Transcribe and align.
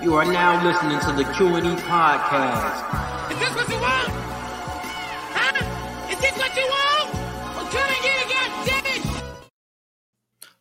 You 0.00 0.14
are 0.14 0.24
now 0.24 0.64
listening 0.64 1.00
to 1.00 1.12
the 1.12 1.24
Q&E 1.34 1.60
podcast. 1.82 3.32
Is 3.32 3.38
this 3.40 3.52
what 3.56 3.68
you 3.68 3.80
want? 3.80 4.08
Huh? 5.34 6.08
Is 6.08 6.20
this 6.20 6.38
what 6.38 6.54
you 6.54 6.62
want? 6.62 7.14
Well, 7.56 7.66
come 7.66 7.90
and 7.90 8.02
get 8.04 8.16
it, 8.22 8.28
goddammit! 8.30 9.32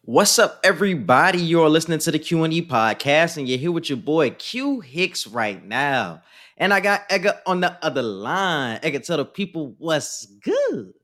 What's 0.02 0.40
up, 0.40 0.60
everybody? 0.64 1.38
You're 1.38 1.70
listening 1.70 2.00
to 2.00 2.10
the 2.10 2.18
Q&E 2.18 2.66
podcast, 2.66 3.38
and 3.38 3.48
you're 3.48 3.60
here 3.60 3.72
with 3.72 3.90
your 3.92 4.00
boy 4.00 4.32
Q 4.32 4.80
Hicks 4.80 5.28
right 5.28 5.64
now. 5.64 6.24
And 6.58 6.74
I 6.74 6.80
got 6.80 7.04
Edgar 7.08 7.40
on 7.46 7.60
the 7.60 7.78
other 7.86 8.02
line. 8.02 8.80
Edgar, 8.82 9.00
tell 9.02 9.18
the 9.18 9.26
people 9.26 9.76
what's 9.78 10.26
good. 10.26 10.96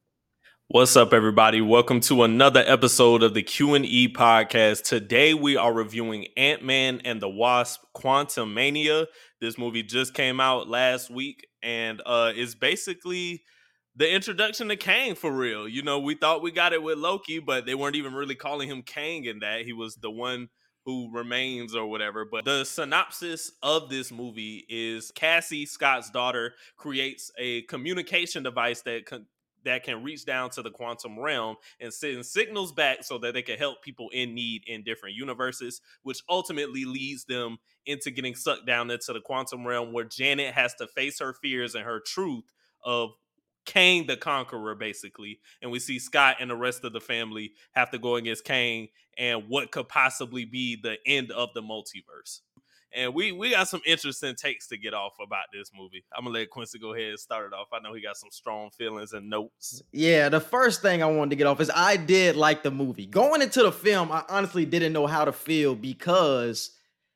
What's 0.70 0.95
up, 0.95 1.14
everybody? 1.14 1.59
Welcome 1.59 2.00
to 2.02 2.23
another 2.23 2.63
episode 2.66 3.21
of 3.21 3.34
the 3.34 3.43
Q 3.43 3.73
and 3.73 3.86
E 3.86 4.12
podcast. 4.12 4.84
Today 4.84 5.34
we 5.34 5.57
are 5.57 5.73
reviewing 5.73 6.27
Ant 6.38 6.63
Man 6.63 7.02
and 7.04 7.21
the 7.21 7.27
Wasp: 7.27 7.82
Quantumania. 7.93 9.07
This 9.41 9.57
movie 9.57 9.84
just 9.84 10.13
came 10.13 10.40
out 10.40 10.70
last 10.70 11.12
week, 11.12 11.45
and 11.62 12.02
uh, 12.05 12.31
it's 12.34 12.55
basically 12.55 13.44
the 13.98 14.09
introduction 14.09 14.70
to 14.70 14.77
Kang 14.77 15.16
for 15.16 15.31
real. 15.31 15.68
You 15.68 15.84
know, 15.84 15.99
we 15.99 16.16
thought 16.16 16.41
we 16.41 16.49
got 16.49 16.71
it 16.71 16.82
with 16.82 16.98
Loki, 16.98 17.40
but 17.40 17.66
they 17.66 17.76
weren't 17.76 17.98
even 17.98 18.13
really 18.13 18.35
calling 18.35 18.70
him 18.70 18.84
Kang 18.84 19.26
in 19.26 19.40
that. 19.40 19.66
He 19.66 19.73
was 19.73 19.98
the 19.98 20.09
one 20.09 20.48
who 20.85 21.09
remains 21.13 21.76
or 21.76 21.88
whatever. 21.88 22.26
But 22.26 22.45
the 22.45 22.63
synopsis 22.63 23.52
of 23.62 23.90
this 23.90 24.12
movie 24.12 24.66
is 24.70 25.12
Cassie, 25.12 25.66
Scott's 25.66 26.09
daughter, 26.09 26.54
creates 26.77 27.32
a 27.38 27.63
communication 27.63 28.43
device 28.43 28.82
that 28.84 29.05
con- 29.05 29.27
that 29.66 29.84
can 29.84 30.03
reach 30.03 30.26
down 30.26 30.49
to 30.52 30.62
the 30.62 30.72
quantum 30.72 31.20
realm 31.20 31.55
and 31.80 31.94
send 31.94 32.26
signals 32.26 32.71
back 32.71 33.04
so 33.04 33.17
that 33.20 33.34
they 33.34 33.41
can 33.41 33.58
help 33.58 33.81
people 33.81 34.09
in 34.13 34.34
need 34.34 34.63
in 34.67 34.84
different 34.84 35.16
universes, 35.16 35.81
which 36.04 36.21
ultimately 36.30 36.85
leads 36.85 37.26
them 37.26 37.58
into 37.85 38.12
getting 38.12 38.35
sucked 38.35 38.66
down 38.66 38.90
into 38.91 39.13
the 39.13 39.21
quantum 39.21 39.66
realm 39.66 39.94
where 39.94 40.05
Janet 40.05 40.54
has 40.54 40.73
to 40.76 40.88
face 40.88 41.20
her 41.20 41.34
fears 41.34 41.76
and 41.76 41.85
her 41.85 41.99
truth 41.99 42.46
of 42.84 43.12
Kang 43.65 44.07
the 44.07 44.18
Conqueror, 44.18 44.76
basically. 44.76 45.40
And 45.62 45.71
we 45.71 45.79
see 45.79 45.99
Scott 45.99 46.38
and 46.40 46.49
the 46.49 46.55
rest 46.55 46.84
of 46.84 46.93
the 46.93 46.99
family 46.99 47.54
have 47.73 47.91
to 47.91 47.98
go 47.98 48.16
against 48.16 48.43
Kang 48.43 48.90
and 49.18 49.43
what 49.48 49.71
could 49.71 49.88
possibly 49.88 50.45
be 50.45 50.76
the 50.76 50.98
end 51.05 51.32
of 51.32 51.49
the 51.54 51.62
multiverse. 51.62 52.41
And 52.96 53.13
we 53.16 53.32
we 53.32 53.49
got 53.52 53.68
some 53.68 53.82
interesting 53.86 54.36
takes 54.36 54.68
to 54.68 54.77
get 54.77 54.94
off 54.94 55.13
about 55.24 55.46
this 55.52 55.72
movie. 55.76 56.05
I'm 56.16 56.26
gonna 56.26 56.38
let 56.38 56.49
Quincy 56.52 56.77
go 56.80 56.94
ahead 56.94 57.10
and 57.10 57.20
start 57.20 57.48
it 57.48 57.54
off. 57.55 57.68
I 57.74 57.80
know 57.80 57.94
he 57.94 58.02
got 58.02 58.18
some 58.18 58.30
strong 58.32 58.70
feelings 58.70 59.13
and 59.13 59.30
notes. 59.30 59.82
Yeah, 59.91 60.30
the 60.30 60.40
first 60.40 60.82
thing 60.82 61.02
I 61.02 61.08
wanted 61.08 61.32
to 61.32 61.35
get 61.35 61.48
off 61.48 61.60
is 61.60 61.72
I 61.74 61.98
did 61.98 62.35
like 62.35 62.62
the 62.63 62.72
movie. 62.72 63.05
Going 63.08 63.41
into 63.41 63.63
the 63.63 63.72
film, 63.72 64.12
I 64.12 64.24
honestly 64.30 64.66
didn't 64.66 64.94
know 64.94 65.08
how 65.08 65.25
to 65.25 65.31
feel 65.31 65.74
because 65.75 66.72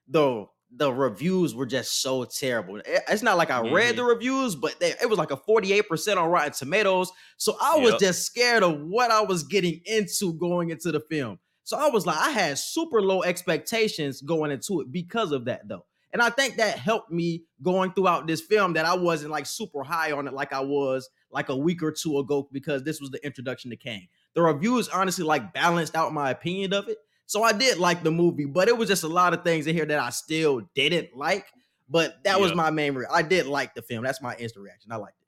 the 0.08 0.46
the 0.70 0.92
reviews 0.92 1.56
were 1.56 1.66
just 1.66 2.02
so 2.02 2.26
terrible. 2.26 2.82
It's 2.86 3.22
not 3.24 3.38
like 3.38 3.50
I 3.50 3.62
read 3.62 3.94
Mhm. 3.94 3.98
the 3.98 4.04
reviews, 4.04 4.54
but 4.56 4.78
they, 4.82 4.94
it 5.02 5.10
was 5.10 5.18
like 5.18 5.32
a 5.32 5.38
48% 5.38 6.18
on 6.18 6.28
Rotten 6.30 6.52
Tomatoes. 6.52 7.10
So 7.38 7.56
I 7.62 7.78
was 7.78 7.92
Yep. 7.92 8.00
just 8.02 8.26
scared 8.26 8.64
of 8.64 8.82
what 8.82 9.10
I 9.10 9.22
was 9.22 9.44
getting 9.44 9.80
into 9.86 10.34
going 10.34 10.70
into 10.70 10.92
the 10.92 11.00
film. 11.00 11.40
So 11.68 11.76
I 11.76 11.90
was 11.90 12.06
like, 12.06 12.16
I 12.16 12.30
had 12.30 12.58
super 12.58 13.02
low 13.02 13.24
expectations 13.24 14.22
going 14.22 14.52
into 14.52 14.80
it 14.80 14.90
because 14.90 15.34
of 15.34 15.44
that, 15.46 15.68
though. 15.68 15.84
And 16.14 16.22
I 16.22 16.30
think 16.30 16.56
that 16.56 16.80
helped 16.80 17.12
me 17.12 17.44
going 17.62 17.92
throughout 17.92 18.26
this 18.26 18.40
film 18.40 18.72
that 18.76 18.86
I 18.86 18.96
wasn't 18.96 19.32
like 19.32 19.46
super 19.46 19.84
high 19.84 20.14
on 20.14 20.30
it 20.30 20.34
like 20.34 20.54
I 20.54 20.62
was 20.62 21.10
like 21.30 21.50
a 21.50 21.58
week 21.58 21.84
or 21.84 21.92
two 21.92 22.20
ago 22.20 22.48
because 22.54 22.84
this 22.84 23.02
was 23.02 23.10
the 23.10 23.22
introduction 23.26 23.70
to 23.72 23.76
Kang. 23.76 24.08
The 24.34 24.44
reviews 24.44 24.88
honestly 24.88 25.26
like 25.26 25.52
balanced 25.52 25.98
out 25.98 26.14
my 26.14 26.30
opinion 26.30 26.72
of 26.72 26.88
it. 26.88 27.00
So 27.26 27.44
I 27.44 27.52
did 27.52 27.80
like 27.80 28.02
the 28.02 28.12
movie, 28.12 28.46
but 28.46 28.70
it 28.70 28.78
was 28.78 28.88
just 28.88 29.04
a 29.04 29.10
lot 29.10 29.34
of 29.34 29.44
things 29.44 29.68
in 29.68 29.76
here 29.76 29.86
that 29.86 30.00
I 30.00 30.12
still 30.12 30.62
didn't 30.74 31.18
like. 31.18 31.48
But 31.90 32.24
that 32.24 32.40
was 32.40 32.56
my 32.56 32.70
main. 32.70 32.96
Re- 32.96 33.08
I 33.12 33.24
did 33.24 33.46
like 33.46 33.76
the 33.76 33.82
film. 33.82 34.06
That's 34.06 34.22
my 34.22 34.38
instant 34.38 34.64
reaction. 34.64 34.94
I 34.94 34.96
liked 34.96 35.22
it. 35.22 35.28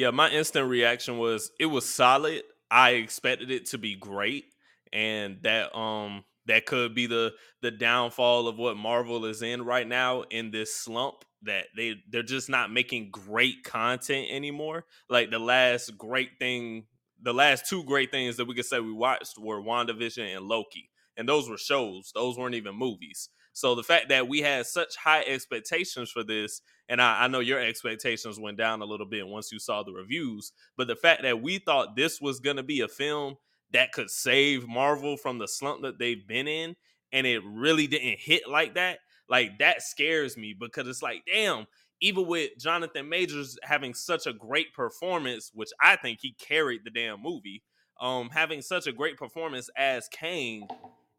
Yeah, 0.00 0.10
my 0.10 0.30
instant 0.30 0.68
reaction 0.68 1.16
was 1.16 1.52
it 1.60 1.66
was 1.66 1.88
solid. 1.88 2.42
I 2.72 2.90
expected 2.90 3.52
it 3.52 3.66
to 3.66 3.78
be 3.78 3.94
great, 3.94 4.46
and 4.92 5.38
that 5.42 5.76
um 5.76 6.24
that 6.46 6.66
could 6.66 6.94
be 6.94 7.06
the 7.06 7.32
the 7.62 7.70
downfall 7.70 8.48
of 8.48 8.58
what 8.58 8.76
Marvel 8.76 9.24
is 9.26 9.42
in 9.42 9.62
right 9.62 9.86
now 9.86 10.22
in 10.30 10.50
this 10.50 10.74
slump 10.74 11.24
that 11.42 11.66
they 11.76 11.96
they're 12.10 12.22
just 12.22 12.48
not 12.48 12.72
making 12.72 13.10
great 13.10 13.62
content 13.64 14.28
anymore. 14.30 14.84
Like 15.08 15.30
the 15.30 15.38
last 15.38 15.96
great 15.96 16.30
thing, 16.40 16.86
the 17.22 17.34
last 17.34 17.66
two 17.68 17.84
great 17.84 18.10
things 18.10 18.36
that 18.36 18.46
we 18.46 18.54
could 18.54 18.64
say 18.64 18.80
we 18.80 18.92
watched 18.92 19.38
were 19.38 19.60
WandaVision 19.60 20.36
and 20.36 20.46
Loki. 20.48 20.90
And 21.16 21.28
those 21.28 21.48
were 21.48 21.58
shows. 21.58 22.12
Those 22.14 22.38
weren't 22.38 22.54
even 22.54 22.76
movies. 22.76 23.28
So 23.52 23.74
the 23.74 23.82
fact 23.82 24.08
that 24.10 24.28
we 24.28 24.40
had 24.40 24.66
such 24.66 24.96
high 24.96 25.22
expectations 25.22 26.10
for 26.10 26.22
this 26.22 26.60
and 26.88 27.02
I, 27.02 27.24
I 27.24 27.28
know 27.28 27.40
your 27.40 27.60
expectations 27.60 28.40
went 28.40 28.56
down 28.56 28.82
a 28.82 28.86
little 28.86 29.06
bit 29.06 29.26
once 29.26 29.52
you 29.52 29.58
saw 29.58 29.82
the 29.82 29.92
reviews, 29.92 30.52
but 30.76 30.86
the 30.88 30.96
fact 30.96 31.22
that 31.22 31.42
we 31.42 31.58
thought 31.58 31.96
this 31.96 32.20
was 32.20 32.40
to 32.40 32.62
be 32.62 32.80
a 32.80 32.88
film 32.88 33.36
that 33.72 33.92
could 33.92 34.10
save 34.10 34.66
Marvel 34.66 35.16
from 35.16 35.38
the 35.38 35.48
slump 35.48 35.82
that 35.82 35.98
they've 35.98 36.26
been 36.26 36.48
in, 36.48 36.76
and 37.12 37.26
it 37.26 37.42
really 37.44 37.86
didn't 37.86 38.18
hit 38.18 38.48
like 38.48 38.74
that, 38.74 38.98
like 39.28 39.58
that 39.58 39.82
scares 39.82 40.36
me 40.36 40.54
because 40.58 40.88
it's 40.88 41.02
like, 41.02 41.22
damn, 41.26 41.66
even 42.00 42.26
with 42.26 42.50
Jonathan 42.58 43.08
Majors 43.08 43.58
having 43.62 43.94
such 43.94 44.26
a 44.26 44.32
great 44.32 44.72
performance, 44.72 45.50
which 45.54 45.70
I 45.82 45.96
think 45.96 46.20
he 46.20 46.32
carried 46.32 46.82
the 46.84 46.90
damn 46.90 47.22
movie, 47.22 47.62
um, 48.00 48.30
having 48.30 48.62
such 48.62 48.86
a 48.86 48.92
great 48.92 49.16
performance 49.16 49.68
as 49.76 50.08
Kang, 50.08 50.68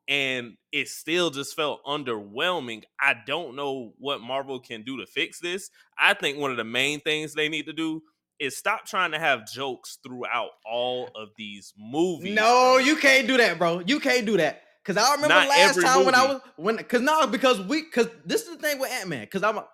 and 0.08 0.58
it 0.72 0.88
still 0.88 1.30
just 1.30 1.56
felt 1.56 1.84
underwhelming. 1.86 2.84
I 3.00 3.16
don't 3.28 3.56
know 3.56 3.94
what 4.00 4.22
Marvel 4.22 4.60
can 4.60 4.84
do 4.84 4.98
to 4.98 5.06
fix 5.06 5.40
this. 5.40 5.70
I 6.00 6.14
think 6.14 6.38
one 6.38 6.52
of 6.52 6.58
the 6.58 6.64
main 6.64 7.00
things 7.02 7.34
they 7.34 7.50
need 7.50 7.66
to 7.68 7.74
do 7.74 8.02
is 8.40 8.58
stop 8.58 8.86
trying 8.86 9.12
to 9.12 9.20
have 9.20 9.50
jokes 9.52 10.00
throughout 10.04 10.52
all 10.66 11.10
of 11.16 11.30
these 11.38 11.74
movies. 11.78 12.36
No, 12.36 12.78
you 12.78 12.96
can't 12.96 13.28
do 13.28 13.38
that, 13.38 13.58
bro. 13.58 13.82
You 13.86 14.00
can't 14.00 14.26
do 14.26 14.38
that. 14.38 14.64
Cause 14.86 14.98
I 14.98 15.14
remember 15.14 15.36
Not 15.36 15.50
last 15.50 15.82
time 15.82 16.06
when 16.06 16.16
I 16.16 16.26
was 16.26 16.42
when 16.56 16.78
cause 16.78 17.02
no, 17.02 17.28
because 17.28 17.62
we 17.62 17.84
cause 17.84 18.08
this 18.26 18.48
is 18.48 18.56
the 18.56 18.62
thing 18.62 18.80
with 18.80 18.90
Ant-Man. 18.90 19.28
Cause 19.28 19.44
I'm 19.44 19.58
a, 19.58 19.68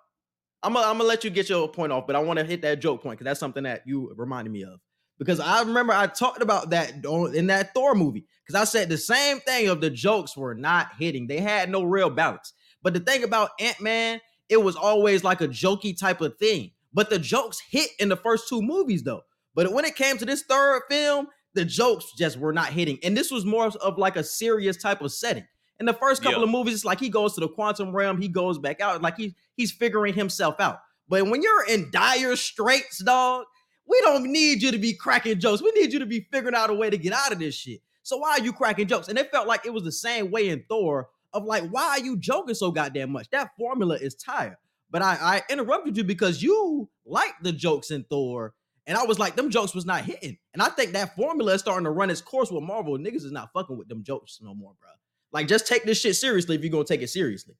I'm 0.62 0.74
gonna 0.74 0.88
I'm 0.88 0.98
gonna 0.98 1.08
let 1.08 1.24
you 1.24 1.30
get 1.30 1.48
your 1.48 1.70
point 1.70 1.94
off, 1.94 2.06
but 2.06 2.18
I 2.18 2.20
want 2.20 2.40
to 2.40 2.44
hit 2.44 2.64
that 2.64 2.82
joke 2.82 3.02
point 3.02 3.18
because 3.18 3.32
that's 3.32 3.40
something 3.40 3.64
that 3.64 3.84
you 3.86 4.14
reminded 4.18 4.52
me 4.52 4.64
of. 4.64 4.82
Because 5.18 5.40
I 5.40 5.62
remember 5.62 5.94
I 5.94 6.08
talked 6.08 6.42
about 6.42 6.72
that 6.72 7.06
in 7.34 7.48
that 7.48 7.74
Thor 7.74 7.96
movie. 7.96 8.26
Because 8.46 8.60
I 8.60 8.66
said 8.66 8.90
the 8.90 8.98
same 8.98 9.40
thing 9.40 9.70
of 9.70 9.80
the 9.80 9.90
jokes 9.90 10.36
were 10.36 10.54
not 10.54 10.90
hitting. 11.00 11.28
They 11.28 11.40
had 11.40 11.70
no 11.70 11.84
real 11.84 12.10
balance. 12.10 12.52
But 12.84 12.94
the 12.94 13.00
thing 13.00 13.24
about 13.24 13.52
Ant-Man, 13.60 14.20
it 14.50 14.58
was 14.58 14.76
always 14.76 15.24
like 15.24 15.42
a 15.42 15.48
jokey 15.48 15.98
type 15.98 16.22
of 16.22 16.38
thing. 16.38 16.72
But 16.96 17.12
the 17.12 17.20
jokes 17.20 17.60
hit 17.60 17.92
in 18.00 18.10
the 18.10 18.16
first 18.18 18.48
two 18.50 18.62
movies 18.64 19.04
though. 19.04 19.22
But 19.54 19.72
when 19.74 19.86
it 19.86 19.96
came 19.96 20.18
to 20.18 20.26
this 20.26 20.42
third 20.42 20.82
film, 20.90 21.28
the 21.54 21.64
jokes 21.66 22.14
just 22.18 22.38
were 22.40 22.54
not 22.54 22.70
hitting. 22.70 22.98
And 23.04 23.16
this 23.16 23.30
was 23.30 23.46
more 23.46 23.68
of 23.68 23.98
like 24.00 24.16
a 24.16 24.24
serious 24.24 24.78
type 24.78 25.02
of 25.02 25.12
setting. 25.12 25.46
In 25.80 25.86
the 25.86 25.94
first 25.94 26.24
couple 26.24 26.40
Yeah. 26.40 26.46
of 26.46 26.50
movies, 26.52 26.74
it's 26.74 26.86
like 26.86 27.00
he 27.00 27.10
goes 27.10 27.34
to 27.36 27.42
the 27.42 27.50
quantum 27.50 27.94
realm, 27.96 28.20
he 28.22 28.30
goes 28.30 28.58
back 28.58 28.80
out, 28.82 29.02
like 29.02 29.18
he, 29.18 29.36
he's 29.56 29.72
figuring 29.72 30.14
himself 30.14 30.60
out. 30.60 30.80
But 31.10 31.28
when 31.28 31.42
you're 31.42 31.66
in 31.68 31.92
dire 31.92 32.36
straits, 32.38 33.04
dog, 33.04 33.46
we 33.88 34.00
don't 34.02 34.32
need 34.32 34.64
you 34.64 34.72
to 34.72 34.78
be 34.80 34.94
cracking 34.94 35.40
jokes. 35.40 35.62
We 35.62 35.72
need 35.72 35.94
you 35.94 36.00
to 36.00 36.06
be 36.06 36.28
figuring 36.32 36.56
out 36.56 36.70
a 36.70 36.74
way 36.74 36.90
to 36.90 36.98
get 36.98 37.14
out 37.14 37.32
of 37.32 37.40
this 37.40 37.56
shit. 37.56 37.82
So 38.04 38.18
why 38.18 38.32
are 38.32 38.42
you 38.42 38.54
cracking 38.54 38.88
jokes? 38.88 39.10
And 39.10 39.18
it 39.18 39.32
felt 39.32 39.48
like 39.48 39.66
it 39.66 39.74
was 39.74 39.84
the 39.84 39.92
same 39.92 40.32
way 40.32 40.50
in 40.50 40.64
Thor 40.70 41.10
of 41.34 41.44
like, 41.44 41.70
why 41.70 41.84
are 41.90 42.00
you 42.00 42.18
joking 42.18 42.56
so 42.56 42.72
goddamn 42.72 43.12
much? 43.12 43.30
That 43.32 43.52
formula 43.58 43.96
is 43.96 44.16
tired. 44.16 44.58
But 44.90 45.02
I, 45.02 45.18
I 45.20 45.42
interrupted 45.50 45.98
you 45.98 46.04
because 46.04 46.42
you 46.42 46.90
liked 47.06 47.44
the 47.44 47.52
jokes 47.52 47.92
in 47.92 48.04
Thor. 48.04 48.54
And 48.88 48.98
I 48.98 49.04
was 49.04 49.18
like, 49.18 49.36
them 49.36 49.50
jokes 49.50 49.74
was 49.74 49.86
not 49.86 50.06
hitting. 50.06 50.38
And 50.54 50.62
I 50.62 50.70
think 50.70 50.94
that 50.94 51.16
formula 51.16 51.54
is 51.54 51.62
starting 51.62 51.86
to 51.86 51.92
run 51.92 52.12
its 52.12 52.22
course 52.22 52.52
with 52.52 52.64
Marvel. 52.64 52.98
Niggas 52.98 53.26
is 53.26 53.32
not 53.32 53.52
fucking 53.52 53.78
with 53.78 53.88
them 53.88 54.04
jokes 54.04 54.40
no 54.42 54.54
more, 54.54 54.74
bro. 54.80 54.90
Like, 55.32 55.48
just 55.48 55.68
take 55.68 55.84
this 55.84 56.00
shit 56.00 56.16
seriously 56.16 56.56
if 56.56 56.62
you're 56.62 56.72
gonna 56.72 56.86
take 56.86 57.02
it 57.02 57.10
seriously. 57.10 57.56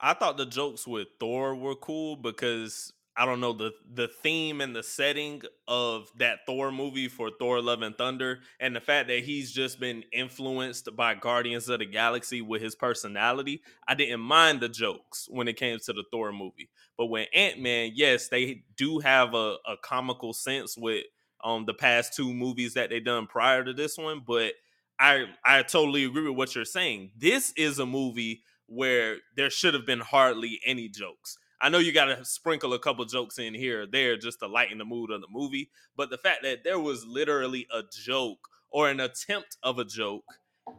I 0.00 0.14
thought 0.14 0.36
the 0.36 0.46
jokes 0.46 0.86
with 0.86 1.08
Thor 1.18 1.54
were 1.54 1.74
cool 1.74 2.16
because 2.16 2.92
I 3.16 3.26
don't 3.26 3.40
know 3.40 3.52
the 3.52 3.72
the 3.92 4.08
theme 4.08 4.60
and 4.60 4.74
the 4.74 4.82
setting 4.82 5.42
of 5.68 6.10
that 6.18 6.40
Thor 6.46 6.72
movie 6.72 7.08
for 7.08 7.30
Thor: 7.38 7.62
Love 7.62 7.82
and 7.82 7.96
Thunder, 7.96 8.40
and 8.58 8.74
the 8.74 8.80
fact 8.80 9.06
that 9.08 9.22
he's 9.22 9.52
just 9.52 9.78
been 9.78 10.02
influenced 10.12 10.88
by 10.96 11.14
Guardians 11.14 11.68
of 11.68 11.78
the 11.78 11.86
Galaxy 11.86 12.42
with 12.42 12.60
his 12.60 12.74
personality. 12.74 13.62
I 13.86 13.94
didn't 13.94 14.20
mind 14.20 14.60
the 14.60 14.68
jokes 14.68 15.28
when 15.30 15.46
it 15.46 15.56
came 15.56 15.78
to 15.78 15.92
the 15.92 16.04
Thor 16.10 16.32
movie, 16.32 16.70
but 16.98 17.06
when 17.06 17.26
Ant 17.32 17.60
Man, 17.60 17.92
yes, 17.94 18.28
they 18.28 18.64
do 18.76 18.98
have 18.98 19.34
a, 19.34 19.56
a 19.66 19.76
comical 19.80 20.32
sense 20.32 20.76
with 20.76 21.04
um 21.44 21.66
the 21.66 21.74
past 21.74 22.14
two 22.14 22.32
movies 22.34 22.74
that 22.74 22.90
they 22.90 22.98
done 23.00 23.26
prior 23.28 23.62
to 23.62 23.72
this 23.72 23.96
one, 23.96 24.22
but 24.26 24.54
I 24.98 25.26
I 25.44 25.62
totally 25.62 26.04
agree 26.04 26.28
with 26.28 26.36
what 26.36 26.54
you're 26.54 26.64
saying. 26.64 27.12
This 27.16 27.52
is 27.56 27.78
a 27.78 27.86
movie 27.86 28.42
where 28.66 29.18
there 29.36 29.50
should 29.50 29.74
have 29.74 29.86
been 29.86 30.00
hardly 30.00 30.58
any 30.64 30.88
jokes. 30.88 31.38
I 31.64 31.70
know 31.70 31.78
you 31.78 31.92
got 31.92 32.04
to 32.14 32.22
sprinkle 32.26 32.74
a 32.74 32.78
couple 32.78 33.06
jokes 33.06 33.38
in 33.38 33.54
here 33.54 33.82
or 33.82 33.86
there 33.86 34.18
just 34.18 34.40
to 34.40 34.46
lighten 34.46 34.76
the 34.76 34.84
mood 34.84 35.10
of 35.10 35.22
the 35.22 35.28
movie, 35.30 35.70
but 35.96 36.10
the 36.10 36.18
fact 36.18 36.42
that 36.42 36.62
there 36.62 36.78
was 36.78 37.06
literally 37.06 37.66
a 37.72 37.80
joke 37.90 38.48
or 38.70 38.90
an 38.90 39.00
attempt 39.00 39.56
of 39.62 39.78
a 39.78 39.84
joke 39.86 40.24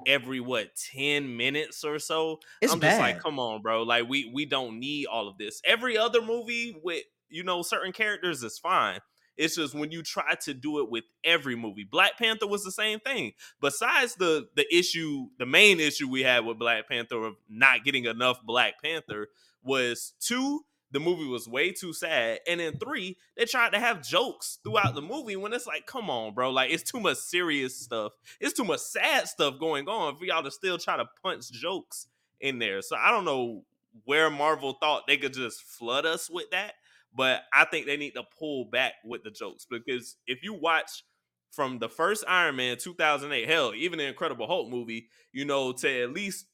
every 0.05 0.39
what 0.39 0.75
10 0.93 1.35
minutes 1.35 1.83
or 1.83 1.97
so. 1.97 2.39
It's 2.61 2.71
I'm 2.71 2.79
just 2.79 2.99
like, 2.99 3.19
come 3.19 3.39
on, 3.39 3.63
bro. 3.63 3.81
Like 3.81 4.07
we 4.07 4.29
we 4.31 4.45
don't 4.45 4.79
need 4.79 5.07
all 5.07 5.27
of 5.27 5.39
this. 5.39 5.59
Every 5.65 5.97
other 5.97 6.21
movie 6.21 6.79
with 6.83 7.01
you 7.29 7.43
know 7.43 7.63
certain 7.63 7.91
characters 7.91 8.43
is 8.43 8.59
fine. 8.59 8.99
It's 9.37 9.55
just 9.55 9.73
when 9.73 9.89
you 9.89 10.03
try 10.03 10.35
to 10.43 10.53
do 10.53 10.81
it 10.81 10.91
with 10.91 11.05
every 11.23 11.55
movie. 11.55 11.83
Black 11.83 12.15
Panther 12.19 12.45
was 12.45 12.63
the 12.63 12.71
same 12.71 12.99
thing. 12.99 13.31
Besides 13.59 14.13
the 14.17 14.49
the 14.55 14.67
issue, 14.71 15.29
the 15.39 15.47
main 15.47 15.79
issue 15.79 16.07
we 16.07 16.21
had 16.21 16.45
with 16.45 16.59
Black 16.59 16.87
Panther 16.87 17.23
of 17.23 17.33
not 17.49 17.83
getting 17.83 18.05
enough 18.05 18.37
Black 18.45 18.75
Panther 18.83 19.29
was 19.63 20.13
two, 20.19 20.61
the 20.91 20.99
movie 20.99 21.27
was 21.27 21.47
way 21.47 21.71
too 21.71 21.93
sad. 21.93 22.39
And 22.47 22.59
then 22.59 22.77
three, 22.77 23.17
they 23.35 23.45
tried 23.45 23.73
to 23.73 23.79
have 23.79 24.01
jokes 24.01 24.59
throughout 24.63 24.95
the 24.95 25.01
movie 25.01 25.35
when 25.35 25.53
it's 25.53 25.67
like, 25.67 25.85
come 25.85 26.09
on, 26.09 26.33
bro. 26.33 26.51
Like 26.51 26.71
it's 26.71 26.89
too 26.89 26.99
much 26.99 27.17
serious 27.17 27.79
stuff. 27.79 28.13
It's 28.39 28.53
too 28.53 28.63
much 28.63 28.79
sad 28.79 29.27
stuff 29.27 29.59
going 29.59 29.87
on 29.87 30.15
for 30.15 30.25
y'all 30.25 30.43
to 30.43 30.51
still 30.51 30.77
try 30.77 30.97
to 30.97 31.05
punch 31.21 31.51
jokes 31.51 32.07
in 32.39 32.59
there. 32.59 32.81
So 32.81 32.95
I 32.95 33.11
don't 33.11 33.25
know 33.25 33.63
where 34.03 34.29
Marvel 34.29 34.77
thought 34.79 35.07
they 35.07 35.17
could 35.17 35.33
just 35.33 35.61
flood 35.61 36.05
us 36.05 36.29
with 36.29 36.49
that. 36.51 36.73
But 37.13 37.43
I 37.53 37.65
think 37.65 37.85
they 37.85 37.97
need 37.97 38.15
to 38.15 38.23
pull 38.37 38.65
back 38.65 38.93
with 39.05 39.23
the 39.23 39.31
jokes 39.31 39.65
because 39.69 40.17
if 40.27 40.43
you 40.43 40.53
watch 40.53 41.03
from 41.51 41.79
the 41.79 41.87
first 41.87 42.25
Iron 42.27 42.57
Man 42.57 42.77
2008, 42.77 43.47
hell, 43.47 43.73
even 43.73 43.99
the 43.99 44.05
Incredible 44.05 44.47
Hulk 44.47 44.69
movie, 44.69 45.07
you 45.31 45.45
know, 45.45 45.71
to 45.71 46.03
at 46.03 46.11
least 46.11 46.45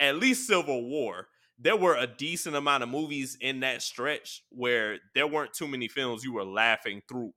at 0.00 0.16
least 0.16 0.48
Civil 0.48 0.88
War, 0.88 1.28
there 1.64 1.76
were 1.76 1.96
a 1.96 2.06
decent 2.06 2.54
amount 2.54 2.82
of 2.82 2.90
movies 2.90 3.36
in 3.40 3.60
that 3.60 3.82
stretch 3.82 4.42
where 4.50 4.98
there 5.14 5.26
weren't 5.26 5.54
too 5.54 5.66
many 5.66 5.88
films 5.88 6.22
you 6.22 6.34
were 6.34 6.44
laughing 6.44 7.00
throughout. 7.08 7.32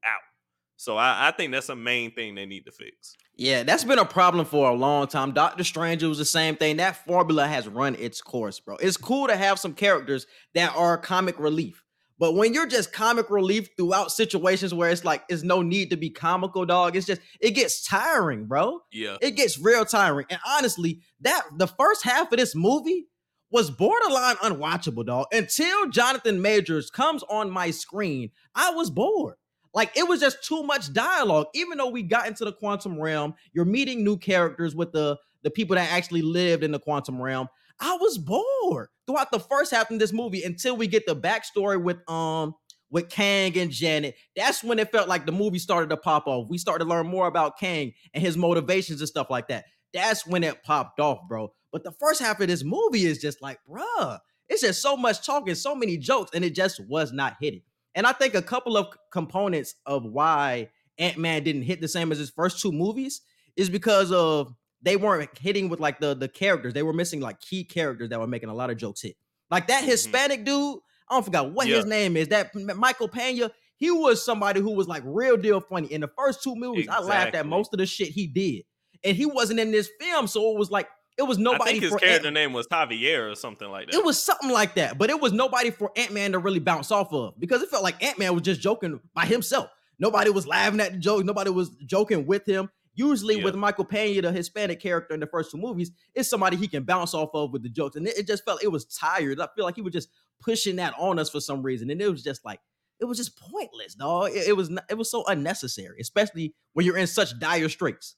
So 0.75 0.97
I, 0.97 1.29
I 1.29 1.31
think 1.31 1.53
that's 1.53 1.69
a 1.69 1.75
main 1.75 2.11
thing 2.11 2.35
they 2.35 2.45
need 2.45 2.65
to 2.65 2.71
fix. 2.71 3.15
Yeah, 3.35 3.63
that's 3.63 3.85
been 3.85 3.97
a 3.97 4.05
problem 4.05 4.45
for 4.45 4.69
a 4.69 4.73
long 4.73 5.07
time. 5.07 5.31
Doctor 5.31 5.63
Strange 5.63 6.03
was 6.03 6.17
the 6.17 6.25
same 6.25 6.55
thing. 6.55 6.77
That 6.77 7.03
formula 7.05 7.47
has 7.47 7.67
run 7.67 7.95
its 7.95 8.21
course, 8.21 8.59
bro. 8.59 8.75
It's 8.75 8.97
cool 8.97 9.27
to 9.27 9.35
have 9.35 9.59
some 9.59 9.73
characters 9.73 10.27
that 10.53 10.75
are 10.75 10.97
comic 10.97 11.39
relief. 11.39 11.83
But 12.19 12.33
when 12.33 12.53
you're 12.53 12.67
just 12.67 12.91
comic 12.91 13.29
relief 13.29 13.69
throughout 13.77 14.11
situations 14.11 14.73
where 14.73 14.89
it's 14.89 15.05
like 15.05 15.23
it's 15.29 15.43
no 15.43 15.61
need 15.61 15.91
to 15.91 15.97
be 15.97 16.09
comical, 16.09 16.65
dog, 16.65 16.95
it's 16.95 17.05
just 17.05 17.21
it 17.39 17.51
gets 17.51 17.85
tiring, 17.85 18.45
bro. 18.45 18.81
Yeah. 18.91 19.17
It 19.21 19.31
gets 19.31 19.59
real 19.59 19.85
tiring. 19.85 20.25
And 20.29 20.39
honestly, 20.45 21.01
that 21.21 21.43
the 21.57 21.67
first 21.67 22.03
half 22.03 22.31
of 22.31 22.39
this 22.39 22.55
movie 22.55 23.05
was 23.51 23.69
borderline 23.69 24.35
unwatchable, 24.37 25.05
dog. 25.05 25.27
Until 25.31 25.89
Jonathan 25.89 26.41
Majors 26.41 26.89
comes 26.89 27.23
on 27.29 27.49
my 27.49 27.71
screen, 27.71 28.31
I 28.55 28.71
was 28.71 28.89
bored. 28.89 29.35
Like 29.73 29.95
it 29.95 30.07
was 30.07 30.19
just 30.19 30.43
too 30.43 30.63
much 30.63 30.91
dialogue. 30.93 31.47
Even 31.53 31.77
though 31.77 31.89
we 31.89 32.03
got 32.03 32.27
into 32.27 32.45
the 32.45 32.53
quantum 32.53 32.99
realm, 32.99 33.35
you're 33.53 33.65
meeting 33.65 34.03
new 34.03 34.17
characters 34.17 34.75
with 34.75 34.91
the 34.91 35.17
the 35.43 35.51
people 35.51 35.75
that 35.75 35.91
actually 35.91 36.23
lived 36.23 36.63
in 36.63 36.71
the 36.71 36.79
quantum 36.79 37.21
realm. 37.21 37.47
I 37.79 37.95
was 38.01 38.17
bored 38.17 38.89
throughout 39.05 39.31
the 39.31 39.39
first 39.39 39.71
half 39.71 39.91
of 39.91 39.99
this 39.99 40.11
movie 40.11 40.43
until 40.43 40.75
we 40.75 40.87
get 40.87 41.05
the 41.05 41.15
backstory 41.15 41.81
with 41.81 41.97
um 42.09 42.55
with 42.89 43.09
Kang 43.09 43.57
and 43.57 43.69
Janet. 43.69 44.15
That's 44.35 44.63
when 44.63 44.79
it 44.79 44.91
felt 44.91 45.07
like 45.07 45.25
the 45.25 45.31
movie 45.31 45.59
started 45.59 45.89
to 45.89 45.97
pop 45.97 46.25
off. 46.25 46.49
We 46.49 46.57
started 46.57 46.85
to 46.85 46.89
learn 46.89 47.07
more 47.07 47.27
about 47.27 47.59
Kang 47.59 47.93
and 48.13 48.23
his 48.23 48.37
motivations 48.37 49.01
and 49.01 49.07
stuff 49.07 49.29
like 49.29 49.49
that. 49.49 49.65
That's 49.93 50.25
when 50.25 50.43
it 50.43 50.63
popped 50.63 50.99
off, 50.99 51.19
bro. 51.27 51.53
But 51.77 51.83
the 51.83 51.97
first 51.99 52.19
half 52.21 52.39
of 52.41 52.47
this 52.47 52.63
movie 52.63 53.05
is 53.05 53.19
just 53.19 53.41
like, 53.41 53.59
bruh, 53.69 54.19
it's 54.49 54.61
just 54.61 54.81
so 54.81 54.97
much 54.97 55.25
talking, 55.25 55.53
so 55.55 55.75
many 55.75 55.97
jokes, 55.97 56.31
and 56.33 56.43
it 56.43 56.55
just 56.55 56.79
was 56.87 57.11
not 57.11 57.35
hitting. 57.39 57.61
And 57.93 58.07
I 58.07 58.13
think 58.13 58.33
a 58.33 58.41
couple 58.41 58.77
of 58.77 58.87
components 59.11 59.75
of 59.85 60.03
why 60.05 60.69
Ant 60.97 61.17
Man 61.17 61.43
didn't 61.43 61.63
hit 61.63 61.81
the 61.81 61.87
same 61.87 62.11
as 62.11 62.17
his 62.17 62.29
first 62.31 62.59
two 62.61 62.71
movies 62.71 63.21
is 63.55 63.69
because 63.69 64.11
of 64.11 64.53
they 64.81 64.95
weren't 64.95 65.35
hitting 65.37 65.69
with 65.69 65.79
like 65.79 65.99
the 65.99 66.15
the 66.15 66.27
characters. 66.27 66.73
They 66.73 66.83
were 66.83 66.93
missing 66.93 67.19
like 67.19 67.39
key 67.41 67.63
characters 67.63 68.09
that 68.09 68.19
were 68.19 68.27
making 68.27 68.49
a 68.49 68.53
lot 68.55 68.69
of 68.69 68.77
jokes 68.77 69.01
hit. 69.01 69.15
Like 69.51 69.67
that 69.67 69.83
Mhm. 69.83 69.87
Hispanic 69.87 70.45
dude, 70.45 70.79
I 71.09 71.15
don't 71.15 71.23
forgot 71.23 71.51
what 71.51 71.67
his 71.77 71.85
name 71.85 72.17
is. 72.17 72.27
That 72.29 72.53
Michael 72.55 73.07
Pena, 73.07 73.51
he 73.77 73.91
was 73.91 74.23
somebody 74.23 74.61
who 74.61 74.71
was 74.71 74.87
like 74.87 75.03
real 75.05 75.37
deal 75.37 75.59
funny. 75.61 75.91
In 75.91 76.01
the 76.01 76.09
first 76.17 76.41
two 76.43 76.55
movies, 76.55 76.87
I 76.87 76.99
laughed 77.01 77.35
at 77.35 77.45
most 77.47 77.73
of 77.73 77.79
the 77.79 77.85
shit 77.85 78.09
he 78.09 78.27
did, 78.27 78.63
and 79.03 79.15
he 79.17 79.25
wasn't 79.25 79.59
in 79.59 79.71
this 79.71 79.89
film, 79.99 80.27
so 80.27 80.51
it 80.51 80.57
was 80.57 80.69
like 80.71 80.87
it 81.17 81.23
was 81.23 81.37
I 81.37 81.41
nobody 81.41 81.71
think 81.71 81.83
his 81.83 81.95
character 81.95 82.27
Ant- 82.27 82.33
name 82.33 82.53
was 82.53 82.67
Javier 82.67 83.31
or 83.31 83.35
something 83.35 83.69
like 83.69 83.87
that. 83.89 83.95
it 83.97 84.03
was 84.03 84.21
something 84.21 84.49
like 84.51 84.75
that, 84.75 84.97
but 84.97 85.09
it 85.09 85.19
was 85.19 85.33
nobody 85.33 85.71
for 85.71 85.91
Ant 85.95 86.11
Man 86.13 86.31
to 86.33 86.39
really 86.39 86.59
bounce 86.59 86.91
off 86.91 87.11
of 87.13 87.39
because 87.39 87.61
it 87.61 87.69
felt 87.69 87.83
like 87.83 88.01
Ant 88.03 88.19
Man 88.19 88.33
was 88.33 88.43
just 88.43 88.61
joking 88.61 88.99
by 89.13 89.25
himself. 89.25 89.69
Nobody 89.99 90.29
was 90.29 90.45
laughing 90.45 90.79
at 90.79 90.91
the 90.93 90.97
jokes. 90.99 91.23
Nobody 91.25 91.49
was 91.49 91.71
joking 91.85 92.25
with 92.27 92.45
him. 92.45 92.69
Usually, 92.93 93.37
Yeah. 93.37 93.43
with 93.43 93.55
Michael 93.55 93.85
Pena, 93.85 94.21
the 94.23 94.31
Hispanic 94.31 94.79
character 94.79 95.13
in 95.13 95.19
the 95.19 95.27
first 95.27 95.51
two 95.51 95.57
movies, 95.57 95.91
it's 96.15 96.27
somebody 96.29 96.57
he 96.57 96.67
can 96.67 96.83
bounce 96.83 97.13
off 97.13 97.29
of 97.35 97.51
with 97.53 97.61
the 97.61 97.69
jokes, 97.69 97.95
and 97.95 98.07
it, 98.07 98.17
it 98.17 98.27
just 98.27 98.43
felt 98.43 98.63
it 98.63 98.71
was 98.71 98.85
tired. 98.85 99.39
I 99.39 99.47
feel 99.55 99.65
like 99.65 99.75
he 99.75 99.81
was 99.83 99.93
just 99.93 100.09
pushing 100.41 100.75
that 100.77 100.93
on 100.97 101.19
us 101.19 101.29
for 101.29 101.39
some 101.39 101.61
reason, 101.61 101.89
and 101.91 102.01
it 102.01 102.09
was 102.09 102.23
just 102.23 102.43
like 102.43 102.59
it 102.99 103.05
was 103.05 103.17
just 103.19 103.37
pointless, 103.39 103.93
dog. 103.93 104.31
It, 104.31 104.47
it 104.47 104.53
was 104.57 104.71
it 104.89 104.97
was 104.97 105.11
so 105.11 105.23
unnecessary, 105.27 105.99
especially 106.01 106.55
when 106.73 106.85
you're 106.87 106.97
in 106.97 107.05
such 107.07 107.37
dire 107.39 107.69
straits. 107.69 108.15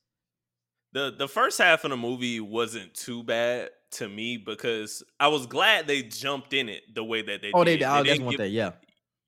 The 0.94 1.12
the 1.18 1.28
first 1.28 1.58
half 1.60 1.84
of 1.84 1.92
the 1.92 1.98
movie 1.98 2.40
wasn't 2.40 2.94
too 2.94 3.24
bad 3.24 3.70
to 3.92 4.08
me 4.10 4.38
because 4.38 5.04
I 5.20 5.28
was 5.30 5.48
glad 5.48 5.88
they 5.88 6.04
jumped 6.04 6.54
in 6.54 6.70
it 6.70 6.84
the 6.94 7.04
way 7.04 7.22
that 7.24 7.42
they 7.42 7.54
Oh, 7.54 7.64
they, 7.64 7.78
did. 7.78 7.84
I 7.84 8.04
just 8.04 8.22
didn't 8.22 8.30
give- 8.30 8.38
that, 8.38 8.50
yeah. 8.50 8.72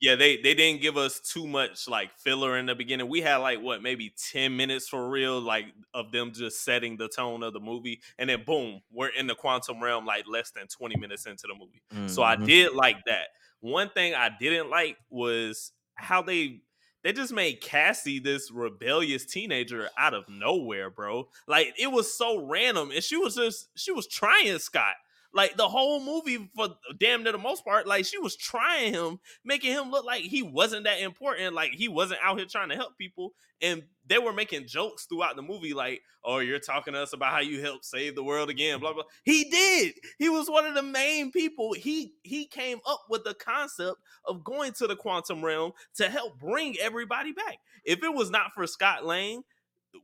Yeah, 0.03 0.15
they 0.15 0.37
they 0.37 0.55
didn't 0.55 0.81
give 0.81 0.97
us 0.97 1.19
too 1.21 1.45
much 1.47 1.87
like 1.87 2.17
filler 2.17 2.57
in 2.57 2.65
the 2.65 2.73
beginning. 2.75 3.07
We 3.07 3.21
had 3.21 3.37
like 3.37 3.61
what 3.61 3.83
maybe 3.83 4.09
10 4.31 4.57
minutes 4.57 4.87
for 4.89 5.09
real 5.09 5.39
like 5.39 5.65
of 5.93 6.11
them 6.11 6.31
just 6.33 6.63
setting 6.63 6.97
the 6.97 7.07
tone 7.07 7.43
of 7.43 7.53
the 7.53 7.59
movie 7.59 8.01
and 8.17 8.27
then 8.29 8.43
boom, 8.43 8.81
we're 8.91 9.09
in 9.09 9.27
the 9.27 9.35
quantum 9.35 9.81
realm 9.83 10.05
like 10.05 10.25
less 10.27 10.49
than 10.51 10.67
20 10.67 10.97
minutes 10.97 11.27
into 11.27 11.43
the 11.47 11.53
movie. 11.55 11.83
So 12.07 12.23
I 12.23 12.35
Mhm. 12.35 12.45
did 12.45 12.73
like 12.73 12.97
that. 13.05 13.29
One 13.59 13.89
thing 13.91 14.15
I 14.15 14.29
didn't 14.39 14.71
like 14.71 14.97
was 15.11 15.71
how 15.95 16.23
they 16.23 16.63
they 17.03 17.13
just 17.13 17.33
made 17.33 17.61
Cassie 17.61 18.19
this 18.19 18.51
rebellious 18.51 19.25
teenager 19.25 19.89
out 19.97 20.13
of 20.13 20.29
nowhere, 20.29 20.89
bro. 20.89 21.27
Like 21.47 21.73
it 21.77 21.91
was 21.91 22.13
so 22.13 22.45
random, 22.45 22.91
and 22.91 23.03
she 23.03 23.17
was 23.17 23.35
just 23.35 23.69
she 23.75 23.91
was 23.91 24.07
trying 24.07 24.59
Scott. 24.59 24.95
Like 25.33 25.55
the 25.55 25.67
whole 25.69 26.03
movie, 26.03 26.49
for 26.55 26.69
damn 26.99 27.23
near 27.23 27.31
the 27.31 27.37
most 27.37 27.63
part, 27.63 27.87
like 27.87 28.05
she 28.05 28.17
was 28.17 28.35
trying 28.35 28.93
him, 28.93 29.19
making 29.45 29.71
him 29.71 29.89
look 29.89 30.03
like 30.03 30.23
he 30.23 30.41
wasn't 30.43 30.83
that 30.83 30.99
important, 30.99 31.53
like 31.55 31.71
he 31.71 31.87
wasn't 31.87 32.19
out 32.21 32.37
here 32.37 32.47
trying 32.49 32.67
to 32.69 32.75
help 32.75 32.97
people. 32.97 33.31
And 33.61 33.83
they 34.07 34.17
were 34.17 34.33
making 34.33 34.67
jokes 34.67 35.05
throughout 35.05 35.35
the 35.37 35.41
movie, 35.41 35.73
like, 35.73 36.01
"Oh, 36.25 36.39
you're 36.39 36.59
talking 36.59 36.93
to 36.95 36.99
us 37.01 37.13
about 37.13 37.31
how 37.31 37.39
you 37.39 37.61
helped 37.61 37.85
save 37.85 38.15
the 38.15 38.23
world 38.23 38.49
again." 38.49 38.79
Blah 38.79 38.93
blah. 38.93 39.03
He 39.23 39.45
did. 39.49 39.93
He 40.17 40.27
was 40.27 40.49
one 40.49 40.65
of 40.65 40.73
the 40.73 40.81
main 40.83 41.31
people. 41.31 41.73
He 41.73 42.15
he 42.23 42.45
came 42.47 42.79
up 42.85 43.03
with 43.09 43.23
the 43.23 43.35
concept 43.35 43.99
of 44.25 44.43
going 44.43 44.73
to 44.73 44.87
the 44.87 44.95
quantum 44.97 45.45
realm 45.45 45.71
to 45.95 46.09
help 46.09 46.39
bring 46.39 46.75
everybody 46.79 47.31
back. 47.31 47.57
If 47.85 48.03
it 48.03 48.13
was 48.13 48.29
not 48.31 48.53
for 48.53 48.67
Scott 48.67 49.05
Lang, 49.05 49.43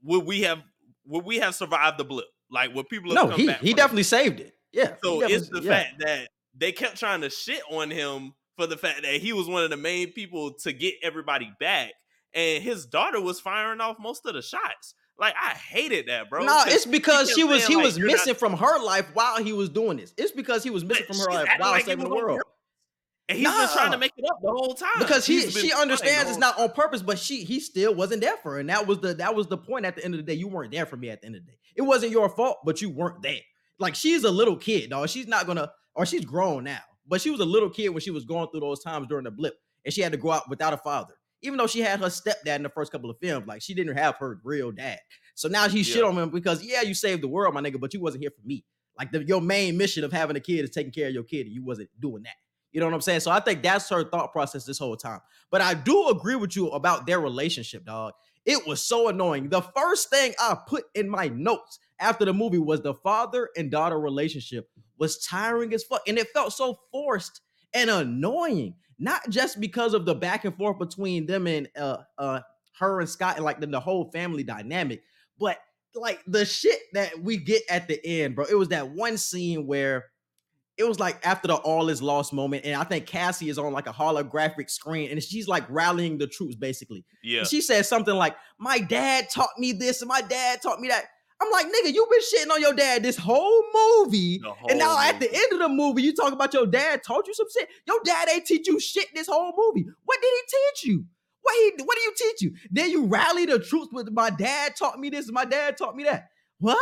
would 0.03 0.25
we 0.25 0.41
have 0.43 0.61
would 1.05 1.25
we 1.25 1.37
have 1.37 1.55
survived 1.55 1.97
the 1.97 2.05
blip? 2.05 2.27
Like 2.49 2.73
would 2.75 2.87
people 2.87 3.13
have 3.15 3.25
No, 3.25 3.31
come 3.31 3.39
he 3.41 3.47
back? 3.47 3.59
he 3.59 3.71
it? 3.71 3.75
definitely 3.75 4.03
saved 4.03 4.39
it. 4.39 4.53
Yeah. 4.71 4.95
So 5.03 5.21
it's 5.21 5.49
the 5.49 5.61
yeah. 5.61 5.71
fact 5.71 5.99
that 5.99 6.29
they 6.55 6.71
kept 6.71 6.97
trying 6.97 7.21
to 7.21 7.29
shit 7.29 7.61
on 7.71 7.89
him 7.89 8.33
for 8.57 8.67
the 8.67 8.77
fact 8.77 9.03
that 9.03 9.13
he 9.15 9.33
was 9.33 9.47
one 9.47 9.63
of 9.63 9.69
the 9.69 9.77
main 9.77 10.11
people 10.11 10.53
to 10.53 10.73
get 10.73 10.95
everybody 11.03 11.51
back, 11.59 11.91
and 12.33 12.63
his 12.63 12.85
daughter 12.85 13.21
was 13.21 13.39
firing 13.39 13.81
off 13.81 13.97
most 13.99 14.25
of 14.25 14.33
the 14.33 14.41
shots. 14.41 14.95
Like 15.19 15.33
I 15.41 15.49
hated 15.49 16.07
that, 16.09 16.29
bro. 16.29 16.45
No, 16.45 16.63
it's 16.67 16.85
because 16.85 17.31
she 17.31 17.43
was 17.43 17.65
he 17.65 17.75
like, 17.75 17.85
was 17.85 17.97
"You're 17.97 18.07
not 18.07 18.13
missing 18.13 18.35
from 18.35 18.53
her 18.57 18.83
life 18.83 19.09
while 19.13 19.43
he 19.43 19.51
was 19.51 19.69
doing 19.69 19.97
this. 19.97 20.13
It's 20.17 20.31
because 20.31 20.63
he 20.63 20.69
was 20.69 20.83
missing 20.83 21.05
But 21.07 21.15
from 21.15 21.25
her 21.25 21.39
life 21.39 21.49
while 21.57 21.71
like 21.71 21.85
saving 21.85 22.03
the 22.03 22.13
world. 22.13 22.41
and 23.27 23.37
he's 23.37 23.47
been 23.47 23.67
trying 23.73 23.91
to 23.91 23.97
make 23.97 24.13
it 24.15 24.25
up 24.29 24.37
the 24.43 24.51
whole 24.51 24.75
time 24.75 24.99
Because 24.99 25.25
he 25.25 25.49
she 25.49 25.73
understands 25.73 26.29
it's 26.29 26.37
not 26.37 26.59
on 26.59 26.69
purpose, 26.71 27.01
but 27.01 27.17
she 27.17 27.43
he 27.43 27.59
still 27.59 27.95
wasn't 27.95 28.21
there 28.21 28.37
for 28.37 28.53
her. 28.53 28.59
And 28.59 28.69
that 28.69 28.85
was 28.85 28.99
the 28.99 29.15
that 29.15 29.33
was 29.33 29.47
the 29.47 29.57
point 29.57 29.85
at 29.85 29.95
the 29.95 30.05
end 30.05 30.13
of 30.13 30.19
the 30.19 30.23
day. 30.23 30.35
You 30.35 30.49
weren't 30.49 30.71
there 30.71 30.85
for 30.85 30.97
me 30.97 31.09
at 31.09 31.21
the 31.21 31.27
end 31.27 31.35
of 31.35 31.45
the 31.45 31.51
day. 31.51 31.57
It 31.75 31.81
wasn't 31.81 32.11
your 32.11 32.29
fault, 32.29 32.57
but 32.63 32.81
you 32.81 32.89
weren't 32.89 33.23
there. 33.23 33.41
Like 33.79 33.95
she's 33.95 34.23
a 34.23 34.31
little 34.31 34.55
kid, 34.55 34.89
dog. 34.89 35.09
She's 35.09 35.27
not 35.27 35.45
gonna 35.45 35.71
or 35.93 36.05
she's 36.05 36.25
grown 36.25 36.63
now, 36.63 36.81
but 37.07 37.21
she 37.21 37.29
was 37.29 37.39
a 37.39 37.45
little 37.45 37.69
kid 37.69 37.89
when 37.89 38.01
she 38.01 38.11
was 38.11 38.25
going 38.25 38.47
through 38.49 38.61
those 38.61 38.83
times 38.83 39.07
during 39.07 39.25
the 39.25 39.31
blip, 39.31 39.55
and 39.85 39.93
she 39.93 40.01
had 40.01 40.11
to 40.11 40.17
go 40.17 40.31
out 40.31 40.49
without 40.49 40.73
a 40.73 40.77
father. 40.77 41.13
Even 41.43 41.57
though 41.57 41.67
she 41.67 41.81
had 41.81 41.99
her 41.99 42.07
stepdad 42.07 42.55
in 42.55 42.63
the 42.63 42.69
first 42.69 42.91
couple 42.91 43.09
of 43.09 43.17
films, 43.19 43.45
like 43.47 43.61
she 43.61 43.75
didn't 43.75 43.95
have 43.95 44.15
her 44.15 44.39
real 44.43 44.71
dad. 44.71 44.99
So 45.35 45.47
now 45.47 45.67
she 45.67 45.83
shit 45.83 46.03
on 46.03 46.17
him 46.17 46.29
because 46.29 46.63
yeah, 46.63 46.81
you 46.81 46.95
saved 46.95 47.21
the 47.21 47.27
world, 47.27 47.53
my 47.53 47.61
nigga, 47.61 47.79
but 47.79 47.93
you 47.93 48.01
wasn't 48.01 48.23
here 48.23 48.31
for 48.31 48.45
me. 48.45 48.65
Like 48.97 49.11
the, 49.11 49.23
your 49.23 49.41
main 49.41 49.77
mission 49.77 50.03
of 50.03 50.11
having 50.11 50.35
a 50.35 50.39
kid 50.39 50.63
is 50.63 50.71
taking 50.71 50.91
care 50.91 51.07
of 51.07 51.13
your 51.13 51.23
kid, 51.23 51.45
and 51.45 51.53
you 51.53 51.63
wasn't 51.63 51.89
doing 51.99 52.23
that. 52.23 52.35
You 52.71 52.79
know 52.79 52.87
what 52.87 52.95
I'm 52.95 53.01
saying? 53.01 53.21
So 53.21 53.31
I 53.31 53.39
think 53.39 53.63
that's 53.63 53.89
her 53.89 54.03
thought 54.03 54.31
process 54.31 54.65
this 54.65 54.79
whole 54.79 54.97
time. 54.97 55.19
But 55.51 55.61
I 55.61 55.73
do 55.73 56.09
agree 56.09 56.35
with 56.35 56.55
you 56.55 56.69
about 56.69 57.05
their 57.05 57.19
relationship, 57.19 57.85
dog. 57.85 58.13
It 58.45 58.65
was 58.67 58.81
so 58.81 59.09
annoying. 59.09 59.49
The 59.49 59.61
first 59.61 60.09
thing 60.09 60.33
I 60.39 60.57
put 60.67 60.85
in 60.95 61.09
my 61.09 61.27
notes 61.27 61.79
after 61.99 62.25
the 62.25 62.33
movie 62.33 62.57
was 62.57 62.81
the 62.81 62.93
father 62.93 63.49
and 63.57 63.71
daughter 63.71 63.99
relationship 63.99 64.69
was 64.97 65.17
tiring 65.19 65.73
as 65.73 65.83
fuck. 65.83 66.01
And 66.07 66.17
it 66.17 66.27
felt 66.33 66.53
so 66.53 66.79
forced 66.91 67.41
and 67.73 67.89
annoying. 67.89 68.75
Not 68.99 69.29
just 69.29 69.59
because 69.59 69.93
of 69.93 70.05
the 70.05 70.15
back 70.15 70.45
and 70.45 70.55
forth 70.55 70.79
between 70.79 71.27
them 71.27 71.45
and 71.45 71.69
uh 71.77 71.97
uh 72.17 72.39
her 72.79 72.99
and 72.99 73.09
Scott 73.09 73.35
and 73.35 73.45
like 73.45 73.59
the, 73.59 73.67
the 73.67 73.79
whole 73.79 74.11
family 74.11 74.43
dynamic, 74.43 75.03
but 75.39 75.57
like 75.93 76.19
the 76.27 76.45
shit 76.45 76.79
that 76.93 77.19
we 77.19 77.37
get 77.37 77.63
at 77.69 77.87
the 77.87 78.03
end, 78.05 78.35
bro. 78.35 78.45
It 78.49 78.55
was 78.55 78.69
that 78.69 78.89
one 78.89 79.17
scene 79.17 79.67
where 79.67 80.05
it 80.77 80.87
was 80.87 80.99
like 80.99 81.25
after 81.25 81.47
the 81.47 81.55
all 81.55 81.89
is 81.89 82.01
lost 82.01 82.33
moment, 82.33 82.65
and 82.65 82.75
I 82.75 82.83
think 82.83 83.07
Cassie 83.07 83.49
is 83.49 83.57
on 83.57 83.73
like 83.73 83.87
a 83.87 83.93
holographic 83.93 84.69
screen, 84.69 85.09
and 85.09 85.21
she's 85.21 85.47
like 85.47 85.65
rallying 85.69 86.17
the 86.17 86.27
troops 86.27 86.55
basically. 86.55 87.03
Yeah. 87.23 87.39
And 87.39 87.47
she 87.47 87.61
says 87.61 87.89
something 87.89 88.13
like, 88.13 88.35
"My 88.59 88.79
dad 88.79 89.29
taught 89.31 89.57
me 89.57 89.71
this, 89.71 90.01
and 90.01 90.09
my 90.09 90.21
dad 90.21 90.61
taught 90.61 90.79
me 90.79 90.89
that." 90.89 91.05
I'm 91.41 91.51
like, 91.51 91.67
nigga, 91.67 91.93
you've 91.93 92.09
been 92.09 92.19
shitting 92.21 92.51
on 92.51 92.61
your 92.61 92.73
dad 92.73 93.03
this 93.03 93.17
whole 93.17 93.63
movie, 93.99 94.39
The 94.39 94.53
and 94.69 94.79
now 94.79 94.89
whole 94.95 94.99
at 94.99 95.19
the 95.19 95.31
end 95.31 95.53
of 95.53 95.59
the 95.59 95.69
movie, 95.69 96.01
you 96.01 96.13
talk 96.13 96.33
about 96.33 96.53
your 96.53 96.65
dad 96.65 97.03
taught 97.03 97.27
you 97.27 97.33
some 97.33 97.45
shit. 97.55 97.69
Your 97.85 97.99
dad 98.03 98.27
ain't 98.29 98.45
teach 98.45 98.67
you 98.67 98.79
shit 98.79 99.07
this 99.13 99.27
whole 99.27 99.53
movie. 99.55 99.85
What 100.05 100.19
did 100.21 100.31
he 100.33 100.41
teach 100.57 100.89
you? 100.91 101.05
What 101.43 101.55
he? 101.55 101.83
What 101.83 101.95
did 101.95 102.03
you 102.03 102.13
teach 102.17 102.41
you? 102.41 102.53
Then 102.71 102.89
you 102.89 103.05
rally 103.05 103.45
the 103.45 103.59
troops 103.59 103.89
with 103.93 104.09
my 104.11 104.29
dad 104.31 104.75
taught 104.75 104.99
me 104.99 105.09
this, 105.09 105.27
and 105.27 105.33
my 105.35 105.45
dad 105.45 105.77
taught 105.77 105.95
me 105.95 106.03
that. 106.05 106.27
What? 106.59 106.77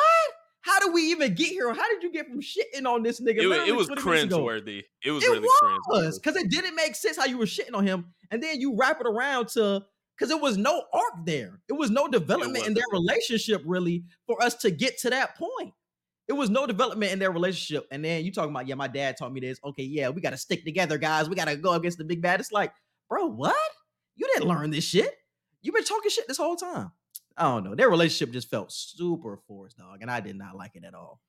How 0.62 0.80
do 0.80 0.92
we 0.92 1.04
even 1.12 1.36
get 1.36 1.50
here? 1.50 1.72
How 1.74 1.88
did 1.94 2.02
you 2.02 2.12
get 2.12 2.28
from 2.28 2.42
shitting 2.42 2.88
on 2.88 3.04
this 3.04 3.22
nigga? 3.22 3.38
It, 3.38 3.68
it 3.70 3.76
was 3.76 3.88
20 3.88 4.04
minutes 4.04 4.24
ago? 4.34 4.40
cringeworthy. 4.40 4.82
It 5.04 5.12
was 5.12 5.24
It 5.24 5.28
really 5.28 5.42
was 5.42 5.62
cringeworthy. 5.62 6.16
because 6.24 6.36
it 6.38 6.50
didn't 6.50 6.76
make 6.76 6.96
sense 6.96 7.18
how 7.18 7.26
you 7.26 7.38
were 7.38 7.46
shitting 7.46 7.76
on 7.76 7.86
him, 7.86 8.14
and 8.32 8.42
then 8.42 8.60
you 8.60 8.76
wrap 8.76 9.00
it 9.00 9.06
around 9.06 9.50
to 9.50 9.84
because 10.18 10.32
it 10.32 10.42
was 10.42 10.58
no 10.58 10.84
arc 10.94 11.26
there. 11.26 11.62
It 11.68 11.74
was 11.74 11.92
no 11.92 12.08
development 12.08 12.68
in 12.68 12.74
their 12.74 12.86
relationship 12.92 13.62
really 13.66 14.06
for 14.26 14.42
us 14.42 14.56
to 14.56 14.72
get 14.72 14.98
to 15.00 15.10
that 15.10 15.36
point. 15.36 15.74
It 16.28 16.34
was 16.34 16.50
no 16.50 16.66
development 16.66 17.12
in 17.12 17.20
their 17.20 17.32
relationship, 17.32 17.88
and 17.92 18.04
then 18.04 18.26
you 18.26 18.32
talking 18.32 18.50
about 18.50 18.68
yeah, 18.68 18.76
my 18.76 18.88
dad 18.88 19.16
taught 19.18 19.32
me 19.32 19.42
this. 19.42 19.60
Okay, 19.64 19.84
yeah, 19.84 20.10
we 20.10 20.22
got 20.22 20.32
to 20.32 20.38
stick 20.38 20.66
together, 20.66 20.98
guys. 20.98 21.30
We 21.30 21.36
got 21.36 21.48
to 21.48 21.56
go 21.56 21.74
against 21.74 22.00
the 22.00 22.04
big 22.04 22.22
bad. 22.22 22.40
It's 22.40 22.52
like, 22.52 22.74
bro, 23.10 23.28
what? 23.28 23.56
You 24.16 24.28
didn't 24.34 24.48
learn 24.48 24.72
this 24.72 24.86
shit. 24.86 25.14
You've 25.62 25.76
been 25.76 25.84
talking 25.84 26.10
shit 26.10 26.28
this 26.28 26.38
whole 26.38 26.56
time. 26.56 26.92
I 27.38 27.44
don't 27.44 27.64
know. 27.64 27.76
Their 27.76 27.90
relationship 27.90 28.34
just 28.34 28.50
felt 28.50 28.72
super 28.72 29.40
forced, 29.48 29.78
dog, 29.78 30.00
and 30.02 30.10
I 30.10 30.20
did 30.20 30.36
not 30.36 30.56
like 30.56 30.76
it 30.76 30.84
at 30.84 30.96
all. 30.96 31.20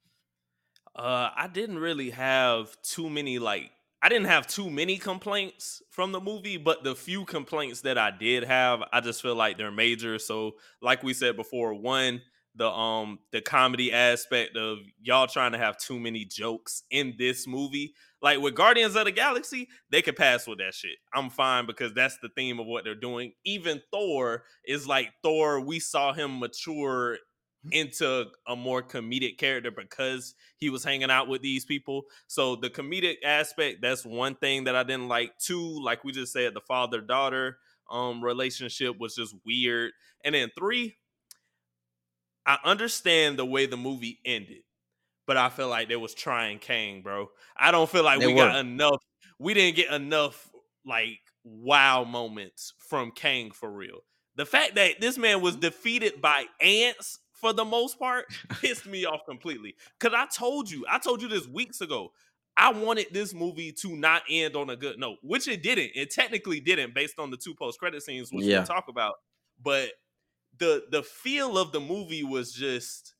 Uh, 0.94 1.28
I 1.36 1.48
didn't 1.48 1.78
really 1.78 2.10
have 2.10 2.74
too 2.80 3.10
many 3.10 3.38
like 3.38 3.70
I 4.02 4.08
didn't 4.08 4.26
have 4.26 4.46
too 4.46 4.70
many 4.70 4.98
complaints 4.98 5.82
from 5.90 6.12
the 6.12 6.20
movie, 6.20 6.58
but 6.58 6.84
the 6.84 6.94
few 6.94 7.24
complaints 7.24 7.80
that 7.80 7.98
I 7.98 8.10
did 8.10 8.44
have, 8.44 8.82
I 8.92 9.00
just 9.00 9.22
feel 9.22 9.34
like 9.34 9.56
they're 9.58 9.70
major. 9.70 10.18
So, 10.18 10.52
like 10.82 11.02
we 11.02 11.14
said 11.14 11.36
before, 11.36 11.74
one, 11.74 12.20
the 12.56 12.68
um 12.68 13.18
the 13.32 13.40
comedy 13.40 13.92
aspect 13.92 14.56
of 14.56 14.78
y'all 15.00 15.26
trying 15.26 15.52
to 15.52 15.58
have 15.58 15.76
too 15.76 16.00
many 16.00 16.24
jokes 16.24 16.82
in 16.90 17.14
this 17.18 17.46
movie. 17.46 17.94
Like 18.22 18.40
with 18.40 18.54
Guardians 18.54 18.96
of 18.96 19.04
the 19.04 19.12
Galaxy, 19.12 19.68
they 19.90 20.02
could 20.02 20.16
pass 20.16 20.46
with 20.46 20.58
that 20.58 20.74
shit. 20.74 20.96
I'm 21.14 21.28
fine 21.28 21.66
because 21.66 21.92
that's 21.92 22.16
the 22.22 22.30
theme 22.30 22.58
of 22.58 22.66
what 22.66 22.84
they're 22.84 22.94
doing. 22.94 23.32
Even 23.44 23.82
Thor 23.92 24.44
is 24.66 24.86
like 24.86 25.12
Thor, 25.22 25.60
we 25.60 25.80
saw 25.80 26.12
him 26.12 26.38
mature 26.38 27.18
into 27.72 28.26
a 28.46 28.56
more 28.56 28.82
comedic 28.82 29.38
character 29.38 29.70
because 29.70 30.34
he 30.58 30.70
was 30.70 30.84
hanging 30.84 31.10
out 31.10 31.28
with 31.28 31.42
these 31.42 31.64
people. 31.64 32.04
So 32.26 32.56
the 32.56 32.70
comedic 32.70 33.16
aspect, 33.24 33.82
that's 33.82 34.04
one 34.04 34.34
thing 34.36 34.64
that 34.64 34.76
I 34.76 34.82
didn't 34.82 35.08
like. 35.08 35.38
Two, 35.38 35.82
like 35.82 36.04
we 36.04 36.12
just 36.12 36.32
said, 36.32 36.54
the 36.54 36.60
father 36.60 37.00
daughter 37.00 37.58
um 37.90 38.22
relationship 38.24 38.98
was 38.98 39.14
just 39.14 39.34
weird. 39.44 39.92
And 40.24 40.34
then 40.34 40.50
three, 40.58 40.96
I 42.44 42.58
understand 42.64 43.38
the 43.38 43.46
way 43.46 43.66
the 43.66 43.76
movie 43.76 44.20
ended, 44.24 44.62
but 45.26 45.36
I 45.36 45.48
feel 45.48 45.68
like 45.68 45.88
they 45.88 45.96
was 45.96 46.14
trying 46.14 46.58
Kang, 46.58 47.02
bro. 47.02 47.28
I 47.56 47.70
don't 47.70 47.90
feel 47.90 48.04
like 48.04 48.20
They 48.20 48.26
we 48.26 48.34
got 48.34 48.56
enough. 48.56 49.02
We 49.38 49.54
didn't 49.54 49.76
get 49.76 49.92
enough 49.92 50.48
like 50.84 51.20
wow 51.44 52.04
moments 52.04 52.72
from 52.78 53.10
Kang 53.10 53.50
for 53.50 53.70
real. 53.70 54.00
The 54.36 54.46
fact 54.46 54.74
that 54.74 55.00
this 55.00 55.16
man 55.16 55.40
was 55.40 55.56
defeated 55.56 56.20
by 56.20 56.44
ants 56.60 57.18
for 57.46 57.52
the 57.52 57.64
most 57.64 57.98
part 57.98 58.26
pissed 58.60 58.86
me 58.86 59.04
off 59.04 59.20
completely. 59.28 59.74
Cause 60.00 60.12
I 60.14 60.26
told 60.26 60.70
you, 60.70 60.84
I 60.90 60.98
told 60.98 61.22
you 61.22 61.28
this 61.28 61.46
weeks 61.46 61.80
ago. 61.80 62.12
I 62.58 62.72
wanted 62.72 63.08
this 63.12 63.34
movie 63.34 63.70
to 63.82 63.94
not 63.96 64.22
end 64.30 64.56
on 64.56 64.70
a 64.70 64.76
good 64.76 64.98
note, 64.98 65.18
which 65.22 65.46
it 65.46 65.62
didn't. 65.62 65.90
It 65.94 66.10
technically 66.10 66.58
didn't, 66.58 66.94
based 66.94 67.18
on 67.18 67.30
the 67.30 67.36
two 67.36 67.54
post 67.54 67.78
credit 67.78 68.02
scenes, 68.02 68.30
which 68.32 68.46
Yeah. 68.46 68.58
we'll 68.58 68.66
talk 68.66 68.86
about. 68.88 69.16
But 69.62 69.90
the 70.58 70.84
the 70.90 71.02
feel 71.02 71.58
of 71.58 71.72
the 71.72 71.80
movie 71.80 72.24
was 72.24 72.52
just 72.52 73.14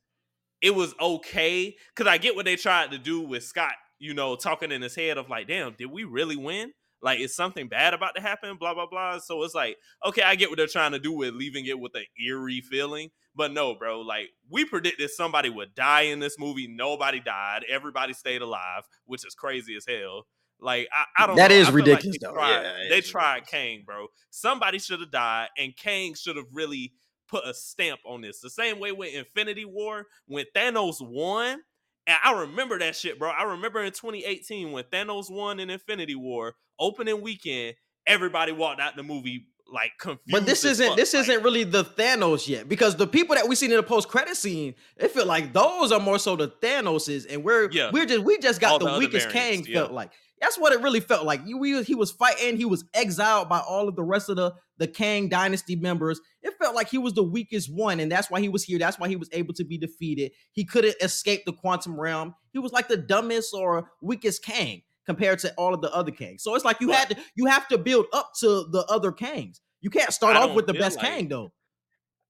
it 0.63 0.75
was 0.75 0.95
okay 1.01 1.77
because 1.95 2.11
I 2.11 2.17
get 2.19 2.35
what 2.35 2.47
they 2.47 2.57
tried 2.57 2.93
to 2.93 2.99
do 2.99 3.21
with 3.21 3.45
Scott, 3.45 3.75
you 3.99 4.15
know, 4.15 4.37
talking 4.37 4.73
in 4.73 4.81
his 4.81 4.95
head 4.95 5.19
of 5.19 5.29
like, 5.29 5.49
damn, 5.49 5.75
did 5.75 5.87
we 5.91 6.05
really 6.05 6.37
win? 6.37 6.73
Like, 7.03 7.21
is 7.21 7.37
something 7.37 7.69
bad 7.69 7.95
about 7.95 8.15
to 8.17 8.23
happen? 8.23 8.57
Blah 8.59 8.75
blah 8.75 8.87
blah. 8.87 9.19
So 9.19 9.43
it's 9.45 9.55
like, 9.55 9.77
okay, 10.05 10.23
I 10.23 10.35
get 10.35 10.49
what 10.51 10.57
they're 10.57 10.67
trying 10.67 10.93
to 10.93 10.99
do 10.99 11.13
with 11.13 11.35
leaving 11.35 11.67
it 11.67 11.79
with 11.79 11.95
an 11.95 12.05
eerie 12.25 12.61
feeling, 12.63 13.11
but 13.35 13.53
no, 13.53 13.75
bro. 13.75 14.01
Like, 14.01 14.31
we 14.51 14.65
predicted 14.65 15.11
somebody 15.11 15.51
would 15.51 15.75
die 15.75 16.03
in 16.03 16.21
this 16.21 16.39
movie. 16.39 16.67
Nobody 16.69 17.21
died. 17.21 17.65
Everybody 17.69 18.13
stayed 18.15 18.43
alive, 18.43 18.83
which 19.05 19.27
is 19.27 19.35
crazy 19.35 19.77
as 19.77 19.85
hell. 19.87 20.27
Like, 20.59 20.89
I, 20.91 21.25
I 21.25 21.27
don't. 21.27 21.37
That 21.37 21.51
know. 21.51 21.57
is 21.57 21.67
feel 21.69 21.77
like 21.77 21.85
ridiculous, 21.87 22.19
they 22.19 22.27
though. 22.27 22.33
tried- 22.33 22.63
Yeah, 22.63 22.89
they 22.89 23.01
tried. 23.03 23.47
Kang, 23.47 23.83
bro. 23.85 24.07
Somebody 24.31 24.79
should 24.79 25.01
have 25.01 25.11
died, 25.11 25.49
and 25.59 25.77
Kang 25.77 26.15
should 26.15 26.37
have 26.37 26.47
really 26.53 26.95
put 27.29 27.45
a 27.47 27.53
stamp 27.53 28.01
on 28.07 28.23
this. 28.23 28.41
The 28.41 28.49
same 28.51 28.79
way 28.79 28.93
with 28.93 29.13
Infinity 29.15 29.65
War 29.67 30.07
when 30.27 30.47
Thanos 30.57 30.97
won. 31.01 31.61
And 32.07 32.17
I 32.23 32.41
remember 32.41 32.79
that 32.79 32.95
shit, 32.97 33.19
bro. 33.19 33.31
I 33.31 33.43
remember 33.45 33.83
in 33.83 33.93
2018 33.93 34.73
when 34.73 34.85
Thanos 34.85 35.31
won 35.31 35.59
in 35.61 35.71
Infinity 35.71 36.15
War 36.15 36.55
opening 36.79 37.21
weekend, 37.21 37.75
everybody 38.07 38.53
walked 38.53 38.81
out 38.81 38.97
the 38.97 39.03
movie 39.03 39.47
like 39.73 39.93
confused. 39.99 40.31
But 40.31 40.47
this 40.47 40.65
isn't 40.65 40.87
fuck, 40.87 40.97
this 40.97 41.15
like, 41.15 41.23
isn't 41.29 41.43
really 41.43 41.65
the 41.65 41.85
Thanos 41.85 42.47
yet 42.47 42.69
because 42.69 42.95
the 42.97 43.07
people 43.07 43.35
that 43.35 43.49
we 43.49 43.57
seen 43.57 43.71
in 43.73 43.77
the 43.77 43.83
post 43.83 44.09
credit 44.09 44.37
scene, 44.37 44.75
it 44.97 45.11
feel 45.11 45.27
like 45.27 45.53
those 45.53 45.91
are 45.91 45.99
more 45.99 46.19
so 46.21 46.37
the 46.37 46.49
Thanoses, 46.49 47.27
and 47.29 47.43
we're 47.43 47.69
Yeah. 47.73 47.91
we're 47.93 48.07
just 48.07 48.23
we 48.25 48.39
just 48.39 48.63
All 48.63 48.79
got 48.79 48.85
the 48.87 48.93
the, 48.93 48.99
weakest 48.99 49.29
variants, 49.31 49.67
Kang 49.67 49.75
yeah. 49.75 49.81
felt 49.81 49.93
like. 49.93 50.13
That's 50.41 50.59
what 50.59 50.73
it 50.73 50.83
really 50.83 51.01
felt 51.01 51.25
like. 51.25 51.41
We, 51.47 51.83
he 51.83 51.95
was 51.95 52.11
fighting. 52.11 52.59
He 52.59 52.67
was 52.67 52.85
exiled 52.93 53.49
by 53.49 53.61
all 53.61 53.89
of 53.89 53.97
the 53.97 54.03
rest 54.03 54.29
of 54.29 54.37
the 54.37 54.55
the 54.79 54.87
Kang 54.87 55.31
dynasty 55.31 55.75
members. 55.75 56.21
It 56.43 56.53
felt 56.61 56.75
like 56.75 56.91
he 56.91 56.99
was 56.99 57.15
the 57.15 57.23
weakest 57.23 57.73
one, 57.75 57.99
and 57.99 58.13
that's 58.13 58.31
why 58.31 58.41
he 58.41 58.49
was 58.51 58.63
here. 58.63 58.79
That's 58.79 58.99
why 58.99 59.09
he 59.09 59.17
was 59.17 59.31
able 59.33 59.55
to 59.55 59.65
be 59.65 59.79
defeated. 59.79 60.33
He 60.53 60.67
couldn't 60.67 60.97
escape 61.01 61.45
the 61.47 61.55
quantum 61.55 61.99
realm. 61.99 62.35
He 62.53 62.59
was 62.59 62.73
like 62.73 62.89
the 62.89 62.99
dumbest 62.99 63.55
or 63.55 63.91
weakest 64.03 64.45
Kang 64.45 64.83
compared 65.07 65.39
to 65.39 65.55
all 65.55 65.73
of 65.73 65.81
the 65.81 65.95
other 65.95 66.13
Kangs. 66.13 66.41
So 66.41 66.55
it's 66.55 66.65
like 66.65 66.81
you 66.81 66.89
But- 66.89 66.97
had 66.97 67.09
to 67.11 67.17
you 67.35 67.47
have 67.47 67.67
to 67.69 67.79
build 67.79 68.07
up 68.13 68.33
to 68.41 68.67
the 68.71 68.85
other 68.91 69.13
Kangs. 69.13 69.61
You 69.81 69.89
can't 69.89 70.13
start 70.13 70.37
I 70.37 70.41
off 70.41 70.55
with 70.55 70.67
the 70.67 70.75
best 70.75 70.99
like- 70.99 71.07
Kang 71.07 71.29
though. 71.29 71.53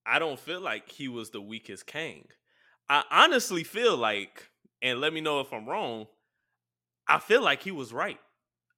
I 0.06 0.20
don't 0.20 0.38
feel 0.38 0.60
like 0.60 0.88
he 0.92 1.08
was 1.08 1.30
the 1.30 1.40
weakest 1.40 1.86
Kang. 1.86 2.28
I 2.88 3.02
honestly 3.10 3.64
feel 3.64 3.96
like, 3.96 4.50
and 4.80 5.00
let 5.00 5.12
me 5.12 5.20
know 5.20 5.40
if 5.40 5.52
I'm 5.52 5.68
wrong. 5.68 6.06
I 7.08 7.18
feel 7.18 7.42
like 7.42 7.62
he 7.62 7.70
was 7.70 7.92
right. 7.92 8.18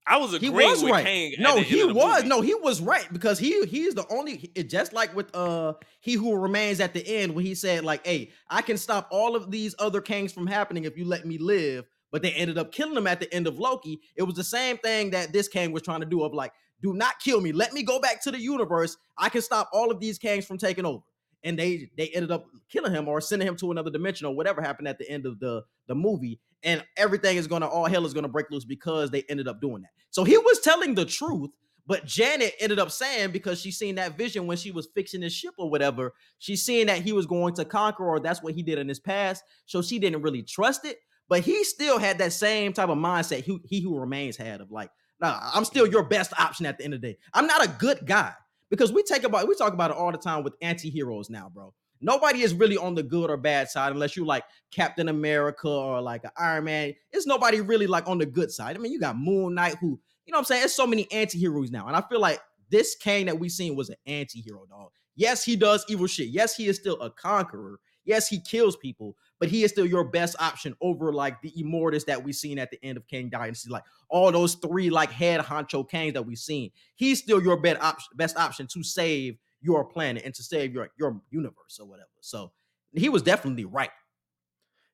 I 0.06 0.16
was 0.16 0.30
He 0.38 0.48
agreeing 0.48 0.70
was 0.70 0.82
with 0.82 0.92
right. 0.92 1.04
Kang. 1.04 1.34
No, 1.38 1.60
he 1.60 1.82
end 1.82 1.90
of 1.90 1.96
the 1.96 2.00
was. 2.00 2.16
movie. 2.16 2.28
No, 2.28 2.40
he 2.40 2.54
was 2.54 2.80
right 2.80 3.06
because 3.12 3.38
he 3.38 3.64
he 3.66 3.82
is 3.82 3.94
the 3.94 4.06
only 4.10 4.50
just 4.66 4.92
like 4.94 5.14
with 5.14 5.34
uh 5.36 5.74
he 6.00 6.14
who 6.14 6.34
remains 6.34 6.80
at 6.80 6.94
the 6.94 7.06
end 7.06 7.34
when 7.34 7.44
he 7.44 7.54
said 7.54 7.84
like, 7.84 8.06
"Hey, 8.06 8.30
I 8.48 8.62
can 8.62 8.78
stop 8.78 9.08
all 9.10 9.36
of 9.36 9.50
these 9.50 9.74
other 9.78 10.00
Kangs 10.00 10.32
from 10.32 10.46
happening 10.46 10.84
if 10.84 10.96
you 10.96 11.04
let 11.04 11.26
me 11.26 11.36
live." 11.36 11.84
But 12.10 12.22
they 12.22 12.32
ended 12.32 12.56
up 12.56 12.72
killing 12.72 12.96
him 12.96 13.06
at 13.06 13.20
the 13.20 13.32
end 13.34 13.46
of 13.46 13.58
Loki. 13.58 14.00
It 14.16 14.22
was 14.22 14.34
the 14.34 14.44
same 14.44 14.78
thing 14.78 15.10
that 15.10 15.32
this 15.34 15.46
Kang 15.46 15.72
was 15.72 15.82
trying 15.82 16.00
to 16.00 16.06
do 16.06 16.22
of 16.22 16.32
like, 16.32 16.54
"Do 16.80 16.94
not 16.94 17.20
kill 17.20 17.42
me. 17.42 17.52
Let 17.52 17.74
me 17.74 17.82
go 17.82 18.00
back 18.00 18.22
to 18.22 18.30
the 18.30 18.40
universe. 18.40 18.96
I 19.18 19.28
can 19.28 19.42
stop 19.42 19.68
all 19.74 19.90
of 19.90 20.00
these 20.00 20.18
Kangs 20.18 20.44
from 20.46 20.56
taking 20.56 20.86
over." 20.86 21.04
And 21.44 21.58
they 21.58 21.90
they 21.98 22.08
ended 22.08 22.30
up 22.30 22.46
killing 22.70 22.92
him 22.94 23.08
or 23.08 23.20
sending 23.20 23.46
him 23.46 23.56
to 23.56 23.70
another 23.72 23.90
dimension 23.90 24.26
or 24.26 24.34
whatever 24.34 24.62
happened 24.62 24.88
at 24.88 24.98
the 24.98 25.08
end 25.10 25.26
of 25.26 25.38
the 25.38 25.64
the 25.86 25.94
movie 25.94 26.40
and 26.62 26.84
everything 26.96 27.36
is 27.36 27.46
gonna 27.46 27.66
all 27.66 27.86
hell 27.86 28.06
is 28.06 28.14
gonna 28.14 28.28
break 28.28 28.50
loose 28.50 28.64
because 28.64 29.10
they 29.10 29.22
ended 29.28 29.48
up 29.48 29.60
doing 29.60 29.82
that. 29.82 29.90
So 30.10 30.24
he 30.24 30.36
was 30.38 30.60
telling 30.60 30.94
the 30.94 31.04
truth, 31.04 31.50
but 31.86 32.04
Janet 32.04 32.54
ended 32.60 32.78
up 32.78 32.90
saying 32.90 33.30
because 33.30 33.60
she 33.60 33.70
seen 33.70 33.94
that 33.94 34.18
vision 34.18 34.46
when 34.46 34.56
she 34.56 34.70
was 34.70 34.88
fixing 34.94 35.22
his 35.22 35.32
ship 35.32 35.54
or 35.58 35.70
whatever, 35.70 36.12
she's 36.38 36.62
seeing 36.62 36.86
that 36.86 37.00
he 37.02 37.12
was 37.12 37.26
going 37.26 37.54
to 37.54 37.64
conquer, 37.64 38.06
or 38.06 38.20
that's 38.20 38.42
what 38.42 38.54
he 38.54 38.62
did 38.62 38.78
in 38.78 38.88
his 38.88 39.00
past. 39.00 39.42
So 39.66 39.80
she 39.80 39.98
didn't 39.98 40.22
really 40.22 40.42
trust 40.42 40.84
it, 40.84 40.98
but 41.28 41.40
he 41.40 41.64
still 41.64 41.98
had 41.98 42.18
that 42.18 42.32
same 42.34 42.74
type 42.74 42.90
of 42.90 42.98
mindset 42.98 43.42
he, 43.44 43.58
he 43.64 43.80
who 43.80 43.98
remains 43.98 44.36
had 44.36 44.60
of 44.60 44.70
like, 44.70 44.90
nah, 45.20 45.38
I'm 45.54 45.64
still 45.64 45.86
your 45.86 46.04
best 46.04 46.32
option 46.38 46.66
at 46.66 46.78
the 46.78 46.84
end 46.84 46.94
of 46.94 47.00
the 47.00 47.12
day. 47.12 47.18
I'm 47.32 47.46
not 47.46 47.64
a 47.64 47.68
good 47.68 48.06
guy 48.06 48.34
because 48.70 48.92
we 48.92 49.02
take 49.02 49.24
about 49.24 49.48
we 49.48 49.54
talk 49.54 49.72
about 49.72 49.90
it 49.90 49.96
all 49.96 50.12
the 50.12 50.18
time 50.18 50.44
with 50.44 50.54
anti-heroes 50.60 51.30
now, 51.30 51.50
bro. 51.52 51.72
Nobody 52.00 52.42
is 52.42 52.54
really 52.54 52.76
on 52.76 52.94
the 52.94 53.02
good 53.02 53.30
or 53.30 53.36
bad 53.36 53.68
side 53.68 53.92
unless 53.92 54.16
you 54.16 54.24
like 54.24 54.44
Captain 54.70 55.08
America 55.08 55.68
or 55.68 56.00
like 56.00 56.22
Iron 56.36 56.64
Man. 56.64 56.94
It's 57.12 57.26
nobody 57.26 57.60
really 57.60 57.86
like 57.86 58.08
on 58.08 58.18
the 58.18 58.26
good 58.26 58.50
side. 58.50 58.76
I 58.76 58.78
mean, 58.78 58.92
you 58.92 59.00
got 59.00 59.18
Moon 59.18 59.54
Knight 59.54 59.76
who, 59.80 60.00
you 60.24 60.32
know 60.32 60.36
what 60.36 60.40
I'm 60.40 60.44
saying? 60.44 60.60
There's 60.60 60.74
so 60.74 60.86
many 60.86 61.10
anti-heroes 61.10 61.70
now. 61.70 61.86
And 61.86 61.96
I 61.96 62.02
feel 62.02 62.20
like 62.20 62.40
this 62.70 62.94
Kang 62.94 63.26
that 63.26 63.38
we 63.38 63.48
seen 63.48 63.76
was 63.76 63.88
an 63.88 63.96
anti-hero, 64.06 64.66
dog. 64.68 64.90
Yes, 65.16 65.42
he 65.42 65.56
does 65.56 65.84
evil 65.88 66.06
shit. 66.06 66.28
Yes, 66.28 66.54
he 66.54 66.68
is 66.68 66.76
still 66.76 67.00
a 67.00 67.10
conqueror. 67.10 67.80
Yes, 68.04 68.28
he 68.28 68.40
kills 68.40 68.76
people, 68.76 69.16
but 69.38 69.48
he 69.50 69.64
is 69.64 69.70
still 69.70 69.84
your 69.84 70.04
best 70.04 70.36
option 70.40 70.74
over 70.80 71.12
like 71.12 71.42
the 71.42 71.52
Immortus 71.58 72.06
that 72.06 72.24
we 72.24 72.32
seen 72.32 72.58
at 72.58 72.70
the 72.70 72.82
end 72.82 72.96
of 72.96 73.06
Kang 73.06 73.28
Dynasty. 73.28 73.68
Like 73.68 73.82
all 74.08 74.32
those 74.32 74.54
three 74.54 74.88
like 74.88 75.10
head 75.10 75.40
honcho 75.40 75.86
Kangs 75.86 76.14
that 76.14 76.24
we've 76.24 76.38
seen. 76.38 76.70
He's 76.94 77.18
still 77.18 77.42
your 77.42 77.60
best 77.60 77.82
option, 77.82 78.08
best 78.16 78.38
option 78.38 78.66
to 78.68 78.82
save 78.82 79.36
your 79.60 79.84
planet 79.84 80.22
and 80.24 80.34
to 80.34 80.42
save 80.42 80.72
your 80.74 80.90
your 80.98 81.20
universe 81.30 81.78
or 81.80 81.86
whatever. 81.86 82.08
So 82.20 82.52
he 82.92 83.08
was 83.08 83.22
definitely 83.22 83.64
right. 83.64 83.90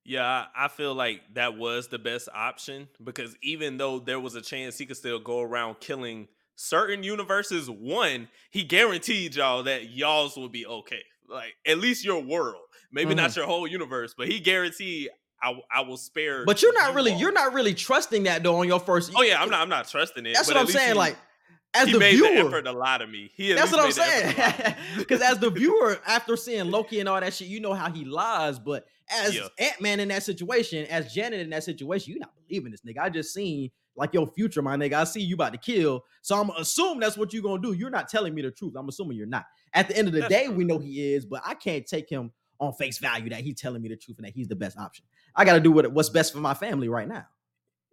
Yeah, 0.04 0.44
I 0.54 0.68
feel 0.68 0.94
like 0.94 1.22
that 1.32 1.56
was 1.56 1.88
the 1.88 1.98
best 1.98 2.28
option 2.34 2.88
because 3.02 3.36
even 3.42 3.78
though 3.78 3.98
there 3.98 4.20
was 4.20 4.34
a 4.34 4.42
chance 4.42 4.76
he 4.76 4.84
could 4.84 4.98
still 4.98 5.18
go 5.18 5.40
around 5.40 5.80
killing 5.80 6.28
certain 6.56 7.02
universes, 7.02 7.70
one, 7.70 8.28
he 8.50 8.64
guaranteed 8.64 9.34
y'all 9.34 9.62
that 9.62 9.90
y'all's 9.90 10.36
will 10.36 10.50
be 10.50 10.66
okay. 10.66 11.02
Like 11.28 11.54
at 11.66 11.78
least 11.78 12.04
your 12.04 12.22
world, 12.22 12.60
maybe 12.92 13.10
mm-hmm. 13.10 13.16
not 13.16 13.34
your 13.34 13.46
whole 13.46 13.66
universe, 13.66 14.14
but 14.16 14.28
he 14.28 14.40
guaranteed 14.40 15.08
I, 15.42 15.60
I 15.70 15.80
will 15.82 15.96
spare. 15.96 16.44
But 16.44 16.62
you're 16.62 16.74
not 16.74 16.90
you 16.90 16.96
really 16.96 17.12
all. 17.12 17.18
you're 17.20 17.32
not 17.32 17.52
really 17.54 17.74
trusting 17.74 18.24
that 18.24 18.42
though 18.42 18.56
on 18.56 18.68
your 18.68 18.80
first. 18.80 19.12
Oh 19.16 19.22
yeah, 19.22 19.40
I'm 19.42 19.50
not 19.50 19.60
I'm 19.60 19.68
not 19.68 19.88
trusting 19.88 20.24
it. 20.26 20.34
That's 20.34 20.48
what 20.48 20.56
I'm 20.56 20.66
saying. 20.66 20.96
Like 20.96 21.16
as 21.74 21.86
he 21.88 21.92
the 21.92 21.98
made 21.98 22.14
viewer, 22.14 22.28
the 22.28 22.48
effort 22.48 22.62
to 22.62 22.72
lie 22.72 22.98
to 22.98 23.06
me. 23.06 23.30
He 23.34 23.52
that's 23.52 23.72
what 23.72 23.80
I'm 23.80 23.92
saying. 23.92 24.34
Because 24.96 25.20
as 25.20 25.38
the 25.38 25.50
viewer, 25.50 25.98
after 26.06 26.36
seeing 26.36 26.70
Loki 26.70 27.00
and 27.00 27.08
all 27.08 27.20
that 27.20 27.34
shit, 27.34 27.48
you 27.48 27.60
know 27.60 27.74
how 27.74 27.90
he 27.90 28.04
lies. 28.04 28.58
But 28.58 28.86
as 29.08 29.34
yeah. 29.34 29.48
Ant 29.58 29.80
Man 29.80 30.00
in 30.00 30.08
that 30.08 30.22
situation, 30.22 30.86
as 30.86 31.12
Janet 31.12 31.40
in 31.40 31.50
that 31.50 31.64
situation, 31.64 32.12
you 32.12 32.20
not 32.20 32.32
believing 32.46 32.70
this 32.70 32.82
nigga. 32.82 32.98
I 32.98 33.10
just 33.10 33.34
seen 33.34 33.70
like 33.96 34.14
your 34.14 34.26
future, 34.26 34.62
my 34.62 34.76
nigga. 34.76 34.94
I 34.94 35.04
see 35.04 35.20
you 35.20 35.34
about 35.34 35.52
to 35.52 35.58
kill, 35.58 36.04
so 36.22 36.40
I'm 36.40 36.50
assume 36.50 37.00
that's 37.00 37.16
what 37.16 37.32
you're 37.32 37.42
gonna 37.42 37.62
do. 37.62 37.72
You're 37.72 37.90
not 37.90 38.08
telling 38.08 38.34
me 38.34 38.42
the 38.42 38.50
truth. 38.50 38.74
I'm 38.76 38.88
assuming 38.88 39.16
you're 39.16 39.26
not. 39.26 39.46
At 39.72 39.88
the 39.88 39.96
end 39.96 40.08
of 40.08 40.14
the 40.14 40.22
day, 40.28 40.48
we 40.48 40.64
know 40.64 40.78
he 40.78 41.14
is, 41.14 41.26
but 41.26 41.42
I 41.44 41.54
can't 41.54 41.86
take 41.86 42.08
him 42.08 42.32
on 42.60 42.72
face 42.74 42.98
value 42.98 43.30
that 43.30 43.40
he's 43.40 43.60
telling 43.60 43.82
me 43.82 43.88
the 43.88 43.96
truth 43.96 44.18
and 44.18 44.26
that 44.26 44.34
he's 44.34 44.48
the 44.48 44.56
best 44.56 44.78
option. 44.78 45.04
I 45.34 45.44
got 45.44 45.54
to 45.54 45.60
do 45.60 45.72
what, 45.72 45.90
what's 45.92 46.08
best 46.08 46.32
for 46.32 46.38
my 46.38 46.54
family 46.54 46.88
right 46.88 47.08
now. 47.08 47.26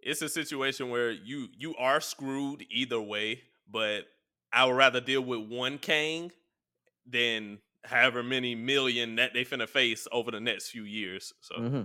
It's 0.00 0.22
a 0.22 0.28
situation 0.28 0.90
where 0.90 1.12
you 1.12 1.48
you 1.56 1.76
are 1.76 2.00
screwed 2.00 2.64
either 2.70 3.00
way, 3.00 3.42
but 3.72 4.04
I 4.52 4.66
would 4.66 4.76
rather 4.76 5.00
deal 5.00 5.22
with 5.22 5.48
one 5.48 5.78
Kang 5.78 6.30
than 7.06 7.58
however 7.84 8.22
many 8.22 8.54
million 8.54 9.16
that 9.16 9.34
they 9.34 9.44
finna 9.44 9.68
face 9.68 10.06
over 10.12 10.30
the 10.30 10.40
next 10.40 10.68
few 10.68 10.84
years. 10.84 11.32
So. 11.40 11.54
Mm-hmm. 11.56 11.82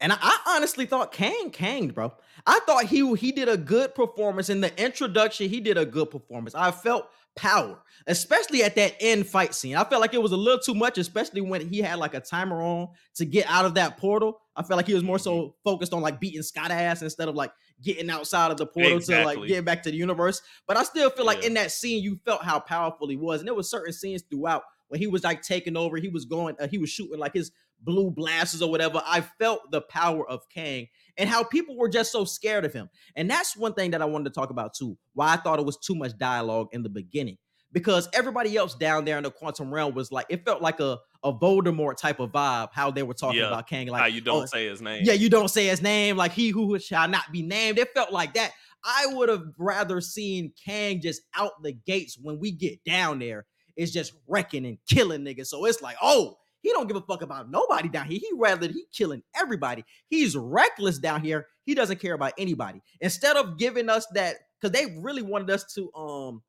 And 0.00 0.12
I, 0.12 0.18
I, 0.20 0.56
honestly 0.56 0.84
thought 0.84 1.12
Kang 1.12 1.50
Kanged, 1.50 1.94
bro. 1.94 2.12
I 2.44 2.58
thought 2.66 2.86
he 2.86 3.14
he 3.14 3.30
did 3.30 3.48
a 3.48 3.56
good 3.56 3.94
performance 3.94 4.50
in 4.50 4.60
the 4.60 4.82
introduction. 4.82 5.48
He 5.48 5.60
did 5.60 5.78
a 5.78 5.86
good 5.86 6.10
performance. 6.10 6.56
I 6.56 6.72
felt 6.72 7.08
power, 7.36 7.78
especially 8.08 8.64
at 8.64 8.74
that 8.74 8.96
end 9.00 9.28
fight 9.28 9.54
scene. 9.54 9.76
I 9.76 9.84
felt 9.84 10.00
like 10.00 10.12
it 10.12 10.22
was 10.22 10.32
a 10.32 10.36
little 10.36 10.58
too 10.58 10.74
much, 10.74 10.98
especially 10.98 11.40
when 11.40 11.68
he 11.68 11.78
had 11.78 12.00
like 12.00 12.14
a 12.14 12.20
timer 12.20 12.60
on 12.60 12.88
to 13.14 13.24
get 13.24 13.46
out 13.48 13.64
of 13.64 13.74
that 13.74 13.96
portal. 13.96 14.40
I 14.56 14.64
felt 14.64 14.76
like 14.76 14.88
he 14.88 14.94
was 14.94 15.04
more 15.04 15.20
so 15.20 15.36
mm-hmm. 15.36 15.50
focused 15.62 15.94
on 15.94 16.02
like 16.02 16.20
beating 16.20 16.42
Scott 16.42 16.72
ass 16.72 17.02
instead 17.02 17.28
of 17.28 17.36
like 17.36 17.52
getting 17.82 18.10
outside 18.10 18.50
of 18.50 18.56
the 18.56 18.66
portal 18.66 18.96
exactly. 18.96 19.34
to 19.34 19.40
like 19.40 19.48
get 19.48 19.64
back 19.64 19.82
to 19.82 19.90
the 19.90 19.96
universe. 19.96 20.40
But 20.66 20.76
I 20.76 20.84
still 20.84 21.10
feel 21.10 21.24
yeah. 21.24 21.32
like 21.32 21.44
in 21.44 21.54
that 21.54 21.70
scene, 21.70 22.02
you 22.02 22.20
felt 22.24 22.44
how 22.44 22.60
powerful 22.60 23.08
he 23.08 23.16
was, 23.16 23.40
and 23.40 23.48
there 23.48 23.54
was 23.54 23.70
certain 23.70 23.92
scenes 23.92 24.22
throughout 24.30 24.62
when 24.88 25.00
he 25.00 25.06
was 25.06 25.24
like 25.24 25.42
taking 25.42 25.76
over. 25.76 25.96
He 25.96 26.08
was 26.08 26.24
going, 26.24 26.56
uh, 26.60 26.68
he 26.68 26.78
was 26.78 26.90
shooting 26.90 27.18
like 27.18 27.34
his 27.34 27.50
blue 27.80 28.10
blasters 28.10 28.62
or 28.62 28.70
whatever. 28.70 29.02
I 29.04 29.20
felt 29.22 29.70
the 29.70 29.80
power 29.80 30.28
of 30.28 30.48
Kang 30.48 30.88
and 31.16 31.28
how 31.28 31.42
people 31.42 31.76
were 31.76 31.88
just 31.88 32.12
so 32.12 32.24
scared 32.24 32.64
of 32.64 32.72
him. 32.72 32.88
And 33.16 33.28
that's 33.28 33.56
one 33.56 33.74
thing 33.74 33.90
that 33.90 34.02
I 34.02 34.04
wanted 34.04 34.24
to 34.24 34.40
talk 34.40 34.50
about 34.50 34.74
too. 34.74 34.96
Why 35.14 35.32
I 35.32 35.36
thought 35.36 35.58
it 35.58 35.66
was 35.66 35.78
too 35.78 35.94
much 35.94 36.16
dialogue 36.16 36.68
in 36.72 36.82
the 36.82 36.88
beginning 36.88 37.38
because 37.72 38.08
everybody 38.12 38.56
else 38.56 38.74
down 38.74 39.04
there 39.04 39.16
in 39.16 39.24
the 39.24 39.30
quantum 39.30 39.72
realm 39.72 39.94
was 39.94 40.12
like 40.12 40.26
it 40.28 40.44
felt 40.44 40.62
like 40.62 40.80
a 40.80 40.98
a 41.24 41.32
Voldemort 41.32 41.96
type 41.96 42.20
of 42.20 42.32
vibe 42.32 42.68
how 42.72 42.90
they 42.90 43.02
were 43.02 43.14
talking 43.14 43.40
yeah. 43.40 43.48
about 43.48 43.68
Kang 43.68 43.86
like 43.86 44.00
how 44.00 44.06
you 44.06 44.20
don't 44.20 44.42
oh, 44.42 44.46
say 44.46 44.66
his 44.66 44.82
name. 44.82 45.02
Yeah, 45.04 45.14
you 45.14 45.28
don't 45.30 45.48
say 45.48 45.66
his 45.66 45.82
name 45.82 46.16
like 46.16 46.32
he 46.32 46.50
who 46.50 46.78
shall 46.78 47.08
not 47.08 47.32
be 47.32 47.42
named. 47.42 47.78
It 47.78 47.92
felt 47.94 48.12
like 48.12 48.34
that. 48.34 48.52
I 48.84 49.06
would 49.06 49.28
have 49.28 49.44
rather 49.58 50.00
seen 50.00 50.52
Kang 50.64 51.00
just 51.00 51.22
out 51.36 51.62
the 51.62 51.72
gates 51.72 52.18
when 52.20 52.40
we 52.40 52.50
get 52.50 52.82
down 52.84 53.20
there. 53.20 53.46
It's 53.76 53.92
just 53.92 54.12
wrecking 54.26 54.66
and 54.66 54.78
killing 54.88 55.22
niggas. 55.22 55.46
So 55.46 55.64
it's 55.64 55.80
like, 55.80 55.96
oh, 56.02 56.36
he 56.62 56.70
don't 56.70 56.86
give 56.86 56.96
a 56.96 57.00
fuck 57.00 57.22
about 57.22 57.50
nobody 57.50 57.88
down 57.88 58.06
here. 58.06 58.18
He 58.20 58.30
rather 58.36 58.68
he 58.68 58.86
killing 58.92 59.22
everybody. 59.36 59.84
He's 60.08 60.36
reckless 60.36 60.98
down 60.98 61.22
here. 61.22 61.46
He 61.64 61.74
doesn't 61.74 62.00
care 62.00 62.14
about 62.14 62.32
anybody. 62.38 62.82
Instead 63.00 63.36
of 63.36 63.58
giving 63.58 63.88
us 63.88 64.06
that, 64.14 64.36
because 64.60 64.72
they 64.72 64.98
really 65.00 65.22
wanted 65.22 65.50
us 65.50 65.72
to 65.74 65.92
um 65.94 66.42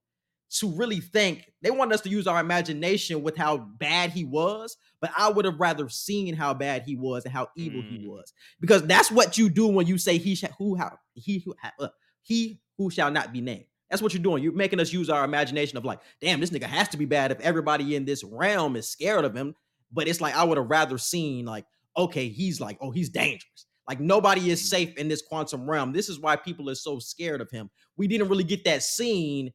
to 0.59 0.69
really 0.69 0.99
think. 0.99 1.51
They 1.61 1.71
wanted 1.71 1.95
us 1.95 2.01
to 2.01 2.09
use 2.09 2.27
our 2.27 2.39
imagination 2.39 3.23
with 3.23 3.35
how 3.35 3.57
bad 3.57 4.11
he 4.11 4.23
was, 4.23 4.77
but 5.01 5.11
I 5.17 5.29
would 5.29 5.45
have 5.45 5.59
rather 5.59 5.89
seen 5.89 6.35
how 6.35 6.53
bad 6.53 6.83
he 6.83 6.95
was 6.95 7.25
and 7.25 7.33
how 7.33 7.49
evil 7.55 7.81
mm. 7.81 7.89
he 7.89 8.07
was, 8.07 8.33
because 8.59 8.83
that's 8.83 9.11
what 9.11 9.37
you 9.37 9.49
do 9.49 9.67
when 9.67 9.87
you 9.87 9.97
say 9.97 10.17
he 10.17 10.35
shall 10.35 10.51
who 10.57 10.75
how 10.75 10.97
he 11.13 11.39
who 11.39 11.55
uh, 11.79 11.87
he 12.21 12.61
who 12.77 12.89
shall 12.89 13.11
not 13.11 13.33
be 13.33 13.41
named. 13.41 13.65
That's 13.89 14.01
what 14.01 14.13
you're 14.13 14.23
doing. 14.23 14.41
You're 14.41 14.53
making 14.53 14.79
us 14.79 14.91
use 14.91 15.09
our 15.09 15.23
imagination 15.23 15.77
of 15.77 15.85
like, 15.85 15.99
damn, 16.19 16.39
this 16.39 16.49
nigga 16.49 16.63
has 16.63 16.89
to 16.89 16.97
be 16.97 17.05
bad 17.05 17.31
if 17.31 17.39
everybody 17.41 17.95
in 17.95 18.05
this 18.05 18.23
realm 18.23 18.75
is 18.75 18.87
scared 18.87 19.25
of 19.25 19.35
him. 19.35 19.55
But 19.91 20.07
it's 20.07 20.21
like 20.21 20.35
I 20.35 20.43
would 20.43 20.57
have 20.57 20.69
rather 20.69 20.97
seen 20.97 21.45
like, 21.45 21.65
okay, 21.95 22.27
he's 22.29 22.59
like, 22.59 22.77
oh, 22.81 22.89
he's 22.91 23.09
dangerous. 23.09 23.67
Like 23.87 23.99
nobody 23.99 24.49
is 24.49 24.61
mm. 24.61 24.65
safe 24.65 24.97
in 24.97 25.07
this 25.07 25.21
quantum 25.21 25.69
realm. 25.69 25.93
This 25.93 26.09
is 26.09 26.19
why 26.19 26.35
people 26.35 26.69
are 26.69 26.75
so 26.75 26.99
scared 26.99 27.41
of 27.41 27.51
him. 27.51 27.69
We 27.97 28.07
didn't 28.07 28.29
really 28.29 28.43
get 28.43 28.63
that 28.65 28.83
scene 28.83 29.51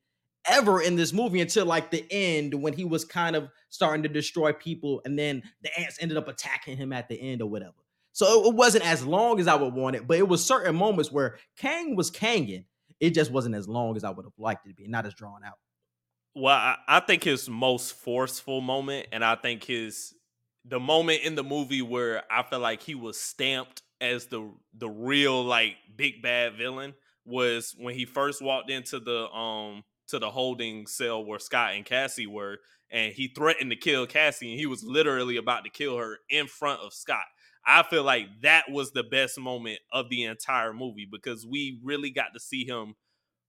ever 0.47 0.81
in 0.81 0.97
this 0.97 1.13
movie 1.13 1.41
until 1.41 1.67
like 1.67 1.91
the 1.91 2.05
end 2.11 2.55
when 2.55 2.73
he 2.73 2.85
was 2.85 3.05
kind 3.05 3.37
of 3.37 3.49
starting 3.69 4.03
to 4.03 4.09
destroy 4.09 4.53
people 4.53 5.03
and 5.05 5.19
then 5.19 5.43
the 5.63 5.79
ants 5.79 5.99
ended 6.01 6.17
up 6.17 6.29
attacking 6.29 6.77
him 6.77 6.93
at 6.93 7.09
the 7.09 7.21
end 7.21 7.43
or 7.43 7.49
whatever. 7.49 7.75
So 8.13 8.49
it 8.49 8.55
wasn't 8.55 8.87
as 8.87 9.05
long 9.05 9.39
as 9.39 9.47
I 9.47 9.55
would 9.55 9.75
want 9.75 9.97
it, 9.97 10.07
but 10.07 10.19
it 10.19 10.27
was 10.27 10.45
certain 10.45 10.75
moments 10.75 11.13
where 11.13 11.39
Kang 11.57 11.95
was 11.95 12.11
Kanging. 12.11 12.65
It 13.01 13.11
just 13.11 13.31
wasn't 13.31 13.55
as 13.55 13.69
long 13.69 13.97
as 13.97 14.03
I 14.03 14.11
would 14.11 14.25
have 14.25 14.33
liked 14.39 14.67
it 14.67 14.71
to 14.71 14.75
be, 14.75 14.89
not 14.89 15.07
as 15.07 15.15
drawn 15.15 15.45
out. 15.45 15.59
Well, 16.35 16.55
I, 16.55 16.77
I 16.89 17.01
think 17.01 17.25
his 17.25 17.49
most 17.49 17.93
forceful 17.95 18.61
moment, 18.61 19.09
and 19.13 19.25
I 19.25 19.37
think 19.37 19.65
his 19.65 20.15
the 20.65 20.81
moment 20.81 21.23
in 21.23 21.35
the 21.35 21.45
movie 21.45 21.83
where 21.83 22.23
I 22.31 22.43
felt 22.43 22.63
like 22.63 22.83
he 22.83 22.95
was 22.95 23.19
stamped 23.21 23.83
as 24.01 24.27
the 24.27 24.51
the 24.75 24.89
real 24.89 25.43
like 25.45 25.77
big 25.97 26.23
bad 26.23 26.57
villain 26.57 26.95
was 27.25 27.75
when 27.79 27.95
he 27.95 28.05
first 28.05 28.43
walked 28.43 28.71
into 28.71 29.01
the 29.01 29.29
um 29.31 29.85
to 30.09 30.19
the 30.19 30.31
holding 30.31 30.87
cell 30.87 31.25
where 31.25 31.39
Scott 31.39 31.75
and 31.75 31.85
Cassie 31.85 32.27
were, 32.27 32.59
and 32.91 33.13
he 33.13 33.29
threatened 33.29 33.71
to 33.71 33.77
kill 33.77 34.07
Cassie, 34.07 34.51
and 34.51 34.59
he 34.59 34.67
was 34.67 34.83
literally 34.83 35.37
about 35.37 35.65
to 35.65 35.71
kill 35.71 35.97
her 35.99 36.19
in 36.29 36.47
front 36.47 36.81
of 36.81 36.93
Scott. 36.93 37.25
I 37.67 37.83
feel 37.83 38.03
like 38.03 38.29
that 38.43 38.71
was 38.71 38.93
the 38.93 39.03
best 39.03 39.39
moment 39.39 39.79
of 39.93 40.09
the 40.09 40.25
entire 40.25 40.73
movie 40.73 41.07
because 41.11 41.47
we 41.47 41.81
really 41.85 42.11
got 42.11 42.33
to 42.35 42.41
see 42.41 42.65
him 42.65 42.95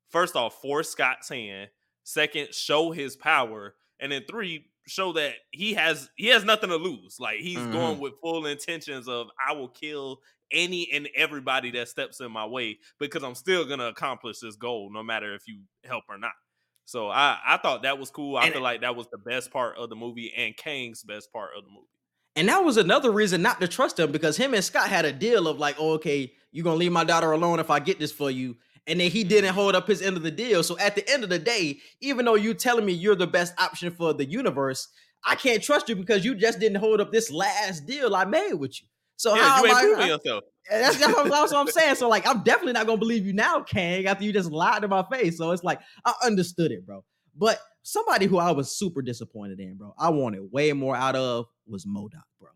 first 0.09 0.35
off 0.35 0.61
force 0.61 0.89
Scott's 0.89 1.29
hand, 1.29 1.69
second 2.03 2.53
show 2.53 2.91
his 2.91 3.15
power, 3.15 3.75
and 3.99 4.11
then 4.11 4.23
three 4.29 4.65
show 4.87 5.13
that 5.13 5.35
he 5.51 5.75
has 5.75 6.09
he 6.15 6.27
has 6.27 6.43
nothing 6.43 6.69
to 6.69 6.75
lose. 6.75 7.17
Like 7.19 7.39
he's 7.39 7.59
mm-hmm. 7.59 7.71
going 7.71 7.99
with 7.99 8.19
full 8.21 8.45
intentions 8.45 9.07
of 9.07 9.27
I 9.47 9.53
will 9.53 9.69
kill 9.69 10.19
any 10.51 10.91
and 10.91 11.07
everybody 11.15 11.71
that 11.71 11.87
steps 11.87 12.19
in 12.19 12.31
my 12.31 12.45
way 12.45 12.79
because 12.99 13.23
I'm 13.23 13.35
still 13.35 13.65
gonna 13.65 13.87
accomplish 13.87 14.39
this 14.39 14.55
goal 14.55 14.89
no 14.91 15.03
matter 15.03 15.33
if 15.33 15.47
you 15.47 15.61
help 15.85 16.05
or 16.09 16.17
not. 16.17 16.31
So 16.89 17.08
I 17.08 17.38
I 17.45 17.58
thought 17.58 17.84
that 17.84 17.99
was 17.99 18.10
cool. 18.10 18.36
I 18.36 18.45
and 18.45 18.54
feel 18.54 18.63
like 18.63 18.82
that 18.82 18.95
was 18.95 19.06
the 19.12 19.19
best 19.19 19.52
part 19.52 19.78
of 19.78 19.89
the 19.89 19.95
movie 19.95 20.34
and 20.36 20.58
Kang's 20.58 21.04
best 21.04 21.32
part 21.32 21.52
of 21.56 21.63
the 21.63 21.69
movie. 21.69 21.86
And 22.36 22.49
that 22.49 22.63
was 22.63 22.78
another 22.78 23.12
reason 23.12 23.43
not 23.43 23.62
to 23.62 23.67
trust 23.67 23.99
him 23.99 24.12
because 24.12 24.38
him 24.38 24.56
and 24.56 24.63
Scott 24.63 24.89
had 24.89 25.06
a 25.06 25.13
deal 25.13 25.47
of 25.47 25.60
like, 25.60 25.75
oh, 25.78 25.93
okay, 25.93 26.32
you're 26.52 26.63
gonna 26.63 26.78
leave 26.78 26.91
my 26.91 27.04
daughter 27.04 27.32
alone 27.32 27.60
if 27.60 27.69
I 27.69 27.80
get 27.80 27.99
this 27.99 28.12
for 28.12 28.32
you. 28.32 28.58
And 28.88 28.99
then 28.99 29.12
he 29.12 29.23
didn't 29.23 29.54
hold 29.54 29.75
up 29.75 29.88
his 29.88 30.02
end 30.02 30.17
of 30.17 30.23
the 30.23 30.32
deal. 30.32 30.63
So 30.63 30.80
at 30.80 30.95
the 30.95 31.08
end 31.08 31.23
of 31.23 31.30
the 31.30 31.38
day, 31.38 31.78
even 32.02 32.25
though 32.25 32.34
you're 32.34 32.56
telling 32.56 32.86
me 32.86 32.93
you're 32.93 33.13
the 33.13 33.28
best 33.28 33.54
option 33.60 33.91
for 33.91 34.12
the 34.12 34.25
universe, 34.25 34.88
I 35.23 35.36
can't 35.36 35.62
trust 35.62 35.89
you 35.89 35.95
because 35.95 36.25
you 36.25 36.34
just 36.34 36.60
didn't 36.60 36.80
hold 36.80 37.02
up 37.02 37.12
this 37.12 37.30
last 37.30 37.86
deal 37.86 38.15
I 38.15 38.25
made 38.25 38.54
with 38.54 38.82
you. 38.82 38.88
So 39.19 39.36
yeah, 39.36 39.49
how 39.49 39.63
you 39.63 39.67
ain't 39.67 39.75
I, 39.75 39.82
proving 39.82 40.03
uh, 40.03 40.08
yourself. 40.08 40.43
That's, 40.69 40.97
that's, 40.97 41.13
what, 41.13 41.29
that's, 41.29 41.51
what, 41.51 41.60
I'm 41.60 41.67
saying. 41.67 41.95
So 41.95 42.08
like, 42.08 42.25
I'm 42.25 42.41
definitely 42.41 42.71
not 42.71 42.88
gonna 42.88 42.99
believe 42.99 43.25
you 43.25 43.34
now, 43.34 43.62
Kang, 43.62 44.08
after 44.08 44.23
you 44.23 44.32
just 44.32 44.49
lied 44.49 44.82
to 44.84 44.88
my 44.88 45.03
face. 45.12 45.38
So 45.38 45.51
it's 45.51 45.63
like 45.63 45.82
I 46.05 46.13
understood 46.23 46.71
it, 46.71 46.86
bro. 46.86 47.03
But 47.36 47.60
somebody 47.84 48.27
who 48.27 48.38
I 48.38 48.51
was 48.51 48.71
super 48.71 49.01
disappointed 49.01 49.60
in, 49.60 49.75
bro, 49.75 49.93
I 49.99 50.10
wanted 50.10 50.49
way 50.53 50.71
more 50.71 50.95
out 50.95 51.17
of 51.17 51.47
was 51.67 51.86
MODOK, 51.86 52.23
bro. 52.39 52.49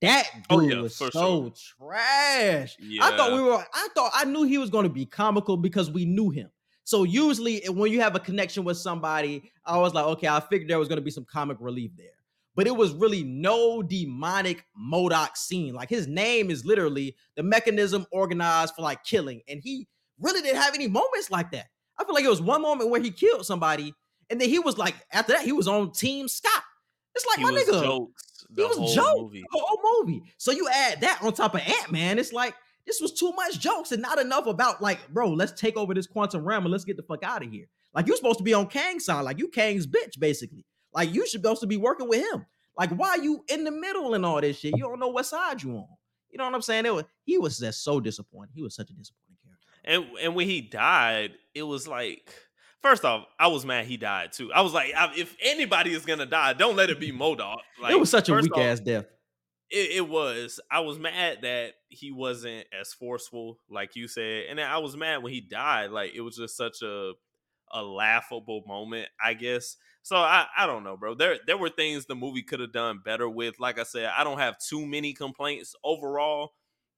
That 0.00 0.24
oh, 0.48 0.60
dude 0.60 0.72
oh, 0.72 0.76
yeah, 0.76 0.82
was 0.82 0.96
so 0.96 1.10
sure. 1.10 1.52
trash. 1.78 2.78
Yeah. 2.80 3.04
I 3.04 3.14
thought 3.14 3.34
we 3.34 3.42
were. 3.42 3.62
I 3.74 3.88
thought 3.94 4.12
I 4.14 4.24
knew 4.24 4.44
he 4.44 4.56
was 4.56 4.70
going 4.70 4.84
to 4.84 4.90
be 4.90 5.04
comical 5.04 5.58
because 5.58 5.90
we 5.90 6.06
knew 6.06 6.30
him. 6.30 6.48
So 6.84 7.04
usually 7.04 7.66
when 7.68 7.92
you 7.92 8.00
have 8.00 8.14
a 8.14 8.20
connection 8.20 8.64
with 8.64 8.78
somebody, 8.78 9.52
I 9.66 9.76
was 9.76 9.92
like, 9.92 10.06
okay, 10.06 10.28
I 10.28 10.40
figured 10.40 10.70
there 10.70 10.78
was 10.78 10.88
going 10.88 10.96
to 10.96 11.04
be 11.04 11.10
some 11.10 11.26
comic 11.30 11.58
relief 11.60 11.90
there 11.98 12.17
but 12.58 12.66
it 12.66 12.74
was 12.74 12.92
really 12.92 13.22
no 13.22 13.84
demonic 13.84 14.64
MODOK 14.76 15.36
scene. 15.36 15.74
Like 15.74 15.88
his 15.88 16.08
name 16.08 16.50
is 16.50 16.64
literally 16.64 17.14
the 17.36 17.44
mechanism 17.44 18.04
organized 18.10 18.74
for 18.74 18.82
like 18.82 19.04
killing, 19.04 19.42
and 19.46 19.60
he 19.62 19.86
really 20.18 20.42
didn't 20.42 20.60
have 20.60 20.74
any 20.74 20.88
moments 20.88 21.30
like 21.30 21.52
that. 21.52 21.66
I 21.96 22.04
feel 22.04 22.14
like 22.14 22.24
it 22.24 22.30
was 22.30 22.42
one 22.42 22.60
moment 22.62 22.90
where 22.90 23.00
he 23.00 23.12
killed 23.12 23.46
somebody, 23.46 23.94
and 24.28 24.40
then 24.40 24.48
he 24.48 24.58
was 24.58 24.76
like, 24.76 24.96
after 25.12 25.34
that, 25.34 25.42
he 25.42 25.52
was 25.52 25.68
on 25.68 25.92
Team 25.92 26.26
Scott. 26.26 26.64
It's 27.14 27.24
like 27.26 27.38
he 27.38 27.44
my 27.44 27.52
nigga, 27.52 27.80
jokes 27.80 28.44
he 28.56 28.64
was 28.64 28.92
joke 28.92 29.22
movie. 29.22 29.44
the 29.52 29.60
whole 29.62 30.02
movie. 30.02 30.24
So 30.36 30.50
you 30.50 30.68
add 30.68 31.02
that 31.02 31.20
on 31.22 31.34
top 31.34 31.54
of 31.54 31.60
Ant 31.60 31.92
Man, 31.92 32.18
it's 32.18 32.32
like 32.32 32.56
this 32.88 33.00
was 33.00 33.12
too 33.12 33.32
much 33.36 33.60
jokes 33.60 33.92
and 33.92 34.02
not 34.02 34.18
enough 34.18 34.48
about 34.48 34.82
like, 34.82 35.08
bro, 35.10 35.30
let's 35.30 35.52
take 35.52 35.76
over 35.76 35.94
this 35.94 36.08
quantum 36.08 36.44
realm 36.44 36.64
and 36.64 36.72
let's 36.72 36.84
get 36.84 36.96
the 36.96 37.04
fuck 37.04 37.22
out 37.22 37.44
of 37.44 37.52
here. 37.52 37.66
Like 37.94 38.08
you're 38.08 38.16
supposed 38.16 38.38
to 38.38 38.44
be 38.44 38.54
on 38.54 38.66
Kang's 38.66 39.04
side, 39.04 39.22
like 39.22 39.38
you 39.38 39.46
Kang's 39.46 39.86
bitch, 39.86 40.18
basically. 40.18 40.64
Like 40.98 41.14
you 41.14 41.28
should 41.28 41.42
supposed 41.42 41.60
to 41.60 41.68
be 41.68 41.76
working 41.76 42.08
with 42.08 42.28
him. 42.28 42.44
Like, 42.76 42.90
why 42.90 43.18
you 43.22 43.44
in 43.46 43.62
the 43.62 43.70
middle 43.70 44.14
and 44.14 44.26
all 44.26 44.40
this 44.40 44.58
shit? 44.58 44.76
You 44.76 44.82
don't 44.82 44.98
know 44.98 45.06
what 45.06 45.26
side 45.26 45.62
you 45.62 45.70
on. 45.76 45.86
You 46.28 46.38
know 46.38 46.44
what 46.44 46.56
I'm 46.56 46.60
saying? 46.62 46.86
It 46.86 46.92
was, 46.92 47.04
he 47.22 47.38
was 47.38 47.56
just 47.56 47.84
so 47.84 48.00
disappointed. 48.00 48.50
He 48.52 48.62
was 48.62 48.74
such 48.74 48.90
a 48.90 48.94
disappointing 48.94 49.36
character. 49.44 49.68
And 49.84 50.18
and 50.20 50.34
when 50.34 50.48
he 50.48 50.60
died, 50.60 51.34
it 51.54 51.62
was 51.62 51.86
like 51.86 52.34
first 52.82 53.04
off, 53.04 53.26
I 53.38 53.46
was 53.46 53.64
mad 53.64 53.86
he 53.86 53.96
died 53.96 54.32
too. 54.32 54.52
I 54.52 54.62
was 54.62 54.74
like, 54.74 54.92
I, 54.92 55.12
if 55.16 55.36
anybody 55.40 55.92
is 55.92 56.04
gonna 56.04 56.26
die, 56.26 56.54
don't 56.54 56.74
let 56.74 56.90
it 56.90 56.98
be 56.98 57.12
Modok. 57.12 57.58
Like, 57.80 57.92
it 57.92 58.00
was 58.00 58.10
such 58.10 58.28
a 58.28 58.34
weak 58.34 58.52
off, 58.56 58.60
ass 58.60 58.80
death. 58.80 59.04
It, 59.70 59.98
it 59.98 60.08
was. 60.08 60.58
I 60.68 60.80
was 60.80 60.98
mad 60.98 61.42
that 61.42 61.74
he 61.90 62.10
wasn't 62.10 62.66
as 62.76 62.92
forceful, 62.92 63.60
like 63.70 63.94
you 63.94 64.08
said, 64.08 64.46
and 64.50 64.60
I 64.60 64.78
was 64.78 64.96
mad 64.96 65.22
when 65.22 65.32
he 65.32 65.40
died. 65.40 65.92
Like 65.92 66.12
it 66.16 66.22
was 66.22 66.38
just 66.38 66.56
such 66.56 66.82
a 66.82 67.12
a 67.72 67.84
laughable 67.84 68.64
moment, 68.66 69.08
I 69.24 69.34
guess. 69.34 69.76
So 70.08 70.16
I, 70.16 70.46
I 70.56 70.66
don't 70.66 70.84
know, 70.84 70.96
bro. 70.96 71.14
There 71.14 71.36
there 71.46 71.58
were 71.58 71.68
things 71.68 72.06
the 72.06 72.14
movie 72.14 72.40
could 72.40 72.60
have 72.60 72.72
done 72.72 73.02
better 73.04 73.28
with. 73.28 73.60
Like 73.60 73.78
I 73.78 73.82
said, 73.82 74.10
I 74.16 74.24
don't 74.24 74.38
have 74.38 74.58
too 74.58 74.86
many 74.86 75.12
complaints 75.12 75.74
overall. 75.84 76.52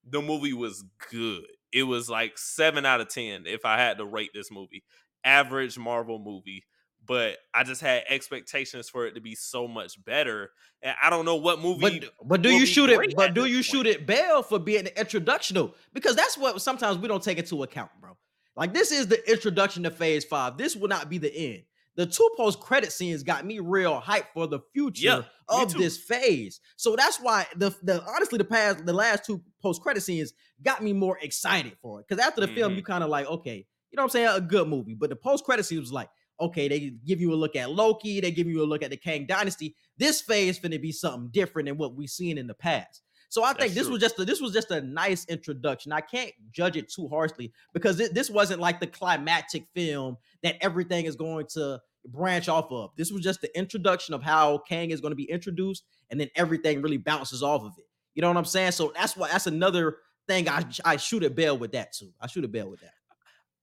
The 0.08 0.22
movie 0.22 0.52
was 0.52 0.84
good. 1.10 1.42
It 1.72 1.82
was 1.82 2.08
like 2.08 2.38
seven 2.38 2.86
out 2.86 3.00
of 3.00 3.08
ten 3.08 3.46
if 3.46 3.64
I 3.64 3.78
had 3.78 3.98
to 3.98 4.04
rate 4.04 4.30
this 4.32 4.52
movie. 4.52 4.84
Average 5.24 5.76
Marvel 5.76 6.20
movie. 6.20 6.62
But 7.04 7.38
I 7.52 7.64
just 7.64 7.80
had 7.80 8.04
expectations 8.08 8.88
for 8.88 9.06
it 9.08 9.16
to 9.16 9.20
be 9.20 9.34
so 9.34 9.66
much 9.66 10.04
better. 10.04 10.50
And 10.80 10.94
I 11.02 11.10
don't 11.10 11.24
know 11.24 11.34
what 11.34 11.60
movie 11.60 11.98
But 11.98 12.28
but 12.28 12.42
do 12.42 12.50
you 12.50 12.64
shoot 12.64 12.90
it? 12.90 13.16
But 13.16 13.34
do 13.34 13.44
you 13.44 13.56
point. 13.56 13.64
shoot 13.64 13.86
it 13.88 14.06
bail 14.06 14.44
for 14.44 14.60
being 14.60 14.84
the 14.84 14.96
introduction 15.00 15.56
though? 15.56 15.74
Because 15.92 16.14
that's 16.14 16.38
what 16.38 16.62
sometimes 16.62 16.98
we 16.98 17.08
don't 17.08 17.24
take 17.24 17.38
into 17.38 17.64
account, 17.64 17.90
bro. 18.00 18.16
Like 18.54 18.72
this 18.72 18.92
is 18.92 19.08
the 19.08 19.28
introduction 19.28 19.82
to 19.82 19.90
Phase 19.90 20.24
Five. 20.24 20.58
This 20.58 20.76
will 20.76 20.86
not 20.86 21.10
be 21.10 21.18
the 21.18 21.34
end. 21.34 21.64
The 21.96 22.06
two 22.06 22.30
post 22.36 22.60
credit 22.60 22.92
scenes 22.92 23.22
got 23.22 23.44
me 23.44 23.58
real 23.58 24.00
hyped 24.00 24.28
for 24.32 24.46
the 24.46 24.60
future 24.72 25.06
Yeah, 25.06 25.22
of 25.48 25.72
this 25.74 25.98
phase. 25.98 26.60
So 26.76 26.96
that's 26.96 27.18
why 27.18 27.46
the 27.56 27.74
the 27.82 28.02
honestly 28.14 28.38
the 28.38 28.44
past 28.44 28.86
the 28.86 28.92
last 28.92 29.24
two 29.24 29.42
post 29.60 29.82
credit 29.82 30.00
scenes 30.02 30.32
got 30.62 30.82
me 30.82 30.92
more 30.92 31.18
excited 31.20 31.76
for 31.82 32.00
it. 32.00 32.06
Because 32.08 32.24
after 32.24 32.40
the 32.40 32.48
film, 32.48 32.72
Mhm. 32.72 32.76
you 32.76 32.82
kind 32.82 33.02
of 33.04 33.10
like 33.10 33.26
okay, 33.26 33.66
you 33.90 33.96
know 33.96 34.02
what 34.02 34.04
I'm 34.04 34.10
saying, 34.10 34.28
a 34.32 34.40
good 34.40 34.68
movie. 34.68 34.94
But 34.94 35.10
the 35.10 35.16
post 35.16 35.44
credit 35.44 35.64
scenes 35.64 35.80
was 35.80 35.92
like 35.92 36.08
okay, 36.40 36.68
they 36.68 36.90
give 37.04 37.20
you 37.20 37.34
a 37.34 37.36
look 37.36 37.54
at 37.54 37.70
Loki, 37.70 38.18
they 38.18 38.30
give 38.30 38.46
you 38.46 38.62
a 38.62 38.64
look 38.64 38.82
at 38.82 38.88
the 38.88 38.96
Kang 38.96 39.26
Dynasty. 39.26 39.76
This 39.98 40.22
phase 40.22 40.58
finna 40.58 40.80
be 40.80 40.90
something 40.90 41.28
different 41.30 41.68
than 41.68 41.76
what 41.76 41.94
we've 41.94 42.08
seen 42.08 42.38
in 42.38 42.46
the 42.46 42.54
past. 42.54 43.02
So 43.30 43.44
I 43.44 43.52
think 43.52 43.58
That's 43.58 43.74
this 43.74 43.82
true. 43.84 43.92
was 43.92 44.02
just 44.02 44.18
a, 44.18 44.24
this 44.24 44.40
was 44.40 44.52
just 44.52 44.72
a 44.72 44.80
nice 44.80 45.24
introduction. 45.26 45.92
I 45.92 46.00
can't 46.00 46.32
judge 46.50 46.76
it 46.76 46.90
too 46.90 47.06
harshly 47.06 47.52
because 47.72 48.00
it, 48.00 48.12
this 48.12 48.28
wasn't 48.28 48.60
like 48.60 48.80
the 48.80 48.88
climactic 48.88 49.66
film 49.72 50.16
that 50.42 50.56
everything 50.60 51.06
is 51.06 51.14
going 51.14 51.46
to 51.54 51.80
branch 52.06 52.48
off 52.48 52.72
of. 52.72 52.90
This 52.96 53.12
was 53.12 53.22
just 53.22 53.40
the 53.40 53.56
introduction 53.56 54.14
of 54.14 54.22
how 54.22 54.58
Kang 54.58 54.90
is 54.90 55.00
going 55.00 55.12
to 55.12 55.16
be 55.16 55.30
introduced, 55.30 55.84
and 56.10 56.20
then 56.20 56.28
everything 56.34 56.82
really 56.82 56.96
bounces 56.96 57.40
off 57.40 57.62
of 57.62 57.72
it. 57.78 57.84
You 58.14 58.22
know 58.22 58.28
what 58.28 58.36
I'm 58.36 58.44
saying? 58.44 58.72
So 58.72 58.92
that's 58.96 59.16
why 59.16 59.28
that's 59.28 59.46
another 59.46 59.98
thing 60.26 60.48
I 60.48 60.64
I 60.84 60.96
shoot 60.96 61.22
at 61.22 61.36
Bell 61.36 61.56
with 61.56 61.70
that 61.72 61.92
too. 61.92 62.10
I 62.20 62.26
shoot 62.26 62.42
at 62.42 62.50
Bell 62.50 62.68
with 62.68 62.80
that. 62.80 62.94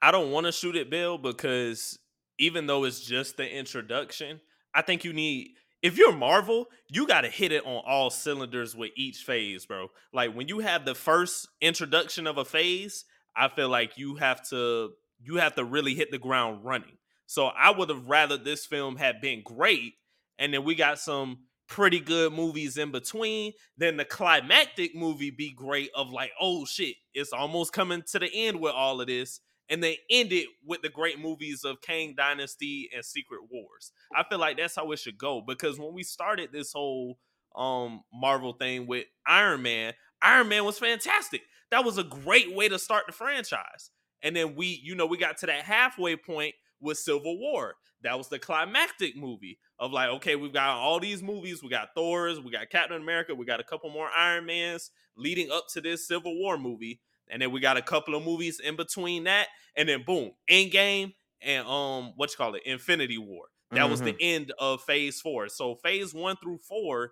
I 0.01 0.11
don't 0.11 0.31
want 0.31 0.45
to 0.45 0.53
shoot 0.53 0.77
it, 0.77 0.89
Bill, 0.89 1.17
because 1.17 1.99
even 2.39 2.67
though 2.67 2.85
it's 2.85 3.01
just 3.01 3.35
the 3.35 3.49
introduction, 3.49 4.39
I 4.73 4.81
think 4.81 5.03
you 5.03 5.11
need 5.11 5.55
if 5.81 5.97
you're 5.97 6.15
Marvel, 6.15 6.67
you 6.89 7.07
got 7.07 7.21
to 7.21 7.29
hit 7.29 7.51
it 7.51 7.65
on 7.65 7.83
all 7.85 8.09
cylinders 8.09 8.75
with 8.75 8.91
each 8.95 9.17
phase, 9.17 9.65
bro. 9.65 9.89
Like 10.13 10.33
when 10.33 10.47
you 10.47 10.59
have 10.59 10.85
the 10.85 10.95
first 10.95 11.47
introduction 11.61 12.27
of 12.27 12.37
a 12.37 12.45
phase, 12.45 13.05
I 13.35 13.47
feel 13.49 13.69
like 13.69 13.97
you 13.97 14.15
have 14.15 14.47
to 14.49 14.91
you 15.19 15.37
have 15.37 15.55
to 15.55 15.63
really 15.63 15.95
hit 15.95 16.11
the 16.11 16.17
ground 16.17 16.63
running. 16.63 16.97
So 17.25 17.47
I 17.47 17.71
would 17.71 17.89
have 17.89 18.07
rather 18.07 18.37
this 18.37 18.65
film 18.65 18.95
had 18.95 19.21
been 19.21 19.41
great 19.43 19.93
and 20.39 20.53
then 20.53 20.63
we 20.63 20.75
got 20.75 20.99
some 20.99 21.39
pretty 21.67 21.99
good 21.99 22.31
movies 22.31 22.77
in 22.77 22.91
between, 22.91 23.51
then 23.77 23.97
the 23.97 24.05
climactic 24.05 24.95
movie 24.95 25.31
be 25.31 25.51
great 25.51 25.89
of 25.95 26.11
like, 26.11 26.31
oh 26.39 26.65
shit, 26.65 26.95
it's 27.13 27.33
almost 27.33 27.73
coming 27.73 28.03
to 28.11 28.19
the 28.19 28.29
end 28.33 28.59
with 28.59 28.73
all 28.73 29.01
of 29.01 29.07
this 29.07 29.41
and 29.69 29.83
they 29.83 29.99
end 30.09 30.31
it 30.31 30.47
with 30.65 30.81
the 30.81 30.89
great 30.89 31.19
movies 31.19 31.63
of 31.63 31.81
Kang 31.81 32.13
Dynasty 32.15 32.89
and 32.95 33.03
Secret 33.03 33.41
Wars. 33.49 33.91
I 34.15 34.23
feel 34.23 34.39
like 34.39 34.57
that's 34.57 34.75
how 34.75 34.91
it 34.91 34.99
should 34.99 35.17
go 35.17 35.41
because 35.45 35.79
when 35.79 35.93
we 35.93 36.03
started 36.03 36.49
this 36.51 36.71
whole 36.73 37.17
um 37.55 38.01
Marvel 38.13 38.53
thing 38.53 38.87
with 38.87 39.05
Iron 39.25 39.61
Man, 39.61 39.93
Iron 40.21 40.49
Man 40.49 40.65
was 40.65 40.79
fantastic. 40.79 41.41
That 41.71 41.83
was 41.83 41.97
a 41.97 42.03
great 42.03 42.55
way 42.55 42.69
to 42.69 42.79
start 42.79 43.05
the 43.07 43.13
franchise. 43.13 43.91
And 44.21 44.35
then 44.35 44.55
we, 44.55 44.79
you 44.83 44.95
know, 44.95 45.05
we 45.05 45.17
got 45.17 45.37
to 45.37 45.45
that 45.47 45.63
halfway 45.63 46.15
point 46.15 46.55
with 46.79 46.97
Civil 46.97 47.39
War. 47.39 47.75
That 48.03 48.17
was 48.17 48.29
the 48.29 48.39
climactic 48.39 49.15
movie 49.15 49.59
of 49.79 49.91
like, 49.91 50.09
okay, 50.09 50.35
we've 50.35 50.53
got 50.53 50.77
all 50.77 50.99
these 50.99 51.23
movies. 51.23 51.61
We 51.61 51.69
got 51.69 51.89
Thor's, 51.95 52.39
we 52.39 52.51
got 52.51 52.69
Captain 52.69 53.01
America, 53.01 53.35
we 53.35 53.45
got 53.45 53.59
a 53.59 53.63
couple 53.65 53.89
more 53.89 54.09
Iron 54.15 54.45
Mans 54.45 54.91
leading 55.15 55.51
up 55.51 55.65
to 55.73 55.81
this 55.81 56.07
Civil 56.07 56.37
War 56.39 56.57
movie. 56.57 57.01
And 57.29 57.41
then 57.41 57.51
we 57.51 57.59
got 57.59 57.77
a 57.77 57.81
couple 57.81 58.15
of 58.15 58.23
movies 58.23 58.59
in 58.59 58.75
between 58.75 59.25
that. 59.25 59.47
And 59.75 59.89
then 59.89 60.03
boom, 60.05 60.31
Endgame 60.49 61.13
and 61.41 61.67
um, 61.67 62.13
what 62.15 62.31
you 62.31 62.37
call 62.37 62.55
it, 62.55 62.63
Infinity 62.65 63.17
War. 63.17 63.45
That 63.71 63.89
was 63.89 64.01
the 64.01 64.15
end 64.21 64.53
of 64.59 64.81
phase 64.81 65.19
four. 65.19 65.49
So 65.49 65.75
phase 65.75 66.13
one 66.13 66.37
through 66.41 66.59
four, 66.59 67.11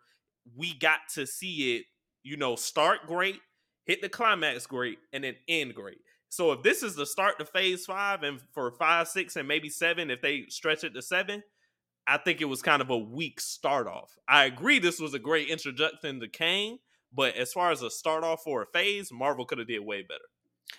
we 0.56 0.74
got 0.74 1.00
to 1.16 1.28
see 1.28 1.76
it, 1.76 1.86
you 2.24 2.38
know, 2.38 2.56
start 2.56 3.08
great, 3.08 3.42
hit 3.86 4.02
the 4.02 4.08
climax 4.08 4.66
great, 4.66 5.00
and 5.12 5.26
then 5.26 5.36
end 5.50 5.76
great. 5.76 5.98
So 6.30 6.54
if 6.54 6.64
this 6.64 6.82
is 6.82 6.96
the 6.96 7.06
start 7.06 7.40
to 7.40 7.46
phase 7.46 7.86
five, 7.86 8.24
and 8.24 8.40
for 8.54 8.72
five, 8.72 9.10
six, 9.10 9.36
and 9.36 9.48
maybe 9.48 9.70
seven, 9.70 10.10
if 10.10 10.22
they 10.22 10.46
stretch 10.48 10.86
it 10.86 10.94
to 10.94 11.02
seven, 11.02 11.44
I 12.08 12.18
think 12.18 12.40
it 12.40 12.46
was 12.46 12.62
kind 12.62 12.82
of 12.82 12.90
a 12.90 12.98
weak 12.98 13.42
start 13.42 13.88
off. 13.88 14.12
I 14.28 14.46
agree 14.46 14.80
this 14.80 15.00
was 15.00 15.14
a 15.14 15.20
great 15.20 15.50
introduction 15.50 16.20
to 16.22 16.28
Kang, 16.30 16.78
but 17.16 17.36
as 17.36 17.54
far 17.54 17.72
as 17.72 17.82
a 17.82 17.90
start 17.90 18.24
off 18.24 18.44
for 18.44 18.62
a 18.64 18.66
phase, 18.68 19.12
Marvel 19.12 19.46
could 19.46 19.58
have 19.60 19.68
did 19.68 19.80
way 19.80 20.02
better. 20.02 20.26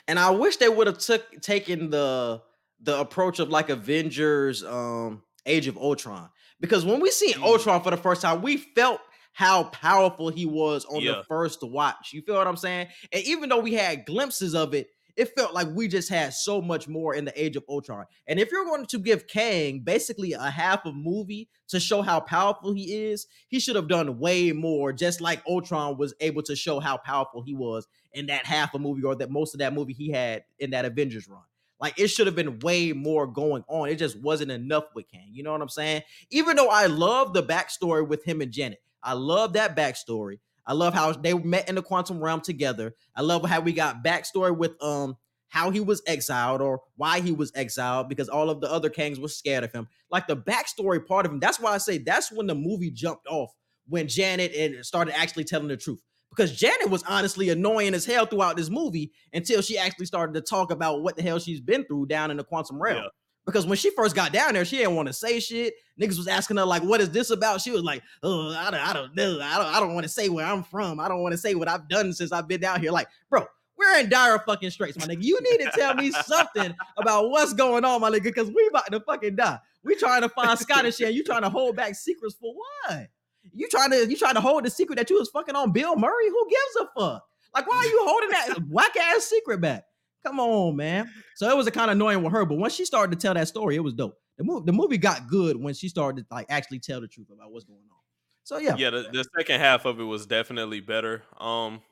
And 0.08 0.18
I 0.18 0.30
wish 0.30 0.56
they 0.56 0.68
would 0.68 0.86
have 0.86 0.98
took 0.98 1.40
taken 1.40 1.90
the 1.90 2.42
the 2.80 2.98
approach 3.00 3.38
of 3.38 3.48
like 3.48 3.68
Avengers 3.70 4.62
um 4.64 5.22
Age 5.46 5.66
of 5.68 5.76
Ultron. 5.78 6.28
Because 6.60 6.84
when 6.84 7.00
we 7.00 7.10
seen 7.10 7.34
Mm. 7.34 7.42
Ultron 7.44 7.82
for 7.82 7.90
the 7.90 7.96
first 7.96 8.20
time, 8.22 8.42
we 8.42 8.56
felt 8.56 9.00
how 9.32 9.64
powerful 9.64 10.28
he 10.30 10.46
was 10.46 10.84
on 10.86 11.00
Yeah. 11.02 11.16
the 11.16 11.24
first 11.24 11.62
watch. 11.62 12.12
You 12.12 12.22
feel 12.22 12.34
what 12.36 12.46
I'm 12.46 12.56
saying? 12.56 12.88
And 13.12 13.22
even 13.24 13.48
though 13.48 13.60
we 13.60 13.74
had 13.74 14.06
glimpses 14.06 14.54
of 14.54 14.74
it, 14.74 14.88
it 15.16 15.32
felt 15.36 15.54
like 15.54 15.68
we 15.74 15.88
just 15.88 16.08
had 16.08 16.34
so 16.34 16.60
much 16.60 16.88
more 16.88 17.14
in 17.14 17.24
the 17.24 17.42
Age 17.42 17.56
of 17.56 17.64
Ultron. 17.68 18.04
And 18.26 18.38
if 18.38 18.52
you're 18.52 18.66
going 18.66 18.86
to 18.86 18.98
give 18.98 19.26
Kang 19.26 19.80
basically 19.80 20.34
a 20.34 20.50
half 20.50 20.84
a 20.84 20.92
movie 20.92 21.48
to 21.68 21.80
show 21.80 22.02
how 22.02 22.20
powerful 22.20 22.72
he 22.74 22.94
is, 22.94 23.26
he 23.48 23.58
should 23.58 23.76
have 23.76 23.88
done 23.88 24.18
way 24.18 24.52
more, 24.52 24.92
just 24.92 25.20
like 25.20 25.42
Ultron 25.48 25.96
was 25.96 26.14
able 26.20 26.42
to 26.42 26.54
show 26.54 26.80
how 26.80 26.98
powerful 26.98 27.42
he 27.42 27.54
was 27.54 27.86
in 28.12 28.26
that 28.26 28.46
half 28.46 28.74
a 28.74 28.78
movie 28.78 29.02
or 29.02 29.14
that 29.16 29.30
most 29.30 29.54
of 29.54 29.58
that 29.60 29.72
movie 29.72 29.94
he 29.94 30.10
had 30.10 30.44
in 30.58 30.70
that 30.70 30.84
Avengers 30.84 31.28
run. 31.28 31.42
Like 31.80 31.98
it 31.98 32.08
should 32.08 32.26
have 32.26 32.36
been 32.36 32.58
way 32.60 32.92
more 32.92 33.26
going 33.26 33.64
on. 33.68 33.88
It 33.88 33.96
just 33.96 34.18
wasn't 34.20 34.50
enough 34.50 34.84
with 34.94 35.08
Kang. 35.10 35.30
You 35.32 35.42
know 35.42 35.52
what 35.52 35.62
I'm 35.62 35.68
saying? 35.68 36.02
Even 36.30 36.56
though 36.56 36.68
I 36.68 36.86
love 36.86 37.32
the 37.32 37.42
backstory 37.42 38.06
with 38.06 38.24
him 38.24 38.40
and 38.40 38.52
Janet, 38.52 38.80
I 39.02 39.12
love 39.12 39.54
that 39.54 39.76
backstory. 39.76 40.40
I 40.66 40.72
love 40.72 40.94
how 40.94 41.12
they 41.12 41.34
met 41.34 41.68
in 41.68 41.76
the 41.76 41.82
quantum 41.82 42.22
realm 42.22 42.40
together. 42.40 42.94
I 43.14 43.22
love 43.22 43.44
how 43.44 43.60
we 43.60 43.72
got 43.72 44.04
backstory 44.04 44.56
with 44.56 44.82
um 44.82 45.16
how 45.48 45.70
he 45.70 45.80
was 45.80 46.02
exiled 46.06 46.60
or 46.60 46.80
why 46.96 47.20
he 47.20 47.32
was 47.32 47.52
exiled 47.54 48.08
because 48.08 48.28
all 48.28 48.50
of 48.50 48.60
the 48.60 48.70
other 48.70 48.90
Kangs 48.90 49.20
were 49.20 49.28
scared 49.28 49.64
of 49.64 49.72
him. 49.72 49.88
Like 50.10 50.26
the 50.26 50.36
backstory 50.36 51.04
part 51.04 51.24
of 51.24 51.32
him. 51.32 51.40
That's 51.40 51.60
why 51.60 51.72
I 51.72 51.78
say 51.78 51.98
that's 51.98 52.32
when 52.32 52.46
the 52.46 52.54
movie 52.54 52.90
jumped 52.90 53.26
off 53.28 53.52
when 53.86 54.08
Janet 54.08 54.54
and 54.54 54.84
started 54.84 55.16
actually 55.16 55.44
telling 55.44 55.68
the 55.68 55.76
truth. 55.76 56.00
Because 56.30 56.54
Janet 56.54 56.90
was 56.90 57.02
honestly 57.04 57.48
annoying 57.48 57.94
as 57.94 58.04
hell 58.04 58.26
throughout 58.26 58.56
this 58.56 58.68
movie 58.68 59.12
until 59.32 59.62
she 59.62 59.78
actually 59.78 60.06
started 60.06 60.34
to 60.34 60.40
talk 60.40 60.70
about 60.70 61.02
what 61.02 61.16
the 61.16 61.22
hell 61.22 61.38
she's 61.38 61.60
been 61.60 61.84
through 61.84 62.06
down 62.06 62.30
in 62.30 62.36
the 62.36 62.44
quantum 62.44 62.82
realm. 62.82 63.04
Yeah. 63.04 63.08
Because 63.46 63.64
when 63.64 63.78
she 63.78 63.90
first 63.90 64.16
got 64.16 64.32
down 64.32 64.54
there, 64.54 64.64
she 64.64 64.78
didn't 64.78 64.96
want 64.96 65.06
to 65.06 65.12
say 65.12 65.38
shit. 65.38 65.74
Niggas 66.00 66.18
was 66.18 66.26
asking 66.26 66.56
her 66.56 66.64
like, 66.64 66.82
"What 66.82 67.00
is 67.00 67.10
this 67.10 67.30
about?" 67.30 67.60
She 67.60 67.70
was 67.70 67.82
like, 67.82 68.02
"Oh, 68.22 68.50
I 68.50 68.70
don't, 68.72 68.80
I 68.80 68.92
don't 68.92 69.14
know. 69.14 69.40
I 69.40 69.56
don't, 69.58 69.74
I 69.74 69.80
don't 69.80 69.94
want 69.94 70.04
to 70.04 70.08
say 70.10 70.28
where 70.28 70.44
I'm 70.44 70.64
from. 70.64 70.98
I 70.98 71.08
don't 71.08 71.22
want 71.22 71.32
to 71.32 71.38
say 71.38 71.54
what 71.54 71.68
I've 71.68 71.88
done 71.88 72.12
since 72.12 72.32
I've 72.32 72.48
been 72.48 72.60
down 72.60 72.80
here." 72.80 72.90
Like, 72.90 73.06
bro, 73.30 73.46
we're 73.78 74.00
in 74.00 74.08
dire 74.08 74.40
fucking 74.40 74.70
straits, 74.70 74.98
my 74.98 75.06
nigga. 75.06 75.22
You 75.22 75.40
need 75.42 75.64
to 75.64 75.70
tell 75.74 75.94
me 75.94 76.10
something 76.10 76.74
about 76.96 77.30
what's 77.30 77.52
going 77.52 77.84
on, 77.84 78.00
my 78.00 78.10
nigga, 78.10 78.24
because 78.24 78.50
we 78.50 78.66
about 78.68 78.90
to 78.90 79.00
fucking 79.00 79.36
die. 79.36 79.58
We 79.84 79.94
trying 79.94 80.22
to 80.22 80.28
find 80.28 80.58
Scott 80.58 80.84
and. 80.84 80.98
You 80.98 81.22
trying 81.22 81.42
to 81.42 81.48
hold 81.48 81.76
back 81.76 81.94
secrets 81.94 82.34
for 82.34 82.52
what? 82.52 83.06
You 83.52 83.68
trying 83.68 83.90
to 83.90 84.08
you 84.08 84.16
trying 84.16 84.34
to 84.34 84.40
hold 84.40 84.64
the 84.64 84.70
secret 84.70 84.96
that 84.96 85.08
you 85.08 85.18
was 85.18 85.30
fucking 85.30 85.54
on 85.54 85.72
Bill 85.72 85.94
Murray? 85.94 86.28
Who 86.28 86.48
gives 86.50 86.76
a 86.80 87.00
fuck? 87.00 87.22
Like, 87.54 87.68
why 87.68 87.76
are 87.76 87.86
you 87.86 88.00
holding 88.02 88.30
that 88.30 88.68
whack 88.68 88.96
ass 88.96 89.24
secret 89.24 89.60
back? 89.60 89.84
Come 90.26 90.40
on, 90.40 90.74
man. 90.74 91.08
So 91.36 91.48
it 91.48 91.56
was 91.56 91.68
a 91.68 91.70
kind 91.70 91.88
of 91.88 91.96
annoying 91.96 92.22
with 92.22 92.32
her, 92.32 92.44
but 92.44 92.58
once 92.58 92.74
she 92.74 92.84
started 92.84 93.18
to 93.18 93.22
tell 93.22 93.34
that 93.34 93.46
story, 93.46 93.76
it 93.76 93.80
was 93.80 93.94
dope. 93.94 94.18
The 94.38 94.44
movie, 94.44 94.66
the 94.66 94.72
movie 94.72 94.98
got 94.98 95.28
good 95.28 95.56
when 95.56 95.72
she 95.72 95.88
started 95.88 96.28
to 96.28 96.34
like 96.34 96.46
actually 96.48 96.80
tell 96.80 97.00
the 97.00 97.06
truth 97.06 97.28
about 97.32 97.52
what's 97.52 97.64
going 97.64 97.78
on. 97.78 97.96
So 98.42 98.58
yeah, 98.58 98.74
yeah 98.76 98.90
the, 98.90 99.08
the 99.12 99.24
second 99.38 99.60
half 99.60 99.84
of 99.84 100.00
it 100.00 100.04
was 100.04 100.24
definitely 100.24 100.78
better 100.78 101.24
um 101.40 101.82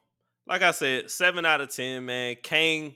like 0.46 0.62
i 0.62 0.70
said 0.70 1.10
seven 1.10 1.44
out 1.44 1.60
of 1.60 1.74
ten 1.74 2.04
man 2.04 2.36
kang 2.44 2.94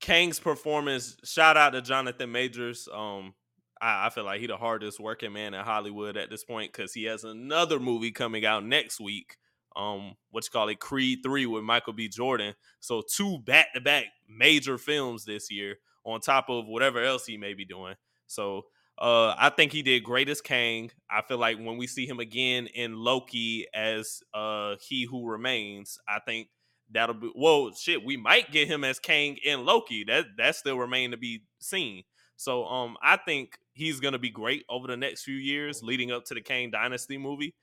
kang's 0.00 0.38
performance 0.38 1.16
shout 1.24 1.56
out 1.56 1.70
to 1.70 1.82
jonathan 1.82 2.30
majors 2.30 2.88
um 2.94 3.34
I, 3.80 4.06
I 4.06 4.10
feel 4.10 4.22
like 4.22 4.40
he 4.40 4.46
the 4.46 4.56
hardest 4.56 5.00
working 5.00 5.32
man 5.32 5.54
in 5.54 5.64
Hollywood 5.64 6.16
at 6.16 6.30
this 6.30 6.44
point 6.44 6.72
because 6.72 6.92
he 6.92 7.04
has 7.04 7.24
another 7.24 7.78
movie 7.78 8.10
coming 8.10 8.44
out 8.44 8.64
next 8.64 9.00
week. 9.00 9.36
Um, 9.78 10.14
what 10.30 10.44
you 10.44 10.50
call 10.50 10.68
it, 10.68 10.80
Creed 10.80 11.20
Three 11.22 11.46
with 11.46 11.62
Michael 11.62 11.92
B. 11.92 12.08
Jordan. 12.08 12.54
So 12.80 13.02
two 13.02 13.38
back 13.38 13.72
to 13.74 13.80
back 13.80 14.06
major 14.28 14.76
films 14.76 15.24
this 15.24 15.50
year 15.50 15.76
on 16.04 16.20
top 16.20 16.48
of 16.48 16.66
whatever 16.66 17.02
else 17.02 17.26
he 17.26 17.36
may 17.36 17.54
be 17.54 17.64
doing. 17.64 17.94
So 18.26 18.62
uh, 18.98 19.34
I 19.38 19.50
think 19.50 19.72
he 19.72 19.82
did 19.82 20.02
great 20.02 20.28
as 20.28 20.40
Kang. 20.40 20.90
I 21.10 21.22
feel 21.22 21.38
like 21.38 21.58
when 21.58 21.76
we 21.76 21.86
see 21.86 22.06
him 22.06 22.18
again 22.18 22.66
in 22.66 22.96
Loki 22.96 23.66
as 23.72 24.20
uh, 24.34 24.74
He 24.80 25.04
Who 25.04 25.28
Remains, 25.28 25.98
I 26.08 26.18
think 26.26 26.48
that'll 26.90 27.14
be 27.14 27.30
well 27.34 27.70
shit. 27.72 28.04
We 28.04 28.16
might 28.16 28.50
get 28.50 28.66
him 28.66 28.82
as 28.82 28.98
Kang 28.98 29.36
in 29.44 29.64
Loki. 29.64 30.04
That 30.04 30.26
that 30.38 30.56
still 30.56 30.78
remain 30.78 31.12
to 31.12 31.16
be 31.16 31.44
seen. 31.60 32.02
So 32.36 32.64
um, 32.66 32.96
I 33.02 33.16
think 33.16 33.58
he's 33.72 34.00
gonna 34.00 34.18
be 34.18 34.30
great 34.30 34.64
over 34.68 34.88
the 34.88 34.96
next 34.96 35.22
few 35.22 35.36
years 35.36 35.82
leading 35.82 36.10
up 36.10 36.24
to 36.26 36.34
the 36.34 36.40
Kang 36.40 36.70
Dynasty 36.70 37.18
movie. 37.18 37.54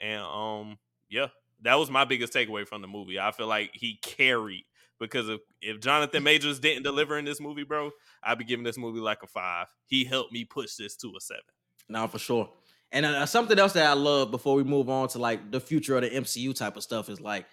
And 0.00 0.22
um, 0.22 0.78
yeah, 1.08 1.28
that 1.64 1.74
was 1.78 1.90
my 1.90 2.04
biggest 2.04 2.32
takeaway 2.32 2.66
from 2.66 2.80
the 2.82 2.88
movie. 2.88 3.18
I 3.18 3.30
feel 3.32 3.46
like 3.46 3.70
he 3.74 3.98
carried 4.02 4.64
because 5.00 5.28
if, 5.28 5.40
if 5.60 5.80
Jonathan 5.80 6.22
Majors 6.24 6.60
didn't 6.60 6.82
deliver 6.84 7.18
in 7.18 7.24
this 7.24 7.40
movie, 7.40 7.64
bro, 7.64 7.90
I'd 8.22 8.38
be 8.38 8.44
giving 8.44 8.64
this 8.64 8.78
movie 8.78 9.00
like 9.00 9.22
a 9.22 9.26
five. 9.26 9.66
He 9.86 10.04
helped 10.04 10.32
me 10.32 10.44
push 10.44 10.76
this 10.76 10.96
to 10.96 11.12
a 11.16 11.20
seven. 11.20 11.42
Now 11.88 12.06
for 12.06 12.18
sure. 12.18 12.50
And 12.92 13.04
uh, 13.04 13.26
something 13.26 13.58
else 13.58 13.72
that 13.72 13.86
I 13.86 13.94
love 13.94 14.30
before 14.30 14.54
we 14.54 14.62
move 14.62 14.88
on 14.88 15.08
to 15.08 15.18
like 15.18 15.50
the 15.50 15.58
future 15.60 15.96
of 15.96 16.02
the 16.02 16.10
MCU 16.10 16.54
type 16.54 16.76
of 16.76 16.82
stuff 16.82 17.08
is 17.08 17.20
like 17.20 17.44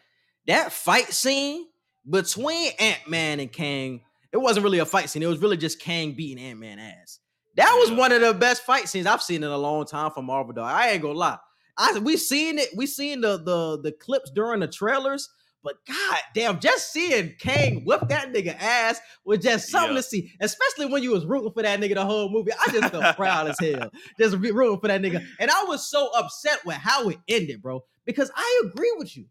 that 0.48 0.72
fight 0.72 1.12
scene 1.12 1.66
between 2.10 2.72
Ant 2.80 3.08
Man 3.08 3.40
and 3.40 3.52
Kang. 3.52 4.02
It 4.32 4.38
wasn't 4.38 4.64
really 4.64 4.80
a 4.80 4.86
fight 4.86 5.10
scene. 5.10 5.24
It 5.24 5.28
was 5.28 5.40
really 5.40 5.58
just 5.58 5.80
Kang 5.80 6.14
beating 6.14 6.44
Ant 6.44 6.60
Man 6.60 6.80
ass. 6.80 7.20
That 7.58 7.76
was 7.80 7.90
Yeah. 7.90 7.98
one 7.98 8.12
of 8.12 8.22
the 8.22 8.34
best 8.34 8.64
fight 8.64 8.88
scenes 8.88 9.06
I've 9.06 9.22
seen 9.22 9.44
in 9.44 9.50
a 9.50 9.58
long 9.58 9.86
time 9.86 10.12
from 10.12 10.26
Marvel. 10.26 10.54
Dog. 10.54 10.66
I 10.66 10.92
ain't 10.92 11.02
gonna 11.02 11.18
lie. 11.18 11.38
I 11.78 11.98
we 12.00 12.18
seen 12.18 12.60
it. 12.60 12.70
We 12.76 12.88
seen 12.88 13.22
the 13.22 13.38
the 13.38 13.80
the 13.82 13.92
clips 13.92 14.32
during 14.32 14.60
the 14.62 14.68
trailers. 14.68 15.30
But 15.64 15.76
god 15.88 16.18
damn, 16.34 16.60
just 16.60 16.92
seeing 16.92 17.36
Kang 17.40 17.86
whip 17.86 18.08
that 18.10 18.34
nigga 18.34 18.56
ass 18.60 19.00
was 19.24 19.40
just 19.40 19.70
something 19.70 19.92
Yeah. 19.92 19.98
to 20.02 20.04
see. 20.04 20.32
Especially 20.40 20.88
when 20.88 21.04
you 21.04 21.12
was 21.12 21.24
rooting 21.24 21.52
for 21.54 21.62
that 21.62 21.80
nigga 21.80 21.94
the 21.94 22.06
whole 22.06 22.32
movie. 22.32 22.52
I 22.52 22.72
just 22.72 22.92
felt 22.92 23.16
proud 23.16 23.48
as 23.48 23.60
hell. 23.60 23.92
Just 24.18 24.42
be 24.42 24.50
rooting 24.52 24.80
for 24.80 24.88
that 24.88 25.02
nigga. 25.04 25.24
And 25.40 25.52
I 25.52 25.64
was 25.66 25.88
so 25.88 26.10
upset 26.18 26.66
with 26.66 26.78
how 26.78 27.10
it 27.10 27.20
ended, 27.28 27.62
bro. 27.62 27.84
Because 28.06 28.32
I 28.36 28.64
agree 28.66 28.92
with 28.98 29.16
you. 29.16 29.26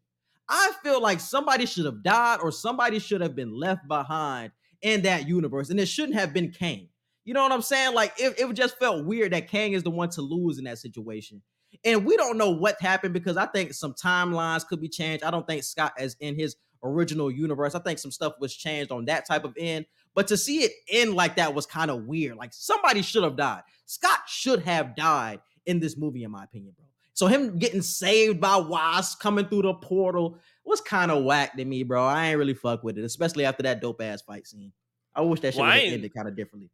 I 0.48 0.72
feel 0.84 1.02
like 1.02 1.18
somebody 1.18 1.66
should 1.66 1.84
have 1.86 2.02
died 2.04 2.38
or 2.40 2.52
somebody 2.52 3.00
should 3.00 3.22
have 3.22 3.34
been 3.34 3.52
left 3.52 3.88
behind 3.88 4.52
in 4.82 5.02
that 5.02 5.26
universe. 5.28 5.68
And 5.70 5.80
it 5.80 5.86
shouldn't 5.86 6.14
have 6.18 6.32
been 6.32 6.52
Kang. 6.52 6.90
You 7.24 7.34
know 7.34 7.42
what 7.42 7.50
I'm 7.52 7.62
saying? 7.62 7.92
Like 7.94 8.14
it, 8.18 8.38
it 8.38 8.52
just 8.54 8.78
felt 8.78 9.04
weird 9.04 9.32
that 9.32 9.48
Kang 9.48 9.72
is 9.72 9.82
the 9.82 9.90
one 9.90 10.10
to 10.10 10.22
lose 10.22 10.58
in 10.58 10.64
that 10.64 10.78
situation. 10.78 11.42
And 11.84 12.04
we 12.04 12.16
don't 12.16 12.36
know 12.36 12.50
what 12.50 12.80
happened 12.80 13.14
because 13.14 13.36
I 13.36 13.46
think 13.46 13.72
some 13.72 13.94
timelines 13.94 14.66
could 14.66 14.80
be 14.80 14.88
changed. 14.88 15.24
I 15.24 15.30
don't 15.30 15.46
think 15.46 15.62
Scott 15.62 15.92
is 15.98 16.16
in 16.20 16.34
his 16.34 16.56
original 16.82 17.30
universe. 17.30 17.74
I 17.74 17.78
think 17.80 17.98
some 17.98 18.10
stuff 18.10 18.34
was 18.40 18.54
changed 18.54 18.90
on 18.90 19.04
that 19.06 19.26
type 19.26 19.44
of 19.44 19.54
end. 19.58 19.86
But 20.14 20.26
to 20.28 20.36
see 20.36 20.62
it 20.62 20.72
end 20.88 21.14
like 21.14 21.36
that 21.36 21.54
was 21.54 21.66
kind 21.66 21.90
of 21.90 22.04
weird. 22.04 22.36
Like 22.36 22.52
somebody 22.52 23.02
should 23.02 23.22
have 23.22 23.36
died. 23.36 23.62
Scott 23.86 24.20
should 24.26 24.62
have 24.62 24.96
died 24.96 25.40
in 25.66 25.80
this 25.80 25.96
movie, 25.96 26.24
in 26.24 26.30
my 26.30 26.44
opinion, 26.44 26.74
bro. 26.76 26.86
So 27.14 27.26
him 27.26 27.58
getting 27.58 27.82
saved 27.82 28.40
by 28.40 28.56
Wasp 28.56 29.20
coming 29.20 29.46
through 29.46 29.62
the 29.62 29.74
portal 29.74 30.38
was 30.64 30.80
kind 30.80 31.10
of 31.10 31.24
whack 31.24 31.56
to 31.56 31.64
me, 31.64 31.82
bro. 31.82 32.04
I 32.04 32.28
ain't 32.28 32.38
really 32.38 32.54
fuck 32.54 32.82
with 32.82 32.98
it, 32.98 33.04
especially 33.04 33.44
after 33.44 33.62
that 33.64 33.80
dope 33.80 34.00
ass 34.00 34.22
fight 34.22 34.46
scene. 34.46 34.72
I 35.14 35.20
wish 35.22 35.40
that 35.40 35.52
shit 35.52 35.60
Well, 35.60 35.70
have 35.70 35.82
ended 35.82 36.14
kind 36.14 36.28
of 36.28 36.36
differently. 36.36 36.70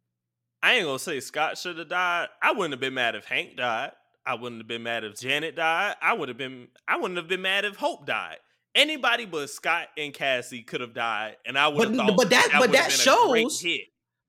I 0.61 0.75
ain't 0.75 0.85
gonna 0.85 0.99
say 0.99 1.19
Scott 1.19 1.57
should 1.57 1.77
have 1.77 1.89
died. 1.89 2.29
I 2.41 2.51
wouldn't 2.51 2.73
have 2.73 2.79
been 2.79 2.93
mad 2.93 3.15
if 3.15 3.25
Hank 3.25 3.57
died. 3.57 3.91
I 4.27 4.35
wouldn't 4.35 4.59
have 4.61 4.67
been 4.67 4.83
mad 4.83 5.03
if 5.05 5.19
Janet 5.19 5.55
died. 5.55 5.95
I 6.01 6.13
would 6.13 6.27
have 6.29 6.37
been. 6.37 6.67
I 6.87 6.97
wouldn't 6.97 7.17
have 7.17 7.27
been 7.29 7.41
mad 7.41 7.63
if 7.65 7.77
Hope 7.77 8.05
died. 8.05 8.37
Anybody 8.75 9.25
but 9.25 9.49
Scott 9.49 9.87
and 9.97 10.13
Cassie 10.13 10.61
could 10.63 10.81
have 10.81 10.93
died, 10.93 11.37
and 11.45 11.57
I 11.57 11.67
would 11.69 11.87
have 11.87 11.97
But- 11.97 12.07
thought. 12.07 12.17
but 12.17 12.29
that- 12.29 12.49
but 12.59 12.71
that 12.73 12.91
a 12.93 13.29
great 13.29 13.43
shows- 13.49 13.63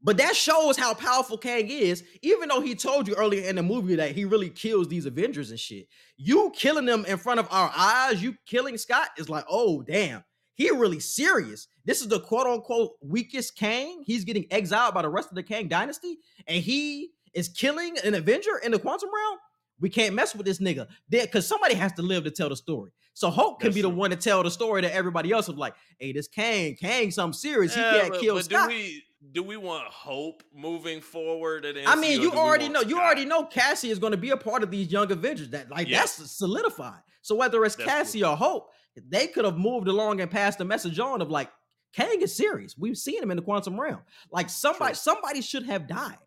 But 0.00 0.16
that 0.18 0.36
shows 0.36 0.76
how 0.76 0.94
powerful 0.94 1.36
Kang 1.36 1.68
is, 1.68 2.04
even 2.22 2.48
though 2.48 2.60
he 2.60 2.76
told 2.76 3.08
you 3.08 3.14
earlier 3.16 3.42
in 3.48 3.56
the 3.56 3.64
movie 3.64 3.96
that 3.96 4.12
he 4.14 4.24
really 4.24 4.48
kills 4.48 4.86
these 4.86 5.06
Avengers 5.06 5.50
and 5.50 5.58
shit. 5.58 5.88
You 6.16 6.52
killing 6.54 6.84
them 6.86 7.04
in 7.04 7.18
front 7.18 7.40
of 7.40 7.48
our 7.50 7.72
eyes, 7.76 8.22
you 8.22 8.36
killing 8.46 8.78
Scott 8.78 9.10
is 9.18 9.28
like, 9.28 9.44
oh 9.48 9.82
damn, 9.82 10.22
he 10.54 10.70
really 10.70 11.00
serious. 11.00 11.66
This 11.84 12.00
is 12.00 12.06
the 12.08 12.20
quote 12.20 12.46
unquote 12.46 12.92
weakest 13.02 13.56
Kang. 13.56 14.04
He's 14.06 14.22
getting 14.24 14.46
exiled 14.52 14.94
by 14.94 15.02
the 15.02 15.08
rest 15.08 15.30
of 15.30 15.34
the 15.34 15.42
Kang 15.42 15.66
dynasty, 15.66 16.18
and 16.46 16.62
he 16.62 17.10
is 17.34 17.48
killing 17.48 17.98
an 17.98 18.14
Avenger 18.14 18.56
in 18.58 18.70
the 18.70 18.78
quantum 18.78 19.10
realm. 19.12 19.38
We 19.80 19.88
can't 19.90 20.14
mess 20.14 20.34
with 20.34 20.46
this 20.46 20.58
nigga. 20.58 20.88
Because 21.08 21.46
somebody 21.46 21.74
has 21.74 21.92
to 21.94 22.02
live 22.02 22.24
to 22.24 22.30
tell 22.30 22.48
the 22.48 22.56
story. 22.56 22.90
So 23.14 23.30
Hope 23.30 23.60
can 23.60 23.68
That's 23.68 23.74
be 23.76 23.82
the 23.82 23.88
true. 23.88 23.96
one 23.96 24.10
to 24.10 24.16
tell 24.16 24.42
the 24.42 24.50
story 24.50 24.82
to 24.82 24.94
everybody 24.94 25.32
else 25.32 25.48
of 25.48 25.58
like, 25.58 25.74
hey, 25.98 26.12
this 26.12 26.28
Kang, 26.28 26.76
Kang, 26.76 27.10
something 27.10 27.32
serious. 27.36 27.74
He 27.74 27.80
Yeah, 27.80 27.92
can't 28.00 28.10
but, 28.12 28.20
kill 28.20 28.34
but 28.36 28.44
Scott. 28.44 28.68
do 28.68 28.74
we 28.74 29.04
do 29.32 29.42
we 29.42 29.56
want 29.56 29.84
hope 29.88 30.44
moving 30.54 31.00
forward? 31.00 31.64
At 31.64 31.76
I 31.88 31.96
mean, 31.96 32.20
you 32.22 32.30
already 32.32 32.68
know. 32.68 32.80
You 32.82 33.00
already 33.00 33.24
know 33.24 33.44
Cassie 33.44 33.90
is 33.90 33.98
going 33.98 34.12
to 34.12 34.16
be 34.16 34.30
a 34.30 34.36
part 34.36 34.62
of 34.62 34.70
these 34.70 34.92
young 34.92 35.10
Avengers. 35.10 35.50
That 35.50 35.68
like 35.70 35.88
Yeah. 35.88 35.98
that's 35.98 36.30
solidified. 36.30 37.00
So 37.22 37.34
whether 37.34 37.64
it's 37.64 37.74
That's 37.74 37.88
Cassie 37.88 38.22
or 38.24 38.36
Hope, 38.36 38.70
they 39.08 39.26
could 39.26 39.44
have 39.44 39.58
moved 39.58 39.88
along 39.88 40.20
and 40.20 40.30
passed 40.30 40.58
the 40.58 40.64
message 40.64 40.98
on 41.00 41.20
of 41.20 41.30
like 41.30 41.50
Kang 41.92 42.20
is 42.22 42.36
serious. 42.36 42.76
We've 42.78 42.96
seen 42.96 43.20
him 43.20 43.30
in 43.32 43.36
the 43.36 43.42
quantum 43.42 43.78
realm. 43.80 44.02
Like 44.30 44.48
somebody, 44.50 44.92
True. 44.92 44.96
somebody 44.96 45.40
should 45.40 45.64
have 45.64 45.88
died. 45.88 46.18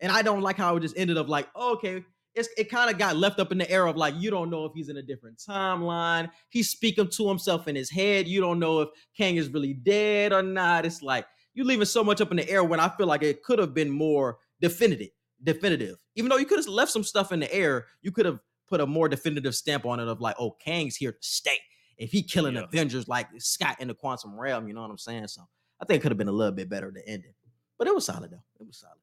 And 0.00 0.10
I 0.10 0.22
don't 0.22 0.40
like 0.40 0.56
how 0.56 0.74
it 0.76 0.80
just 0.80 0.96
ended 0.96 1.16
up 1.18 1.28
like 1.28 1.48
oh, 1.54 1.74
okay. 1.74 2.04
It's, 2.34 2.48
it 2.56 2.70
kind 2.70 2.90
of 2.90 2.98
got 2.98 3.16
left 3.16 3.40
up 3.40 3.50
in 3.50 3.58
the 3.58 3.70
air 3.70 3.86
of 3.86 3.96
like 3.96 4.14
you 4.16 4.30
don't 4.30 4.50
know 4.50 4.64
if 4.64 4.72
he's 4.74 4.88
in 4.88 4.96
a 4.98 5.02
different 5.02 5.38
timeline. 5.38 6.30
He's 6.48 6.70
speaking 6.70 7.08
to 7.08 7.28
himself 7.28 7.66
in 7.66 7.74
his 7.74 7.90
head. 7.90 8.28
You 8.28 8.40
don't 8.40 8.58
know 8.58 8.80
if 8.80 8.88
Kang 9.16 9.36
is 9.36 9.48
really 9.48 9.74
dead 9.74 10.32
or 10.32 10.42
not. 10.42 10.86
It's 10.86 11.02
like 11.02 11.26
you're 11.54 11.66
leaving 11.66 11.86
so 11.86 12.04
much 12.04 12.20
up 12.20 12.30
in 12.30 12.36
the 12.36 12.48
air 12.48 12.62
when 12.62 12.80
I 12.80 12.88
feel 12.88 13.06
like 13.06 13.22
it 13.22 13.42
could 13.42 13.58
have 13.58 13.74
been 13.74 13.90
more 13.90 14.38
definitive. 14.60 15.10
Definitive. 15.42 15.96
Even 16.14 16.28
though 16.28 16.36
you 16.36 16.46
could 16.46 16.58
have 16.58 16.68
left 16.68 16.92
some 16.92 17.02
stuff 17.02 17.32
in 17.32 17.40
the 17.40 17.52
air, 17.52 17.86
you 18.02 18.12
could 18.12 18.26
have 18.26 18.38
put 18.68 18.80
a 18.80 18.86
more 18.86 19.08
definitive 19.08 19.54
stamp 19.54 19.84
on 19.84 19.98
it 19.98 20.06
of 20.06 20.20
like, 20.20 20.36
oh, 20.38 20.52
Kang's 20.64 20.96
here 20.96 21.12
to 21.12 21.18
stay. 21.20 21.58
If 21.98 22.12
he 22.12 22.22
killing 22.22 22.54
Yeah. 22.54 22.62
Avengers 22.62 23.08
like 23.08 23.26
Scott 23.38 23.76
in 23.80 23.88
the 23.88 23.94
quantum 23.94 24.38
realm, 24.38 24.68
you 24.68 24.74
know 24.74 24.82
what 24.82 24.90
I'm 24.90 24.98
saying? 24.98 25.28
So 25.28 25.42
I 25.80 25.84
think 25.84 25.98
it 25.98 26.02
could 26.02 26.12
have 26.12 26.18
been 26.18 26.28
a 26.28 26.32
little 26.32 26.54
bit 26.54 26.68
better 26.70 26.92
to 26.92 27.08
end 27.08 27.24
it. 27.24 27.34
But 27.78 27.88
it 27.88 27.94
was 27.94 28.06
solid 28.06 28.30
though. 28.30 28.42
It 28.60 28.66
was 28.66 28.78
solid. 28.78 28.96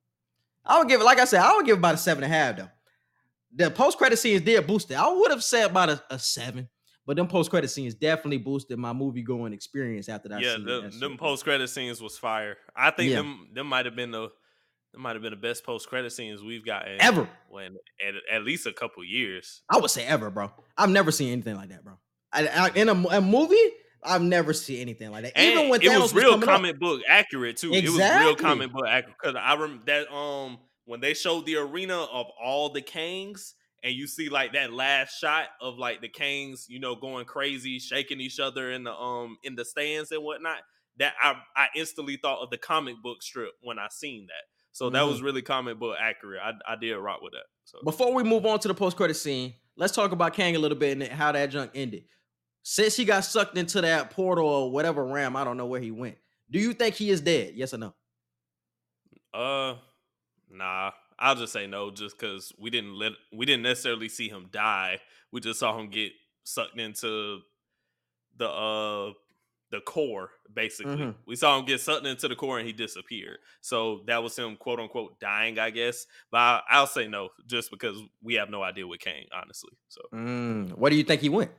I 0.66 0.80
would 0.80 0.88
give 0.88 1.02
it, 1.02 1.04
like 1.04 1.20
I 1.20 1.26
said, 1.26 1.42
I 1.42 1.56
would 1.56 1.66
give 1.66 1.78
about 1.78 1.96
a 1.96 1.98
seven 1.98 2.24
and 2.24 2.34
a 2.34 2.36
half 2.36 2.58
though. 2.58 2.70
The 3.56 3.72
post 3.72 3.98
credit 3.98 4.18
scenes 4.18 4.42
did 4.42 4.66
boost 4.68 4.92
it. 4.92 4.96
I 4.96 5.10
would 5.12 5.32
have 5.32 5.44
said 5.44 5.72
about 5.72 5.90
a, 5.90 6.04
a 6.10 6.20
seven, 6.20 6.68
but 7.06 7.16
them 7.16 7.28
post 7.28 7.50
credit 7.50 7.70
scenes 7.70 7.94
definitely 7.96 8.38
boosted 8.40 8.78
my 8.78 8.94
movie 8.94 9.24
going 9.24 9.54
experience 9.54 10.10
after 10.10 10.30
that. 10.30 10.42
yeah, 10.42 10.56
seen 10.56 10.66
the, 10.66 10.82
that 10.82 11.00
them 11.00 11.18
post 11.18 11.44
credit 11.44 11.68
scenes 11.70 12.02
was 12.02 12.18
fire. 12.18 12.58
I 12.76 12.92
think 12.92 13.12
Yeah. 13.12 13.18
them 13.18 13.48
them 13.54 13.68
might 13.68 13.86
have 13.86 13.96
been 13.96 14.12
the 14.12 14.30
them 14.94 15.02
might 15.02 15.14
have 15.16 15.22
been 15.22 15.32
the 15.32 15.38
best 15.38 15.64
post 15.66 15.88
credit 15.88 16.12
scenes 16.12 16.44
we've 16.44 16.66
gotten 16.66 17.02
ever. 17.02 17.28
when 17.50 17.76
at, 18.06 18.14
at 18.32 18.44
least 18.44 18.66
a 18.68 18.74
couple 18.74 19.04
years. 19.04 19.62
I 19.70 19.78
would 19.78 19.92
say 19.92 20.06
ever, 20.06 20.30
bro. 20.30 20.52
I've 20.78 20.90
never 20.90 21.12
seen 21.12 21.32
anything 21.32 21.56
like 21.56 21.70
that, 21.70 21.84
bro. 21.84 21.94
I, 22.34 22.48
I- 22.48 22.72
in 22.76 22.90
a, 22.90 22.94
a 22.94 23.22
movie, 23.22 23.56
I've 24.04 24.22
never 24.22 24.54
seen 24.54 24.80
anything 24.82 25.12
like 25.12 25.24
that. 25.24 25.34
And 25.38 25.54
Even 25.54 25.70
when 25.70 25.82
it 25.82 25.90
Thanos 25.90 26.02
was 26.02 26.14
real 26.14 26.34
up. 26.36 26.42
comic 26.42 26.80
book 26.80 27.02
accurate 27.08 27.58
too. 27.58 27.74
It 27.74 27.84
was 27.86 27.94
real 27.98 28.02
Exactly. 28.04 28.36
comic 28.44 28.72
book 28.72 28.86
accurate 28.88 29.16
because 29.22 29.36
I 29.42 29.54
remember 29.56 29.84
that 29.88 30.14
um 30.14 30.60
when 30.88 31.02
they 31.02 31.14
showed 31.14 31.46
the 31.46 31.58
arena 31.58 31.96
of 31.98 32.26
all 32.42 32.70
the 32.70 32.82
Kangs 32.82 33.54
and 33.84 33.94
you 33.94 34.08
see 34.08 34.30
like 34.30 34.54
that 34.54 34.74
last 34.74 35.20
shot 35.20 35.50
of 35.62 35.78
like 35.78 36.02
the 36.02 36.10
Kangs, 36.10 36.68
you 36.68 36.80
know, 36.80 36.96
going 36.96 37.26
crazy, 37.26 37.78
shaking 37.78 38.20
each 38.20 38.40
other 38.40 38.72
in 38.72 38.84
the 38.86 38.94
um 38.94 39.38
in 39.44 39.56
the 39.56 39.66
stands 39.66 40.12
and 40.12 40.24
whatnot. 40.24 40.60
That 40.98 41.14
I 41.22 41.36
I 41.56 41.68
instantly 41.76 42.18
thought 42.18 42.42
of 42.42 42.50
the 42.50 42.58
comic 42.58 42.96
book 43.04 43.22
strip 43.22 43.52
when 43.62 43.78
I 43.78 43.88
seen 43.92 44.28
that. 44.28 44.44
So 44.72 44.90
that 44.90 45.02
Mhm. 45.02 45.10
was 45.10 45.22
really 45.22 45.42
comic 45.42 45.78
book 45.78 45.98
accurate. 46.00 46.42
I 46.42 46.54
I 46.74 46.76
did 46.76 46.96
rock 46.98 47.22
with 47.22 47.34
that. 47.34 47.46
So 47.66 47.80
Before 47.84 48.14
we 48.14 48.24
move 48.24 48.46
on 48.46 48.60
to 48.62 48.68
the 48.68 48.74
post 48.74 48.98
credit 48.98 49.16
scene, 49.16 49.54
let's 49.76 49.94
talk 49.94 50.12
about 50.12 50.34
Kang 50.34 50.56
a 50.56 50.60
little 50.60 50.78
bit 50.78 50.94
and 51.00 51.04
how 51.12 51.32
that 51.34 51.48
junk 51.52 51.72
ended. 51.76 52.06
Since 52.64 52.96
he 52.96 53.06
got 53.06 53.26
sucked 53.26 53.58
into 53.58 53.82
that 53.82 54.10
portal 54.12 54.48
or 54.48 54.72
whatever 54.72 55.06
ram, 55.06 55.36
I 55.36 55.44
don't 55.44 55.58
know 55.58 55.66
where 55.68 55.82
he 55.82 55.92
went. 55.92 56.18
Do 56.50 56.60
you 56.60 56.74
think 56.74 56.96
he 56.96 57.10
is 57.10 57.22
dead? 57.22 57.56
Yes 57.56 57.74
or 57.74 57.78
no? 57.78 57.94
Uh, 59.34 59.76
nah. 60.50 60.92
I'll 61.20 61.36
just 61.36 61.52
say 61.54 61.66
no, 61.68 61.90
just 61.90 62.18
because 62.18 62.54
we 62.60 62.70
didn't 62.70 62.94
let 62.94 63.14
we 63.34 63.46
didn't 63.46 63.64
necessarily 63.64 64.08
see 64.10 64.30
him 64.30 64.48
die. 64.52 65.00
We 65.32 65.42
just 65.42 65.60
saw 65.60 65.78
him 65.78 65.90
get 65.90 66.12
sucked 66.44 66.80
into 66.80 67.42
the 68.38 68.48
uh 68.50 69.14
the 69.72 69.82
core. 69.82 70.30
Basically, 70.54 70.96
Mhm. 70.96 71.16
we 71.26 71.36
saw 71.36 71.58
him 71.58 71.66
get 71.66 71.82
sucked 71.82 72.06
into 72.06 72.28
the 72.28 72.36
core 72.36 72.58
and 72.60 72.68
he 72.68 72.72
disappeared. 72.74 73.40
So 73.62 74.04
that 74.08 74.22
was 74.24 74.38
him, 74.38 74.56
quote 74.58 74.80
unquote, 74.80 75.20
dying, 75.20 75.58
I 75.60 75.72
guess. 75.72 76.06
But 76.32 76.38
I, 76.38 76.62
I'll 76.70 76.88
say 76.88 77.08
no, 77.08 77.30
just 77.48 77.72
because 77.72 78.00
we 78.22 78.36
have 78.36 78.50
no 78.50 78.62
idea 78.64 78.86
with 78.88 79.00
Kang 79.02 79.26
honestly. 79.34 79.74
So 79.90 80.02
Mm, 80.14 80.78
where 80.78 80.90
do 80.92 80.96
you 80.96 81.04
think 81.04 81.22
he 81.22 81.30
went? 81.30 81.52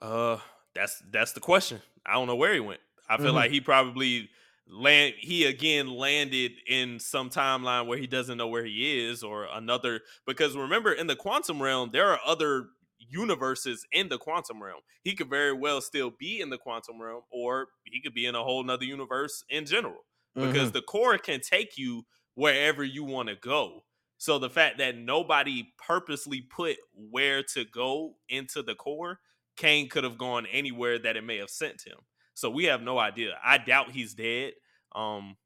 uh, 0.00 0.38
that's 0.74 1.02
that's 1.10 1.32
the 1.32 1.40
question. 1.40 1.80
I 2.06 2.14
don't 2.14 2.26
know 2.26 2.36
where 2.36 2.54
he 2.54 2.60
went. 2.60 2.80
I 3.08 3.16
feel 3.18 3.32
Mhm. 3.32 3.34
like 3.34 3.50
he 3.50 3.60
probably 3.60 4.30
land 4.68 5.14
he 5.18 5.44
again 5.46 5.88
landed 5.88 6.52
in 6.66 7.00
some 7.00 7.30
timeline 7.30 7.86
where 7.86 7.98
he 7.98 8.06
doesn't 8.06 8.36
know 8.38 8.48
where 8.48 8.64
he 8.64 9.06
is 9.06 9.22
or 9.22 9.44
another 9.46 10.02
because 10.26 10.56
remember 10.56 10.92
in 10.92 11.06
the 11.06 11.16
quantum 11.16 11.62
realm 11.62 11.90
there 11.92 12.08
are 12.08 12.20
other 12.24 12.68
universes 12.98 13.86
in 13.92 14.08
the 14.08 14.18
quantum 14.18 14.62
realm. 14.62 14.80
He 15.04 15.14
could 15.14 15.30
very 15.30 15.52
well 15.52 15.80
still 15.80 16.10
be 16.10 16.40
in 16.40 16.50
the 16.50 16.58
quantum 16.58 17.00
realm 17.00 17.22
or 17.30 17.68
he 17.84 18.00
could 18.02 18.12
be 18.14 18.26
in 18.26 18.34
a 18.34 18.42
whole 18.42 18.62
nother 18.62 18.84
universe 18.84 19.44
in 19.48 19.64
general 19.66 20.04
because 20.40 20.70
Mhm. 20.70 20.72
the 20.72 20.82
core 20.82 21.16
can 21.18 21.40
take 21.40 21.78
you 21.78 22.04
wherever 22.34 22.84
you 22.84 23.04
want 23.04 23.28
to 23.28 23.36
go. 23.36 23.84
So 24.18 24.38
the 24.38 24.50
fact 24.50 24.78
that 24.78 24.96
nobody 24.96 25.72
purposely 25.78 26.42
put 26.42 26.76
where 26.92 27.42
to 27.54 27.64
go 27.64 28.18
into 28.28 28.62
the 28.62 28.74
core 28.74 29.20
Kang 29.56 29.88
could 29.88 30.04
have 30.04 30.18
gone 30.18 30.46
anywhere 30.46 30.98
that 30.98 31.16
it 31.16 31.22
may 31.24 31.38
have 31.38 31.50
sent 31.50 31.82
him 31.82 31.98
so 32.38 32.48
we 32.48 32.66
have 32.66 32.82
no 32.82 32.98
idea. 32.98 33.36
I 33.44 33.58
doubt 33.58 33.90
he's 33.90 34.14
dead. 34.14 34.52
Um, 34.94 35.36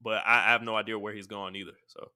but 0.00 0.22
I, 0.26 0.48
I 0.48 0.52
have 0.52 0.62
no 0.62 0.76
idea 0.76 0.98
where 0.98 1.12
he's 1.12 1.26
gone 1.26 1.54
either. 1.56 1.76
So 1.88 2.10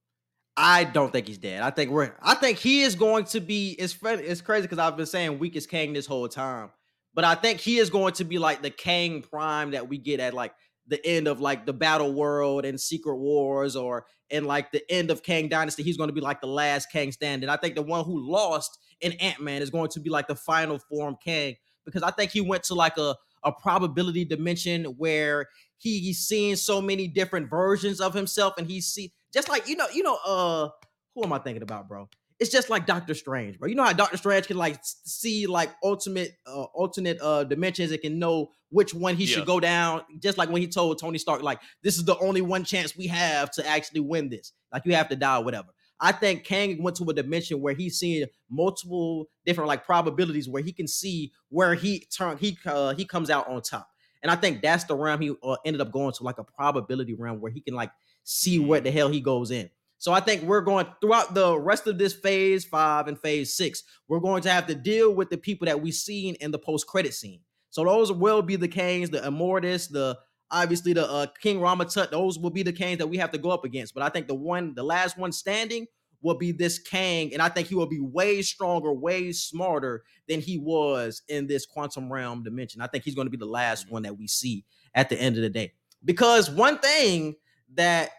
I 0.56 0.84
don't 0.84 1.12
think 1.12 1.26
he's 1.26 1.36
dead. 1.36 1.60
I 1.62 1.68
think 1.68 1.90
we're. 1.90 2.14
I 2.22 2.34
think 2.34 2.56
he 2.56 2.80
is 2.80 2.94
going 2.94 3.26
to 3.26 3.40
be. 3.40 3.72
It's 3.72 3.96
it's 4.02 4.40
crazy 4.40 4.62
because 4.62 4.78
I've 4.78 4.96
been 4.96 5.04
saying 5.04 5.38
weakest 5.38 5.68
Kang 5.68 5.92
this 5.92 6.06
whole 6.06 6.28
time, 6.28 6.70
but 7.12 7.24
I 7.24 7.34
think 7.34 7.60
he 7.60 7.76
is 7.76 7.90
going 7.90 8.14
to 8.14 8.24
be 8.24 8.38
like 8.38 8.62
the 8.62 8.70
Kang 8.70 9.20
Prime 9.20 9.72
that 9.72 9.88
we 9.88 9.98
get 9.98 10.18
at 10.18 10.32
like 10.32 10.54
the 10.86 11.04
end 11.06 11.28
of 11.28 11.40
like 11.40 11.66
the 11.66 11.74
Battle 11.74 12.12
World 12.12 12.64
and 12.64 12.80
Secret 12.80 13.16
Wars, 13.16 13.76
or 13.76 14.06
in 14.30 14.44
like 14.44 14.72
the 14.72 14.82
end 14.90 15.10
of 15.10 15.22
Kang 15.22 15.48
Dynasty. 15.48 15.82
He's 15.82 15.98
going 15.98 16.08
to 16.08 16.14
be 16.14 16.22
like 16.22 16.40
the 16.40 16.46
last 16.46 16.90
Kang 16.90 17.12
standing. 17.12 17.50
I 17.50 17.58
think 17.58 17.74
the 17.74 17.82
one 17.82 18.06
who 18.06 18.30
lost 18.30 18.78
in 19.02 19.12
Ant 19.12 19.40
Man 19.40 19.60
is 19.60 19.68
going 19.68 19.90
to 19.90 20.00
be 20.00 20.08
like 20.08 20.26
the 20.26 20.36
final 20.36 20.78
form 20.78 21.16
Kang 21.22 21.54
because 21.84 22.02
I 22.02 22.12
think 22.12 22.30
he 22.30 22.40
went 22.40 22.62
to 22.64 22.74
like 22.74 22.96
a 22.96 23.14
a 23.44 23.52
probability 23.52 24.24
dimension 24.24 24.84
where 24.98 25.46
he, 25.78 25.98
he's 26.00 26.20
seeing 26.20 26.56
so 26.56 26.80
many 26.80 27.08
different 27.08 27.50
versions 27.50 28.00
of 28.00 28.14
himself 28.14 28.54
and 28.58 28.66
he's 28.68 28.86
see 28.86 29.12
just 29.32 29.48
like 29.48 29.68
you 29.68 29.76
know 29.76 29.86
you 29.92 30.02
know 30.02 30.18
uh 30.26 30.68
who 31.14 31.24
am 31.24 31.32
i 31.32 31.38
thinking 31.38 31.62
about 31.62 31.88
bro? 31.88 32.08
It's 32.38 32.50
just 32.50 32.70
like 32.70 32.86
doctor 32.86 33.14
strange 33.14 33.58
bro. 33.58 33.68
You 33.68 33.76
know 33.76 33.84
how 33.84 33.92
doctor 33.92 34.16
strange 34.16 34.48
can 34.48 34.56
like 34.56 34.80
see 34.82 35.46
like 35.46 35.70
ultimate 35.84 36.32
uh 36.46 36.62
alternate 36.74 37.20
uh 37.20 37.44
dimensions 37.44 37.92
it 37.92 38.02
can 38.02 38.18
know 38.18 38.50
which 38.70 38.92
one 38.94 39.14
he 39.16 39.24
Yeah. 39.24 39.36
should 39.36 39.46
go 39.46 39.60
down? 39.60 40.02
Just 40.18 40.38
like 40.38 40.48
when 40.48 40.60
he 40.60 40.66
told 40.68 40.98
tony 40.98 41.18
stark 41.18 41.42
like 41.42 41.60
this 41.82 41.98
is 41.98 42.04
the 42.04 42.18
only 42.18 42.40
one 42.40 42.64
chance 42.64 42.96
we 42.96 43.06
have 43.08 43.50
to 43.52 43.66
actually 43.68 44.00
win 44.00 44.28
this. 44.28 44.52
Like 44.72 44.84
you 44.86 44.94
have 44.94 45.08
to 45.10 45.16
die 45.16 45.38
or 45.38 45.44
whatever 45.44 45.68
I 46.02 46.10
think 46.10 46.42
Kang 46.42 46.82
went 46.82 46.96
to 46.96 47.08
a 47.08 47.14
dimension 47.14 47.60
where 47.60 47.74
he's 47.74 47.98
seeing 47.98 48.26
multiple 48.50 49.28
different 49.46 49.68
like 49.68 49.86
probabilities 49.86 50.48
where 50.48 50.62
he 50.62 50.72
can 50.72 50.88
see 50.88 51.32
where 51.48 51.74
he 51.74 52.00
turn 52.14 52.36
he 52.38 52.58
uh, 52.66 52.92
he 52.94 53.04
comes 53.04 53.30
out 53.30 53.48
on 53.48 53.62
top. 53.62 53.88
And 54.20 54.30
I 54.30 54.34
think 54.34 54.62
that's 54.62 54.84
the 54.84 54.96
realm 54.96 55.20
he 55.20 55.32
uh, 55.42 55.56
ended 55.64 55.80
up 55.80 55.92
going 55.92 56.12
to 56.14 56.24
like 56.24 56.38
a 56.38 56.44
probability 56.44 57.14
realm 57.14 57.40
where 57.40 57.52
he 57.52 57.60
can 57.60 57.74
like 57.74 57.92
see 58.24 58.58
what 58.58 58.82
the 58.82 58.90
hell 58.90 59.08
he 59.08 59.20
goes 59.20 59.52
in. 59.52 59.70
So 59.98 60.12
I 60.12 60.18
think 60.18 60.42
we're 60.42 60.62
going 60.62 60.86
throughout 61.00 61.34
the 61.34 61.56
rest 61.56 61.86
of 61.86 61.98
this 61.98 62.12
phase 62.12 62.64
five 62.64 63.06
and 63.06 63.16
phase 63.16 63.54
six, 63.54 63.84
we're 64.08 64.18
going 64.18 64.42
to 64.42 64.50
have 64.50 64.66
to 64.66 64.74
deal 64.74 65.14
with 65.14 65.30
the 65.30 65.38
people 65.38 65.66
that 65.66 65.80
we've 65.80 65.94
seen 65.94 66.34
in 66.40 66.50
the 66.50 66.58
post 66.58 66.88
credit 66.88 67.14
scene. 67.14 67.40
So 67.70 67.84
those 67.84 68.10
will 68.10 68.42
be 68.42 68.56
the 68.56 68.68
Kangs, 68.68 69.12
the 69.12 69.20
Immortus, 69.20 69.88
the 69.88 70.18
obviously 70.52 70.92
the 70.92 71.10
uh, 71.10 71.26
King 71.40 71.60
Rama-Tut. 71.60 72.10
Those 72.10 72.38
will 72.38 72.50
be 72.50 72.62
the 72.62 72.72
Kangs 72.72 72.98
that 72.98 73.08
we 73.08 73.16
have 73.16 73.32
to 73.32 73.38
go 73.38 73.50
up 73.50 73.64
against. 73.64 73.94
But 73.94 74.02
I 74.02 74.10
think 74.10 74.28
the 74.28 74.34
one, 74.34 74.74
the 74.74 74.84
last 74.84 75.18
one 75.18 75.32
standing 75.32 75.86
will 76.22 76.36
be 76.36 76.52
this 76.52 76.78
Kang, 76.78 77.32
and 77.32 77.42
I 77.42 77.48
think 77.48 77.68
he 77.68 77.74
will 77.74 77.86
be 77.86 78.00
way 78.00 78.42
stronger, 78.42 78.92
way 78.92 79.32
smarter 79.32 80.04
than 80.28 80.40
he 80.40 80.56
was 80.56 81.22
in 81.28 81.48
this 81.48 81.66
quantum 81.66 82.12
realm 82.12 82.44
dimension. 82.44 82.80
I 82.80 82.86
think 82.86 83.04
he's 83.04 83.16
going 83.16 83.26
to 83.26 83.30
be 83.30 83.36
the 83.36 83.44
last 83.44 83.90
one 83.90 84.02
that 84.02 84.16
we 84.16 84.28
see 84.28 84.64
at 84.94 85.08
the 85.08 85.20
end 85.20 85.36
of 85.36 85.42
the 85.42 85.50
day. 85.50 85.72
Because 86.04 86.48
one 86.50 86.78
thing 86.78 87.34
that 87.74 88.10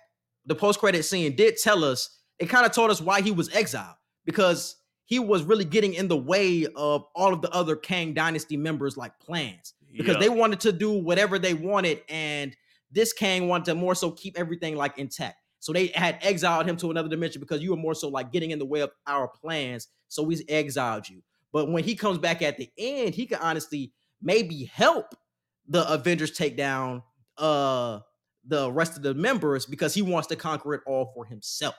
the 0.45 0.55
post 0.55 0.79
credit 0.79 1.03
scene 1.03 1.35
did 1.35 1.57
tell 1.57 1.85
us, 1.85 2.19
it 2.39 2.47
kind 2.47 2.65
of 2.65 2.73
told 2.73 2.91
us 2.91 2.99
why 2.99 3.21
he 3.21 3.31
was 3.31 3.53
exiled 3.55 3.95
because 4.25 4.75
he 5.05 5.19
was 5.19 5.43
really 5.43 5.65
getting 5.65 5.93
in 5.93 6.07
the 6.07 6.17
way 6.17 6.65
of 6.75 7.05
all 7.15 7.33
of 7.33 7.41
the 7.41 7.49
other 7.51 7.75
Kang 7.75 8.13
dynasty 8.13 8.57
members 8.57 8.97
like 8.97 9.17
plans 9.19 9.73
because 9.95 10.15
Yeah. 10.15 10.19
they 10.21 10.29
wanted 10.29 10.59
to 10.61 10.71
do 10.71 10.91
whatever 10.91 11.39
they 11.39 11.53
wanted 11.53 12.01
and 12.09 12.55
this 12.91 13.13
Kang 13.13 13.47
wanted 13.47 13.65
to 13.65 13.75
more 13.75 13.95
so 13.95 14.11
keep 14.11 14.37
everything 14.37 14.75
like 14.75 14.97
intact. 14.99 15.37
So 15.59 15.73
they 15.73 15.87
had 15.87 16.19
exiled 16.21 16.67
him 16.67 16.77
to 16.77 16.91
another 16.91 17.09
dimension 17.09 17.39
because 17.39 17.61
you 17.61 17.71
were 17.71 17.77
more 17.77 17.95
so 17.95 18.09
like 18.09 18.31
getting 18.31 18.51
in 18.51 18.59
the 18.59 18.65
way 18.65 18.81
of 18.81 18.91
our 19.07 19.27
plans. 19.27 19.87
So 20.09 20.21
we 20.23 20.43
exiled 20.47 21.07
you. 21.09 21.23
But 21.51 21.71
when 21.71 21.83
he 21.83 21.95
comes 21.95 22.17
back 22.17 22.41
at 22.41 22.57
the 22.57 22.69
end, 22.77 23.15
he 23.15 23.25
can 23.25 23.39
honestly 23.39 23.93
maybe 24.21 24.65
help 24.65 25.15
the 25.67 25.89
Avengers 25.91 26.31
take 26.31 26.57
down 26.57 27.01
uh 27.37 27.99
the 28.45 28.69
rest 28.71 28.97
of 28.97 29.03
the 29.03 29.13
members 29.13 29.65
because 29.65 29.93
he 29.93 30.01
wants 30.01 30.27
to 30.27 30.35
conquer 30.35 30.73
it 30.75 30.81
all 30.85 31.11
for 31.15 31.25
himself. 31.25 31.75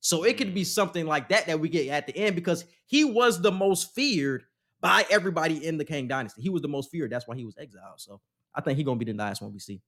So 0.00 0.24
it 0.24 0.36
could 0.36 0.52
be 0.52 0.64
something 0.64 1.06
like 1.06 1.30
that 1.30 1.46
that 1.46 1.58
we 1.58 1.68
get 1.68 1.88
at 1.88 2.06
the 2.06 2.16
end 2.16 2.34
because 2.36 2.64
he 2.86 3.02
was 3.04 3.40
the 3.40 3.50
most 3.52 3.94
feared 3.94 4.44
by 4.82 5.06
everybody 5.08 5.64
in 5.64 5.78
the 5.78 5.84
Kang 5.84 6.08
dynasty. 6.08 6.42
He 6.42 6.50
was 6.50 6.60
the 6.60 6.68
most 6.68 6.90
feared. 6.90 7.10
That's 7.10 7.26
why 7.26 7.36
he 7.36 7.46
was 7.46 7.56
exiled. 7.58 7.98
So 8.00 8.20
I 8.54 8.60
think 8.60 8.76
he's 8.76 8.84
gonna 8.84 8.98
be 8.98 9.06
the 9.06 9.14
last 9.14 9.40
one 9.40 9.52
we 9.52 9.60
see. 9.60 9.80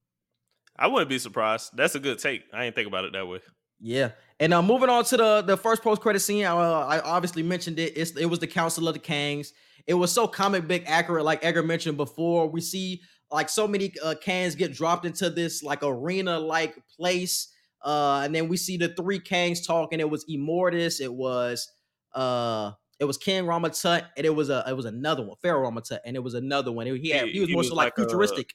I 0.76 0.86
wouldn't 0.86 1.10
be 1.10 1.18
surprised. 1.18 1.76
That's 1.76 1.94
a 1.94 2.00
good 2.00 2.18
take. 2.18 2.44
I 2.52 2.64
didn't 2.64 2.76
think 2.76 2.88
about 2.88 3.04
it 3.04 3.12
that 3.12 3.26
way. 3.26 3.40
Yeah, 3.80 4.12
and 4.40 4.54
uh, 4.54 4.62
moving 4.62 4.88
on 4.88 5.04
to 5.06 5.16
the 5.16 5.42
the 5.42 5.56
first 5.56 5.82
post 5.82 6.00
credit 6.00 6.20
scene, 6.20 6.46
uh, 6.46 6.56
I 6.56 7.00
obviously 7.00 7.42
mentioned 7.42 7.78
it. 7.78 7.92
It's, 7.96 8.12
it 8.12 8.26
was 8.26 8.38
the 8.38 8.46
Council 8.46 8.88
of 8.88 8.94
the 8.94 9.00
Kangs. 9.00 9.48
It 9.86 9.94
was 9.94 10.10
so 10.12 10.26
comic 10.26 10.66
book 10.66 10.82
accurate, 10.86 11.24
like 11.24 11.44
Edgar 11.44 11.62
mentioned 11.62 11.96
before. 11.96 12.48
We 12.48 12.60
see 12.60 13.02
like 13.30 13.48
so 13.48 13.66
many 13.68 13.92
uh, 14.02 14.14
Kangs 14.24 14.56
get 14.56 14.72
dropped 14.72 15.04
into 15.04 15.28
this 15.28 15.62
like 15.62 15.80
arena 15.82 16.38
like 16.38 16.78
place, 16.96 17.48
uh, 17.82 18.22
and 18.24 18.34
then 18.34 18.48
we 18.48 18.56
see 18.56 18.76
the 18.76 18.88
three 18.88 19.18
Kangs 19.18 19.66
talking. 19.66 20.00
It 20.00 20.08
was 20.08 20.24
Immortus, 20.26 21.00
it 21.00 21.12
was 21.12 21.68
uh, 22.14 22.72
it 23.04 23.06
was 23.06 23.18
King 23.18 23.46
Rama-Tut, 23.46 24.04
and 24.16 24.26
it 24.26 24.34
was 24.34 24.50
a 24.50 24.64
it 24.66 24.74
was 24.76 24.84
another 24.86 25.22
one, 25.22 25.36
Pharaoh 25.42 25.60
Rama-Tut, 25.62 26.00
and 26.04 26.16
it 26.16 26.20
was 26.20 26.34
another 26.34 26.72
one. 26.72 26.86
He 26.86 27.10
had 27.10 27.28
He- 27.28 27.40
was 27.40 27.48
he 27.48 27.54
more 27.54 27.60
was 27.60 27.68
so 27.68 27.74
like 27.74 27.86
like 27.86 27.92
a- 27.98 28.02
futuristic. 28.02 28.54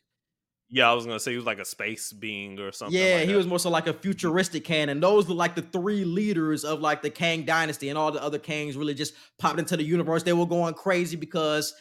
Yeah, 0.72 0.92
I 0.92 0.94
was 0.94 1.06
gonna 1.08 1.20
say 1.20 1.32
he 1.32 1.38
was 1.38 1.48
like 1.48 1.58
a 1.58 1.66
space 1.66 2.12
being 2.14 2.60
or 2.60 2.72
something. 2.72 2.96
Yeah, 2.96 3.16
like 3.16 3.26
he 3.26 3.32
that. 3.32 3.38
was 3.38 3.48
more 3.48 3.58
so 3.58 3.72
like 3.72 3.88
a 3.88 3.94
futuristic 3.94 4.64
Kang, 4.66 4.90
and 4.90 5.02
those 5.02 5.28
were 5.28 5.34
like 5.34 5.56
the 5.56 5.64
three 5.64 6.06
leaders 6.06 6.64
of 6.64 6.80
like 6.80 7.02
the 7.02 7.10
Kang 7.10 7.44
dynasty, 7.44 7.90
and 7.90 7.98
all 7.98 8.12
the 8.12 8.22
other 8.22 8.38
Kangs 8.38 8.78
really 8.78 8.94
just 8.94 9.16
popped 9.40 9.58
into 9.58 9.76
the 9.78 9.84
universe. 9.84 10.22
They 10.22 10.34
were 10.34 10.46
going 10.46 10.76
crazy 10.76 11.16
because 11.18 11.74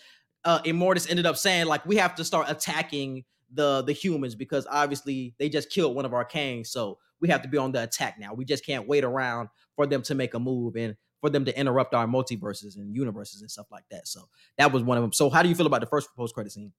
uh 0.44 0.60
Immortus 0.62 1.10
ended 1.10 1.26
up 1.26 1.36
saying 1.36 1.66
like 1.66 1.84
we 1.84 1.96
have 1.96 2.14
to 2.14 2.24
start 2.24 2.48
attacking 2.48 3.24
the 3.52 3.82
the 3.82 3.92
humans 3.92 4.34
because 4.34 4.66
obviously 4.70 5.34
they 5.38 5.50
just 5.50 5.70
killed 5.70 5.94
one 5.94 6.06
of 6.06 6.14
our 6.14 6.24
Kangs, 6.26 6.68
so 6.68 6.98
we 7.20 7.28
have 7.28 7.42
to 7.42 7.48
be 7.48 7.58
on 7.58 7.72
the 7.72 7.82
attack 7.82 8.16
now. 8.18 8.32
We 8.32 8.46
just 8.46 8.64
can't 8.64 8.88
wait 8.88 9.04
around 9.04 9.50
for 9.76 9.86
them 9.86 10.00
to 10.02 10.14
make 10.14 10.32
a 10.32 10.38
move 10.38 10.76
and 10.76 10.96
for 11.20 11.30
them 11.30 11.44
to 11.44 11.58
interrupt 11.58 11.94
our 11.94 12.06
multiverses 12.06 12.76
and 12.76 12.94
universes 12.94 13.40
and 13.40 13.50
stuff 13.50 13.66
like 13.70 13.84
that. 13.90 14.06
So 14.06 14.28
that 14.56 14.72
was 14.72 14.82
one 14.82 14.96
of 14.96 15.02
them. 15.02 15.12
So 15.12 15.30
how 15.30 15.42
do 15.42 15.48
you 15.48 15.54
feel 15.54 15.66
about 15.66 15.80
the 15.80 15.86
first 15.86 16.08
post 16.16 16.34
credit 16.34 16.52
scene? 16.52 16.72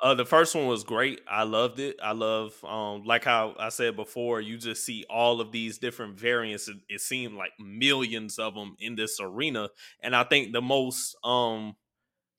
Uh, 0.00 0.14
the 0.14 0.24
first 0.24 0.52
one 0.56 0.66
was 0.66 0.82
great. 0.82 1.20
I 1.28 1.44
loved 1.44 1.78
it. 1.78 1.96
I 2.02 2.10
love, 2.10 2.52
um, 2.64 3.04
like 3.04 3.24
how 3.24 3.54
I 3.56 3.68
said 3.68 3.94
before, 3.94 4.40
you 4.40 4.58
just 4.58 4.84
see 4.84 5.04
all 5.08 5.40
of 5.40 5.52
these 5.52 5.78
different 5.78 6.18
variants. 6.18 6.66
It, 6.66 6.78
it 6.88 7.00
seemed 7.00 7.34
like 7.34 7.52
millions 7.60 8.40
of 8.40 8.54
them 8.54 8.74
in 8.80 8.96
this 8.96 9.20
arena, 9.20 9.68
and 10.02 10.16
I 10.16 10.24
think 10.24 10.52
the 10.52 10.60
most, 10.60 11.16
um, 11.22 11.76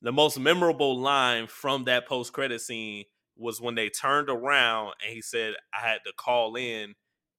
the 0.02 0.12
most 0.12 0.38
memorable 0.38 1.00
line 1.00 1.48
from 1.48 1.86
that 1.86 2.06
post 2.06 2.34
credit 2.34 2.60
scene 2.60 3.06
was 3.38 3.62
when 3.62 3.76
they 3.76 3.88
turned 3.88 4.30
around 4.30 4.96
and 5.02 5.14
he 5.14 5.22
said, 5.22 5.54
"I 5.74 5.88
had 5.88 6.00
to 6.06 6.12
call 6.18 6.58
in 6.58 6.96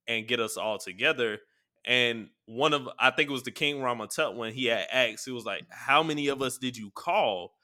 and 0.07 0.27
get 0.27 0.41
us 0.41 0.57
all 0.57 0.79
together." 0.79 1.41
And 1.85 2.29
one 2.47 2.73
of, 2.73 2.89
I 2.99 3.11
think 3.11 3.29
it 3.29 3.33
was 3.33 3.43
the 3.43 3.51
King 3.51 3.81
Rama-Tut 3.83 4.37
when 4.37 4.53
he 4.53 4.67
had 4.67 4.87
asked, 4.93 5.25
he 5.27 5.33
was 5.33 5.45
like, 5.45 5.65
"How 5.71 6.03
many 6.03 6.29
of 6.29 6.41
us 6.43 6.59
did 6.59 6.77
you 6.77 6.91
call?" 6.91 7.55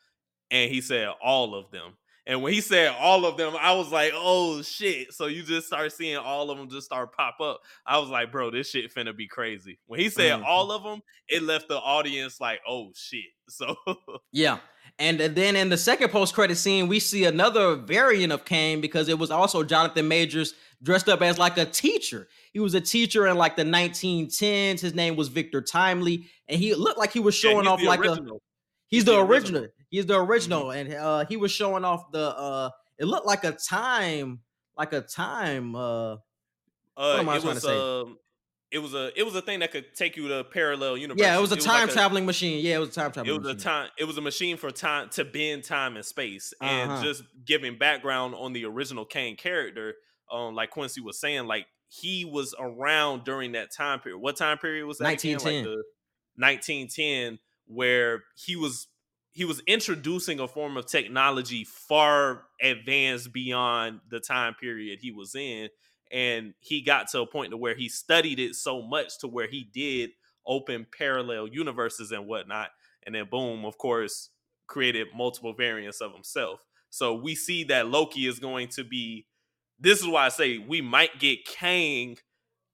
And 0.50 0.70
he 0.70 0.80
said, 0.80 1.08
"All 1.22 1.54
of 1.54 1.70
them." 1.70 1.96
And 2.26 2.42
when 2.42 2.52
he 2.52 2.60
said 2.60 2.94
all 3.00 3.24
of 3.24 3.36
them, 3.38 3.56
I 3.58 3.72
was 3.72 3.90
like, 3.90 4.12
oh 4.14 4.60
shit. 4.62 5.12
So 5.14 5.26
you 5.26 5.42
just 5.42 5.66
start 5.66 5.90
seeing 5.90 6.18
all 6.18 6.50
of 6.50 6.58
them 6.58 6.68
just 6.68 6.84
start 6.86 7.12
pop 7.16 7.40
up. 7.40 7.60
I 7.86 7.98
was 7.98 8.08
like, 8.10 8.30
bro, 8.30 8.50
this 8.50 8.68
shit 8.70 8.94
finna 8.94 9.16
be 9.16 9.26
crazy. 9.26 9.80
When 9.86 9.98
he 9.98 10.10
said 10.10 10.38
Mhm. 10.38 10.44
all 10.44 10.70
of 10.70 10.82
them, 10.84 11.02
it 11.28 11.42
left 11.42 11.68
the 11.68 11.78
audience 11.78 12.38
like, 12.40 12.60
oh 12.68 12.92
shit. 12.94 13.24
So 13.48 13.74
Yeah. 14.32 14.60
And 15.00 15.18
then 15.18 15.56
in 15.56 15.70
the 15.70 15.78
second 15.78 16.10
post 16.10 16.34
credit 16.34 16.56
scene, 16.56 16.86
we 16.86 17.00
see 17.00 17.24
another 17.24 17.74
variant 17.74 18.32
of 18.34 18.44
Kang 18.44 18.82
because 18.82 19.08
it 19.08 19.18
was 19.18 19.30
also 19.30 19.62
Jonathan 19.64 20.06
Majors 20.06 20.52
dressed 20.82 21.08
up 21.08 21.22
as 21.22 21.38
like 21.38 21.56
a 21.56 21.64
teacher. 21.64 22.28
He 22.52 22.60
was 22.60 22.74
a 22.74 22.80
teacher 22.82 23.26
in 23.26 23.36
like 23.38 23.56
the 23.56 23.64
1910s. 23.64 24.80
His 24.80 24.94
name 24.94 25.16
was 25.16 25.28
Victor 25.28 25.62
Timely, 25.62 26.26
and 26.48 26.60
he 26.60 26.74
looked 26.74 26.98
like 26.98 27.12
he 27.12 27.20
was 27.20 27.34
showing 27.34 27.60
he's 27.64 27.68
off 27.68 27.82
like 27.82 28.04
a 28.04 28.14
he's 28.14 28.18
He's 28.88 29.04
the 29.06 29.12
the 29.12 29.20
original. 29.20 29.62
original. 29.62 29.74
He's 29.90 30.06
the 30.06 30.18
original, 30.20 30.70
and 30.70 30.92
uh 30.92 31.24
he 31.26 31.36
was 31.38 31.50
showing 31.50 31.84
off 31.84 32.12
the 32.12 32.36
uh 32.36 32.70
it 32.98 33.06
looked 33.06 33.26
like 33.26 33.44
a 33.44 33.52
time, 33.52 34.40
like 34.76 34.92
a 34.92 35.00
time 35.00 35.74
uh 35.74 36.16
Uh, 36.96 37.16
am 37.18 37.28
I 37.28 37.38
trying 37.38 37.54
to 37.54 37.60
say? 37.60 37.76
um, 37.76 38.18
it 38.72 38.78
was 38.78 38.94
a 38.94 39.10
it 39.18 39.24
was 39.24 39.34
a 39.34 39.42
thing 39.42 39.60
that 39.60 39.72
could 39.72 39.94
take 39.94 40.16
you 40.16 40.28
to 40.28 40.44
parallel 40.44 40.96
universe. 40.96 41.20
yeah, 41.20 41.36
it 41.36 41.40
was 41.40 41.52
a 41.52 41.56
time 41.56 41.86
like 41.86 41.90
traveling 41.94 42.24
machine. 42.26 42.64
Yeah, 42.64 42.76
it 42.76 42.78
was 42.78 42.90
a 42.90 42.92
time 42.92 43.06
It 43.10 43.14
traveling 43.14 43.36
was 43.42 43.50
a 43.50 43.54
machine. 43.54 43.64
time. 43.64 43.88
It 43.98 44.04
was 44.04 44.18
a 44.18 44.20
machine 44.20 44.56
for 44.56 44.70
time 44.70 45.08
to 45.10 45.24
bend 45.24 45.64
time 45.64 45.96
and 45.96 46.04
space, 46.04 46.54
and 46.60 46.90
Uh-huh. 46.92 47.02
just 47.02 47.22
giving 47.44 47.78
background 47.78 48.34
on 48.34 48.52
the 48.52 48.64
original 48.64 49.04
Kang 49.04 49.36
character. 49.36 49.94
um, 50.32 50.54
like 50.54 50.70
Quincy 50.70 51.00
was 51.00 51.18
saying, 51.18 51.46
like 51.46 51.66
he 51.88 52.24
was 52.24 52.54
around 52.60 53.24
during 53.24 53.52
that 53.52 53.72
time 53.76 53.98
period. 53.98 54.18
What 54.20 54.36
time 54.36 54.58
period 54.58 54.86
was 54.86 54.98
that? 54.98 55.04
Nineteen 55.04 55.38
ten. 55.38 55.64
Like 55.64 55.76
Nineteen 56.36 56.86
ten, 56.88 57.38
where 57.66 58.22
he 58.36 58.54
was 58.56 58.86
he 59.32 59.44
was 59.44 59.60
introducing 59.66 60.38
a 60.40 60.46
form 60.48 60.76
of 60.76 60.86
technology 60.86 61.64
far 61.64 62.44
advanced 62.62 63.32
beyond 63.32 64.00
the 64.08 64.20
time 64.20 64.54
period 64.54 64.98
he 65.00 65.10
was 65.12 65.34
in 65.34 65.68
and 66.10 66.54
he 66.60 66.80
got 66.80 67.08
to 67.08 67.20
a 67.20 67.26
point 67.26 67.50
to 67.50 67.56
where 67.56 67.74
he 67.74 67.88
studied 67.88 68.38
it 68.38 68.54
so 68.54 68.82
much 68.82 69.18
to 69.18 69.28
where 69.28 69.46
he 69.46 69.64
did 69.72 70.10
open 70.46 70.86
parallel 70.96 71.46
universes 71.46 72.12
and 72.12 72.26
whatnot 72.26 72.70
and 73.04 73.14
then 73.14 73.26
boom 73.30 73.64
of 73.64 73.78
course 73.78 74.30
created 74.66 75.08
multiple 75.14 75.52
variants 75.52 76.00
of 76.00 76.12
himself. 76.12 76.64
So 76.90 77.14
we 77.14 77.34
see 77.34 77.64
that 77.64 77.88
loki 77.88 78.26
is 78.26 78.38
going 78.38 78.68
to 78.68 78.84
be 78.84 79.26
this 79.78 80.00
is 80.00 80.06
why 80.06 80.26
i 80.26 80.28
say 80.28 80.58
we 80.58 80.80
might 80.80 81.18
get 81.18 81.44
kang 81.46 82.16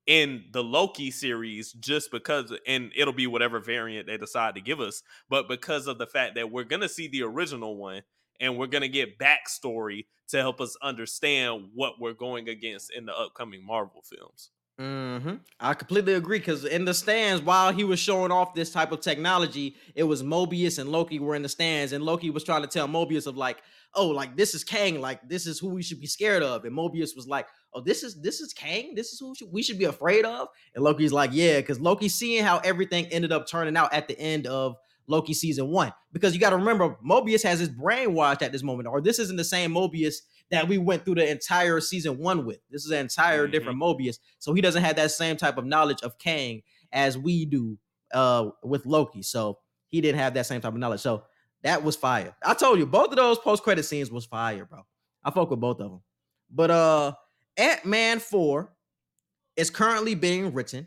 in 0.07 0.45
the 0.53 0.63
Loki 0.63 1.11
series 1.11 1.73
just 1.73 2.11
because, 2.13 2.53
and 2.67 2.93
it'll 2.95 3.13
be 3.13 3.27
whatever 3.27 3.59
variant 3.59 4.07
they 4.07 4.17
decide 4.17 4.55
to 4.55 4.61
give 4.61 4.81
us, 4.81 5.03
but 5.29 5.49
because 5.49 5.89
of 5.89 5.99
the 5.99 6.07
fact 6.07 6.37
that 6.37 6.51
we're 6.51 6.65
gonna 6.65 6.89
see 6.89 7.09
the 7.09 7.23
original 7.23 7.77
one 7.77 8.03
and 8.41 8.57
we're 8.59 8.67
gonna 8.67 8.89
get 8.89 9.19
backstory 9.19 10.07
to 10.29 10.39
help 10.39 10.61
us 10.61 10.77
understand 10.83 11.69
what 11.75 12.01
we're 12.01 12.13
going 12.13 12.49
against 12.49 12.93
in 12.93 13.07
the 13.07 13.17
upcoming 13.17 13.65
Marvel 13.65 14.03
films. 14.03 14.51
hmm 14.79 15.37
I 15.61 15.75
completely 15.75 16.15
agree 16.15 16.39
because 16.39 16.65
in 16.65 16.85
the 16.85 16.95
stands, 16.95 17.43
while 17.43 17.73
he 17.73 17.85
was 17.85 17.99
showing 17.99 18.33
off 18.33 18.55
this 18.55 18.71
type 18.73 18.93
of 18.93 19.01
technology, 19.01 19.77
it 19.95 20.03
was 20.03 20.23
Mobius 20.23 20.79
and 20.79 20.91
Loki 20.91 21.19
were 21.19 21.35
in 21.35 21.43
the 21.43 21.49
stands, 21.49 21.93
and 21.93 22.05
Loki 22.05 22.31
was 22.31 22.45
trying 22.45 22.63
to 22.63 22.69
tell 22.69 22.89
Mobius 22.89 23.27
of 23.27 23.37
like, 23.37 23.59
oh, 23.95 24.09
like 24.09 24.37
this 24.37 24.55
is 24.55 24.65
Kang, 24.65 25.01
like 25.01 25.27
this 25.29 25.47
is 25.47 25.59
who 25.59 25.69
we 25.69 25.83
should 25.83 26.01
be 26.01 26.07
scared 26.07 26.43
of, 26.43 26.65
and 26.65 26.77
Mobius 26.77 27.17
was 27.17 27.27
like, 27.27 27.47
oh, 27.73 27.81
this 27.81 28.03
is 28.03 28.21
this 28.21 28.41
is 28.41 28.53
Kang, 28.53 28.95
this 28.95 29.13
is 29.13 29.21
who 29.21 29.35
we 29.51 29.63
should 29.63 29.79
be 29.79 29.85
afraid 29.85 30.25
of, 30.25 30.49
and 30.75 30.85
Loki's 30.85 31.13
like, 31.13 31.31
yeah, 31.33 31.61
because 31.61 31.81
Loki 31.81 32.09
seeing 32.09 32.45
how 32.45 32.59
everything 32.59 33.07
ended 33.07 33.33
up 33.33 33.47
turning 33.49 33.77
out 33.77 33.95
at 33.95 34.09
the 34.09 34.19
end 34.19 34.47
of 34.47 34.77
Loki 35.09 35.35
season 35.35 35.69
one, 35.69 35.93
because 36.13 36.35
you 36.35 36.41
got 36.41 36.51
to 36.51 36.57
remember 36.57 36.97
Mobius 37.05 37.43
has 37.43 37.61
his 37.61 37.69
brainwashed 37.69 38.43
at 38.43 38.53
this 38.53 38.63
moment, 38.63 38.89
or 38.89 39.01
this 39.01 39.19
isn't 39.19 39.37
the 39.37 39.45
same 39.45 39.73
Mobius 39.73 40.17
that 40.51 40.69
we 40.69 40.79
went 40.79 41.05
through 41.05 41.17
the 41.17 41.29
entire 41.29 41.81
season 41.81 42.19
one 42.19 42.45
with. 42.45 42.59
This 42.71 42.85
is 42.85 42.91
an 42.91 42.99
entire 42.99 43.47
Mhm. 43.49 43.53
different 43.53 43.79
Mobius. 43.81 44.19
So 44.39 44.55
he 44.55 44.61
doesn't 44.61 44.83
have 44.83 44.97
that 44.97 45.11
same 45.11 45.37
type 45.37 45.59
of 45.59 45.65
knowledge 45.65 46.03
of 46.03 46.19
Kang 46.19 46.63
as 46.93 47.19
we 47.19 47.45
do 47.45 47.79
uh 48.15 48.51
with 48.63 48.87
Loki. 48.87 49.23
So 49.23 49.59
he 49.89 50.01
didn't 50.01 50.19
have 50.21 50.35
that 50.35 50.47
same 50.47 50.61
type 50.61 50.73
of 50.73 50.79
knowledge. 50.79 51.01
So 51.01 51.25
that 51.63 51.83
was 51.83 51.97
fire. 51.97 52.37
I 52.45 52.55
told 52.55 52.79
you 52.79 52.87
both 52.87 53.11
of 53.11 53.17
those 53.17 53.39
post-credit 53.39 53.83
scenes 53.85 54.11
was 54.11 54.25
fire, 54.25 54.65
bro. 54.65 54.87
I 55.25 55.31
fuck 55.33 55.51
with 55.51 55.61
both 55.61 55.81
of 55.81 55.91
them. 55.91 56.03
But 56.51 56.71
uh 56.71 57.13
Ant-Man 57.57 58.21
4 58.21 58.73
is 59.57 59.71
currently 59.71 60.15
being 60.15 60.53
written 60.53 60.87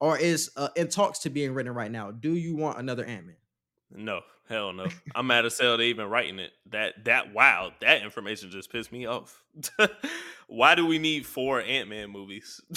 or 0.00 0.18
is 0.18 0.50
uh, 0.56 0.68
in 0.76 0.88
talks 0.88 1.20
to 1.20 1.30
being 1.30 1.52
written 1.54 1.72
right 1.72 1.90
now. 1.90 2.10
Do 2.10 2.34
you 2.34 2.56
want 2.56 2.78
another 2.78 3.04
Ant-Man? 3.04 3.36
No, 3.94 4.20
hell 4.48 4.72
no. 4.72 4.86
I'm 5.14 5.26
mad 5.26 5.46
as 5.46 5.58
hell 5.58 5.76
they 5.76 5.86
even 5.86 6.08
writing 6.08 6.38
it. 6.38 6.52
That 6.70 7.04
that 7.04 7.32
wow, 7.32 7.72
that 7.80 8.02
information 8.02 8.50
just 8.50 8.70
pissed 8.70 8.92
me 8.92 9.06
off. 9.06 9.42
Why 10.48 10.74
do 10.74 10.86
we 10.86 10.98
need 10.98 11.26
four 11.26 11.60
Ant 11.60 11.88
Man 11.88 12.10
movies? 12.10 12.60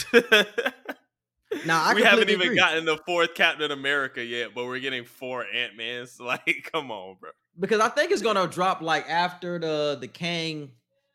Now 1.65 1.83
I 1.83 1.95
we 1.95 2.03
haven't 2.03 2.29
even 2.29 2.47
agree. 2.47 2.55
gotten 2.57 2.85
the 2.85 2.97
fourth 3.07 3.33
Captain 3.33 3.71
America 3.71 4.23
yet, 4.23 4.53
but 4.53 4.65
we're 4.65 4.79
getting 4.79 5.03
four 5.03 5.45
Ant 5.51 5.75
Mans. 5.75 6.19
Like, 6.29 6.69
come 6.71 6.91
on, 6.91 7.17
bro. 7.19 7.31
because 7.59 7.79
I 7.81 7.89
think 7.89 8.11
it's 8.11 8.21
gonna 8.21 8.47
drop 8.47 8.81
like 8.81 9.09
after 9.09 9.57
the 9.57 9.97
the 9.99 10.07
Kang, 10.07 10.69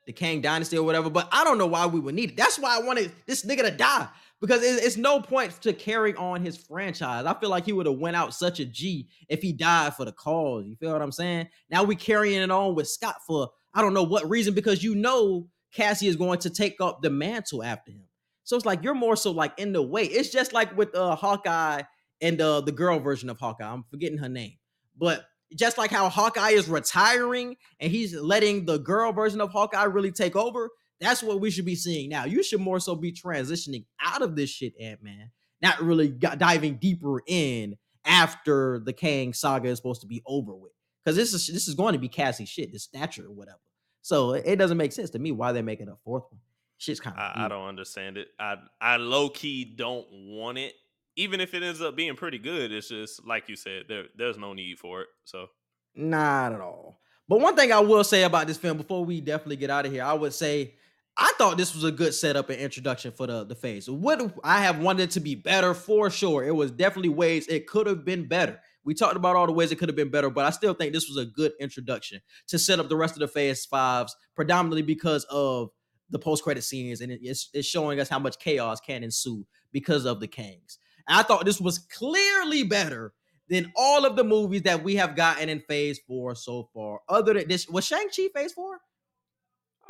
the 0.06 0.12
Kang 0.12 0.40
dynasty 0.40 0.76
or 0.76 0.82
whatever. 0.82 1.08
But 1.08 1.28
I 1.30 1.44
don't 1.44 1.56
know 1.56 1.68
why 1.68 1.86
we 1.86 2.00
would 2.00 2.16
need 2.16 2.30
it. 2.32 2.36
That's 2.36 2.58
why 2.58 2.76
I 2.76 2.80
wanted 2.80 3.12
this 3.26 3.44
nigga 3.44 3.62
to 3.62 3.70
die 3.70 4.08
because 4.40 4.62
it's 4.62 4.96
no 4.96 5.20
point 5.20 5.52
to 5.62 5.72
carry 5.72 6.14
on 6.14 6.44
his 6.44 6.56
franchise. 6.56 7.24
I 7.24 7.34
feel 7.34 7.50
like 7.50 7.64
he 7.64 7.72
would 7.72 7.86
have 7.86 7.98
went 7.98 8.16
out 8.16 8.34
such 8.34 8.60
a 8.60 8.64
G 8.64 9.08
if 9.28 9.42
he 9.42 9.52
died 9.52 9.94
for 9.94 10.04
the 10.04 10.12
cause. 10.12 10.66
You 10.66 10.76
feel 10.76 10.92
what 10.92 11.02
I'm 11.02 11.12
saying? 11.12 11.48
Now 11.70 11.84
we 11.84 11.96
carrying 11.96 12.42
it 12.42 12.50
on 12.50 12.74
with 12.74 12.88
Scott 12.88 13.16
for 13.26 13.50
I 13.72 13.80
don't 13.80 13.94
know 13.94 14.02
what 14.02 14.28
reason 14.28 14.54
because 14.54 14.84
you 14.84 14.94
know 14.94 15.48
Cassie 15.72 16.06
is 16.06 16.16
going 16.16 16.38
to 16.40 16.50
take 16.50 16.80
up 16.80 17.02
the 17.02 17.10
mantle 17.10 17.62
after 17.62 17.90
him. 17.90 18.04
So 18.44 18.56
it's 18.56 18.66
like 18.66 18.84
you're 18.84 18.94
more 18.94 19.16
so 19.16 19.30
like 19.30 19.58
in 19.58 19.72
the 19.72 19.82
way. 19.82 20.04
It's 20.04 20.30
just 20.30 20.52
like 20.52 20.76
with 20.76 20.94
uh 20.94 21.16
Hawkeye 21.16 21.82
and 22.20 22.40
uh 22.40 22.60
the 22.60 22.72
girl 22.72 23.00
version 23.00 23.30
of 23.30 23.38
Hawkeye. 23.38 23.64
I'm 23.64 23.84
forgetting 23.90 24.18
her 24.18 24.28
name, 24.28 24.58
but 24.96 25.24
just 25.54 25.78
like 25.78 25.90
how 25.90 26.08
Hawkeye 26.08 26.50
is 26.50 26.68
retiring 26.68 27.56
and 27.80 27.90
he's 27.90 28.14
letting 28.14 28.66
the 28.66 28.78
girl 28.78 29.12
version 29.12 29.40
of 29.40 29.50
Hawkeye 29.50 29.84
really 29.84 30.12
take 30.12 30.36
over, 30.36 30.70
that's 31.00 31.22
what 31.22 31.40
we 31.40 31.50
should 31.50 31.64
be 31.64 31.74
seeing 31.74 32.08
now. 32.08 32.24
You 32.24 32.42
should 32.42 32.60
more 32.60 32.80
so 32.80 32.94
be 32.94 33.12
transitioning 33.12 33.84
out 34.00 34.22
of 34.22 34.36
this 34.36 34.50
shit, 34.50 34.74
Ant 34.80 35.02
Man, 35.02 35.30
not 35.60 35.80
really 35.82 36.08
got, 36.08 36.38
diving 36.38 36.76
deeper 36.76 37.22
in 37.26 37.76
after 38.04 38.80
the 38.84 38.92
Kang 38.92 39.32
saga 39.32 39.68
is 39.68 39.78
supposed 39.78 40.02
to 40.02 40.06
be 40.06 40.22
over 40.26 40.54
with. 40.54 40.72
Because 41.04 41.16
this 41.16 41.34
is 41.34 41.46
this 41.48 41.68
is 41.68 41.74
going 41.74 41.92
to 41.92 41.98
be 41.98 42.08
Cassie 42.08 42.46
shit, 42.46 42.72
the 42.72 42.78
stature 42.78 43.26
or 43.26 43.32
whatever. 43.32 43.60
So 44.02 44.32
it 44.32 44.44
it 44.46 44.56
doesn't 44.56 44.76
make 44.76 44.92
sense 44.92 45.10
to 45.10 45.18
me 45.18 45.32
why 45.32 45.52
they're 45.52 45.62
making 45.62 45.88
a 45.88 45.96
fourth 46.04 46.24
one. 46.30 46.40
Shit's 46.78 47.00
kind 47.00 47.16
of 47.16 47.22
I, 47.22 47.44
I 47.44 47.48
don't 47.48 47.66
understand 47.66 48.16
it. 48.16 48.28
I 48.38 48.56
I 48.80 48.96
low 48.96 49.28
key 49.28 49.64
don't 49.64 50.06
want 50.10 50.58
it. 50.58 50.74
Even 51.16 51.40
if 51.40 51.54
it 51.54 51.62
ends 51.62 51.80
up 51.80 51.94
being 51.94 52.16
pretty 52.16 52.38
good, 52.38 52.72
it's 52.72 52.88
just 52.88 53.24
like 53.26 53.48
you 53.48 53.56
said, 53.56 53.84
there 53.88 54.04
there's 54.16 54.38
no 54.38 54.54
need 54.54 54.78
for 54.78 55.02
it. 55.02 55.08
So 55.24 55.48
Not 55.94 56.52
at 56.52 56.60
all. 56.60 57.00
But 57.28 57.40
one 57.40 57.56
thing 57.56 57.72
I 57.72 57.80
will 57.80 58.04
say 58.04 58.24
about 58.24 58.46
this 58.46 58.58
film 58.58 58.76
before 58.76 59.04
we 59.04 59.20
definitely 59.20 59.56
get 59.56 59.70
out 59.70 59.86
of 59.86 59.92
here, 59.92 60.04
I 60.04 60.12
would 60.12 60.34
say 60.34 60.74
I 61.16 61.32
thought 61.38 61.56
this 61.56 61.74
was 61.74 61.84
a 61.84 61.92
good 61.92 62.12
setup 62.12 62.50
and 62.50 62.60
introduction 62.60 63.12
for 63.12 63.26
the 63.26 63.44
the 63.44 63.54
phase. 63.54 63.88
What 63.88 64.34
I 64.42 64.62
have 64.62 64.80
wanted 64.80 65.10
to 65.12 65.20
be 65.20 65.34
better 65.34 65.74
for 65.74 66.10
sure? 66.10 66.44
It 66.44 66.54
was 66.54 66.70
definitely 66.70 67.10
ways 67.10 67.46
it 67.46 67.66
could 67.66 67.86
have 67.86 68.04
been 68.04 68.26
better. 68.26 68.60
We 68.84 68.94
talked 68.94 69.16
about 69.16 69.36
all 69.36 69.46
the 69.46 69.52
ways 69.52 69.72
it 69.72 69.76
could 69.76 69.88
have 69.88 69.96
been 69.96 70.10
better, 70.10 70.28
but 70.28 70.44
I 70.44 70.50
still 70.50 70.74
think 70.74 70.92
this 70.92 71.08
was 71.08 71.16
a 71.16 71.24
good 71.24 71.52
introduction 71.60 72.20
to 72.48 72.58
set 72.58 72.80
up 72.80 72.88
the 72.88 72.96
rest 72.96 73.14
of 73.14 73.20
the 73.20 73.28
phase 73.28 73.64
fives, 73.64 74.14
predominantly 74.34 74.82
because 74.82 75.24
of 75.30 75.70
the 76.10 76.18
post 76.18 76.44
credit 76.44 76.62
scenes, 76.62 77.00
and 77.00 77.10
it's, 77.10 77.48
it's 77.54 77.66
showing 77.66 77.98
us 77.98 78.08
how 78.08 78.18
much 78.18 78.38
chaos 78.38 78.80
can 78.80 79.02
ensue 79.02 79.46
because 79.72 80.04
of 80.04 80.20
the 80.20 80.28
Kangs. 80.28 80.78
I 81.08 81.22
thought 81.22 81.44
this 81.44 81.60
was 81.60 81.78
clearly 81.78 82.62
better 82.62 83.14
than 83.48 83.72
all 83.76 84.04
of 84.04 84.16
the 84.16 84.24
movies 84.24 84.62
that 84.62 84.84
we 84.84 84.96
have 84.96 85.16
gotten 85.16 85.48
in 85.48 85.60
phase 85.60 85.98
four 86.06 86.34
so 86.34 86.68
far. 86.74 87.00
Other 87.08 87.34
than 87.34 87.48
this, 87.48 87.68
was 87.68 87.86
Shang-Chi 87.86 88.28
phase 88.34 88.52
four? 88.52 88.80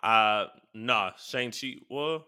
Uh 0.05 0.47
nah, 0.75 1.13
Shang 1.17 1.51
Chi. 1.51 1.77
Well, 1.89 2.27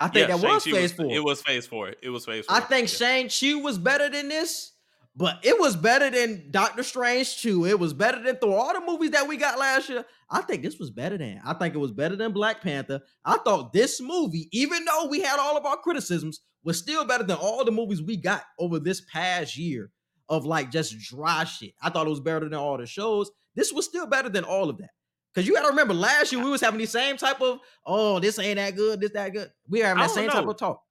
I 0.00 0.08
think 0.08 0.28
yeah, 0.28 0.36
that 0.36 0.44
was 0.44 0.64
Shang-Chi 0.64 0.80
phase 0.80 0.92
four. 0.92 1.10
It 1.10 1.24
was 1.24 1.42
phase 1.42 1.66
four. 1.66 1.94
It 2.02 2.10
was 2.10 2.26
phase 2.26 2.46
four. 2.46 2.56
I 2.56 2.60
think 2.60 2.88
yeah. 2.88 3.28
Shang-Chi 3.28 3.54
was 3.62 3.78
better 3.78 4.10
than 4.10 4.28
this, 4.28 4.72
but 5.16 5.38
it 5.42 5.58
was 5.58 5.76
better 5.76 6.10
than 6.10 6.50
Doctor 6.50 6.82
Strange 6.82 7.40
2. 7.40 7.66
It 7.66 7.78
was 7.78 7.94
better 7.94 8.20
than 8.20 8.36
Thor. 8.36 8.58
All 8.58 8.72
the 8.72 8.84
movies 8.84 9.12
that 9.12 9.28
we 9.28 9.36
got 9.36 9.58
last 9.58 9.88
year, 9.88 10.04
I 10.28 10.42
think 10.42 10.62
this 10.62 10.78
was 10.78 10.90
better 10.90 11.16
than. 11.16 11.40
I 11.44 11.54
think 11.54 11.74
it 11.74 11.78
was 11.78 11.92
better 11.92 12.16
than 12.16 12.32
Black 12.32 12.60
Panther. 12.60 13.00
I 13.24 13.38
thought 13.38 13.72
this 13.72 14.00
movie, 14.00 14.48
even 14.50 14.84
though 14.84 15.06
we 15.06 15.20
had 15.20 15.38
all 15.38 15.56
of 15.56 15.64
our 15.64 15.76
criticisms, 15.76 16.40
was 16.64 16.78
still 16.78 17.04
better 17.04 17.24
than 17.24 17.36
all 17.36 17.64
the 17.64 17.70
movies 17.70 18.02
we 18.02 18.16
got 18.16 18.42
over 18.58 18.80
this 18.80 19.02
past 19.12 19.56
year 19.56 19.90
of 20.28 20.44
like 20.44 20.72
just 20.72 20.98
dry 20.98 21.44
shit. 21.44 21.74
I 21.80 21.90
thought 21.90 22.06
it 22.06 22.10
was 22.10 22.20
better 22.20 22.48
than 22.48 22.58
all 22.58 22.76
the 22.76 22.86
shows. 22.86 23.30
This 23.54 23.72
was 23.72 23.84
still 23.84 24.06
better 24.06 24.28
than 24.28 24.42
all 24.42 24.68
of 24.68 24.78
that. 24.78 24.90
Cause 25.34 25.46
you 25.46 25.54
gotta 25.54 25.68
remember 25.68 25.94
last 25.94 26.30
year 26.32 26.42
we 26.42 26.48
was 26.48 26.60
having 26.60 26.78
the 26.78 26.86
same 26.86 27.16
type 27.16 27.40
of 27.40 27.58
oh 27.84 28.20
this 28.20 28.38
ain't 28.38 28.56
that 28.56 28.76
good 28.76 29.00
this 29.00 29.10
that 29.10 29.32
good 29.32 29.50
we 29.68 29.80
were 29.80 29.86
having 29.86 30.02
I 30.02 30.06
that 30.06 30.14
same 30.14 30.30
type 30.30 30.46
of 30.46 30.56
talk. 30.56 30.82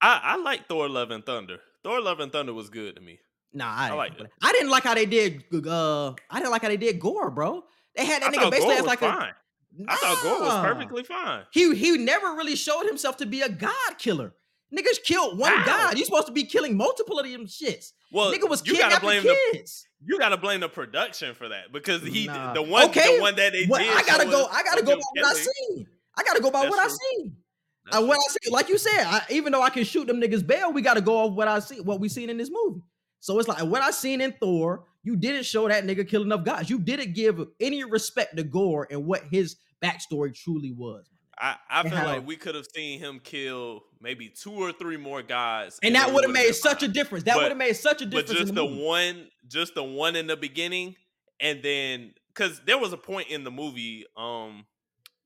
I, 0.00 0.20
I 0.22 0.36
like 0.36 0.68
Thor 0.68 0.88
Love 0.88 1.10
and 1.10 1.24
Thunder. 1.26 1.58
Thor 1.82 2.00
Love 2.00 2.20
and 2.20 2.32
Thunder 2.32 2.54
was 2.54 2.70
good 2.70 2.96
to 2.96 3.02
me. 3.02 3.18
Nah, 3.52 3.66
I, 3.68 3.84
didn't 3.86 3.98
like 3.98 4.20
it. 4.20 4.26
I 4.42 4.52
didn't 4.52 4.70
like 4.70 4.84
how 4.84 4.94
they 4.94 5.06
did. 5.06 5.44
Uh, 5.52 6.10
I 6.30 6.38
didn't 6.38 6.52
like 6.52 6.62
how 6.62 6.68
they 6.68 6.76
did 6.76 7.00
Gorr, 7.00 7.30
bro. 7.30 7.64
They 7.96 8.04
had 8.04 8.22
that 8.22 8.28
I 8.28 8.32
nigga 8.32 8.50
basically 8.50 8.76
as 8.76 8.84
like 8.84 9.00
fine. 9.00 9.30
a. 9.30 9.84
I 9.88 9.96
thought 9.96 10.22
Gorr 10.22 10.40
was 10.40 10.64
perfectly 10.64 11.02
fine. 11.02 11.42
He 11.52 11.74
he 11.74 11.98
never 11.98 12.28
really 12.34 12.56
showed 12.56 12.86
himself 12.86 13.16
to 13.18 13.26
be 13.26 13.40
a 13.42 13.48
god 13.48 13.98
killer. 13.98 14.34
Niggas 14.72 15.02
killed 15.04 15.36
one 15.38 15.52
How? 15.52 15.66
god. 15.66 15.98
You 15.98 16.04
supposed 16.04 16.28
to 16.28 16.32
be 16.32 16.44
killing 16.44 16.76
multiple 16.76 17.18
of 17.18 17.28
them 17.28 17.46
shits. 17.46 17.92
Well, 18.12 18.32
Nigga 18.32 18.48
was 18.48 18.64
you 18.64 18.78
gotta 18.78 19.00
kidnapping 19.00 19.22
blame 19.22 19.22
the 19.22 19.36
kids. 19.52 19.86
You 20.04 20.18
gotta 20.18 20.36
blame 20.36 20.60
the 20.60 20.68
production 20.68 21.34
for 21.34 21.48
that 21.48 21.72
because 21.72 22.02
he 22.02 22.26
Nah. 22.26 22.54
the 22.54 22.62
one 22.62 22.84
Okay, 22.88 23.16
the 23.16 23.20
one 23.22 23.34
that 23.36 23.52
they 23.52 23.66
What- 23.66 23.80
did. 23.80 23.88
I 23.90 24.02
gotta 24.02 24.24
go. 24.24 24.46
I 24.46 24.62
gotta 24.62 24.82
go 24.82 24.96
by 24.96 25.02
what 25.14 25.26
I 25.26 25.34
seen. 25.34 25.86
I 26.16 26.22
gotta 26.24 26.40
go 26.40 26.50
by 26.50 26.62
That's 26.62 26.70
what 26.70 26.80
I 26.80 26.88
true. 26.88 26.96
seen. 27.16 27.36
That's 27.84 27.96
Uh, 27.98 28.06
what 28.06 28.14
true. 28.14 28.22
I 28.28 28.36
see, 28.44 28.50
like 28.50 28.68
you 28.68 28.78
said, 28.78 29.04
I, 29.06 29.22
even 29.30 29.52
though 29.52 29.62
I 29.62 29.70
can 29.70 29.84
shoot 29.84 30.06
them 30.06 30.20
niggas 30.20 30.46
bail, 30.46 30.72
we 30.72 30.80
got 30.82 30.94
to 30.94 31.00
go 31.00 31.16
off 31.16 31.32
what 31.34 31.48
I 31.48 31.58
see, 31.60 31.80
what 31.80 31.98
we 32.00 32.08
seen 32.08 32.30
in 32.30 32.36
this 32.36 32.50
movie. 32.50 32.80
So 33.20 33.38
it's 33.38 33.48
like 33.48 33.62
what 33.64 33.82
I 33.82 33.90
seen 33.90 34.20
in 34.20 34.32
Thor. 34.40 34.84
You 35.02 35.16
didn't 35.16 35.44
show 35.44 35.66
that 35.68 35.84
nigga 35.84 36.06
killing 36.06 36.28
enough 36.28 36.44
guys. 36.44 36.68
You 36.70 36.78
didn't 36.78 37.14
give 37.14 37.40
any 37.58 37.84
respect 37.84 38.36
to 38.36 38.42
Gorr 38.44 38.86
and 38.90 39.06
what 39.06 39.24
his 39.30 39.56
backstory 39.82 40.34
truly 40.34 40.72
was. 40.72 41.06
I, 41.40 41.56
I 41.70 41.82
feel 41.84 42.04
like 42.04 42.26
we 42.26 42.36
could 42.36 42.54
have 42.54 42.66
seen 42.74 42.98
him 42.98 43.20
kill 43.22 43.82
maybe 44.00 44.28
two 44.28 44.52
or 44.52 44.72
three 44.72 44.96
more 44.98 45.22
guys, 45.22 45.78
And 45.82 45.94
that 45.94 46.12
would 46.12 46.24
have 46.24 46.32
made 46.32 46.52
such 46.54 46.82
a 46.82 46.88
difference. 46.88 47.24
That 47.24 47.36
would 47.36 47.48
have 47.48 47.56
made 47.56 47.74
such 47.76 48.02
a 48.02 48.06
difference. 48.06 48.28
But 48.28 48.36
just 48.36 48.54
the 48.54 48.66
the, 48.66 48.76
one, 48.82 49.28
just 49.48 49.74
the 49.74 49.82
one 49.84 50.16
in 50.16 50.26
the 50.26 50.36
beginning, 50.36 50.96
and 51.40 51.62
then 51.62 52.12
because 52.28 52.60
there 52.66 52.78
was 52.78 52.92
a 52.92 52.96
point 52.98 53.28
in 53.30 53.44
the 53.44 53.50
movie, 53.50 54.04
um, 54.16 54.66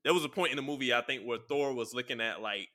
there 0.05 0.15
was 0.15 0.25
a 0.25 0.29
point 0.29 0.51
in 0.53 0.57
the 0.57 0.63
movie 0.63 0.93
I 0.95 1.01
think 1.03 1.25
where 1.25 1.39
Thor 1.49 1.75
was 1.75 1.95
looking 1.95 2.21
at 2.21 2.41
like 2.41 2.69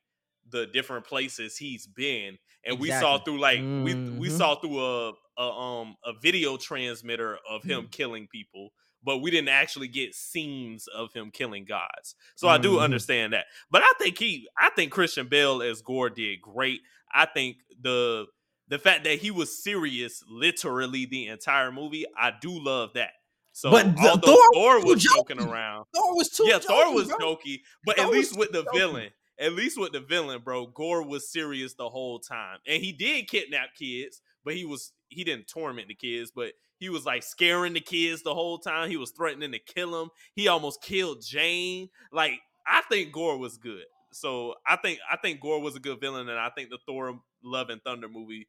the 0.49 0.67
different 0.67 1.05
places 1.05 1.55
he's 1.57 1.87
been, 1.87 2.37
and 2.65 2.79
we 2.79 2.91
saw 2.91 3.17
through 3.19 3.39
like 3.39 3.65
we 3.79 3.95
we 4.17 4.27
Mhm. 4.27 4.31
saw 4.31 4.55
through 4.59 4.79
a, 4.79 5.13
a 5.37 5.41
um 5.43 5.95
a 6.05 6.13
video 6.21 6.57
transmitter 6.57 7.37
of 7.49 7.63
him 7.63 7.85
Mm. 7.85 7.91
killing 7.91 8.27
people, 8.27 8.71
but 9.03 9.19
we 9.19 9.31
didn't 9.31 9.49
actually 9.49 9.87
get 9.87 10.13
scenes 10.15 10.87
of 10.87 11.11
him 11.13 11.31
killing 11.31 11.65
gods. 11.65 12.15
So 12.35 12.47
I 12.47 12.57
do 12.57 12.73
Mhm. 12.77 12.81
understand 12.83 13.33
that, 13.33 13.45
but 13.71 13.81
I 13.81 13.91
think 13.99 14.17
he 14.17 14.47
I 14.57 14.69
think 14.71 14.91
Christian 14.91 15.27
Bale 15.27 15.61
as 15.61 15.81
Gorr 15.81 16.09
did 16.09 16.41
great. 16.41 16.81
I 17.13 17.25
think 17.25 17.57
the 17.81 18.27
the 18.67 18.77
fact 18.79 19.03
that 19.05 19.17
he 19.19 19.31
was 19.31 19.63
serious 19.63 20.23
literally 20.29 21.05
the 21.05 21.27
entire 21.27 21.71
movie, 21.71 22.05
I 22.15 22.31
do 22.39 22.51
love 22.63 22.93
that. 22.93 23.13
So 23.51 23.71
But 23.71 23.95
the- 23.95 24.19
Thor 24.23 24.41
Thor, 24.53 24.75
was 24.77 24.85
was 24.95 25.03
joking 25.03 25.39
around, 25.41 25.85
Thor 25.93 26.15
was 26.15 26.29
too. 26.29 26.45
yeah, 26.47 26.59
Thor 26.59 26.83
jokey, 26.85 26.93
was 26.93 27.07
bro. 27.07 27.17
jokey, 27.35 27.61
but 27.83 27.97
Thor 27.97 28.05
at 28.05 28.11
least 28.11 28.37
with 28.37 28.51
the 28.51 28.63
jokey. 28.65 28.77
villain, 28.77 29.11
at 29.39 29.53
least 29.53 29.79
with 29.79 29.91
the 29.91 29.99
villain, 30.01 30.41
bro, 30.43 30.67
Gorr 30.67 31.01
was 31.01 31.31
serious 31.31 31.73
the 31.73 31.89
whole 31.89 32.19
time, 32.19 32.59
and 32.67 32.81
he 32.83 32.91
did 32.91 33.27
kidnap 33.27 33.73
kids, 33.75 34.21
but 34.43 34.53
he 34.55 34.65
was 34.65 34.93
he 35.09 35.23
didn't 35.23 35.47
torment 35.47 35.87
the 35.87 35.95
kids, 35.95 36.29
but 36.29 36.53
he 36.79 36.89
was 36.89 37.05
like 37.05 37.23
scaring 37.23 37.73
the 37.73 37.81
kids 37.81 38.23
the 38.23 38.33
whole 38.33 38.57
time. 38.57 38.89
He 38.89 38.97
was 38.97 39.11
threatening 39.11 39.51
to 39.51 39.59
kill 39.59 39.91
them. 39.91 40.09
He 40.33 40.47
almost 40.47 40.81
killed 40.81 41.21
Jane. 41.21 41.89
Like 42.11 42.39
I 42.65 42.81
think 42.89 43.11
Gorr 43.11 43.37
was 43.37 43.57
good. 43.57 43.83
So 44.11 44.55
I 44.65 44.77
think 44.77 44.99
I 45.11 45.17
think 45.17 45.41
Gorr 45.41 45.59
was 45.59 45.75
a 45.75 45.79
good 45.79 45.99
villain, 45.99 46.29
and 46.29 46.39
I 46.39 46.49
think 46.49 46.69
the 46.69 46.79
Thor 46.85 47.19
Love 47.43 47.69
and 47.69 47.81
Thunder 47.83 48.09
movie 48.09 48.47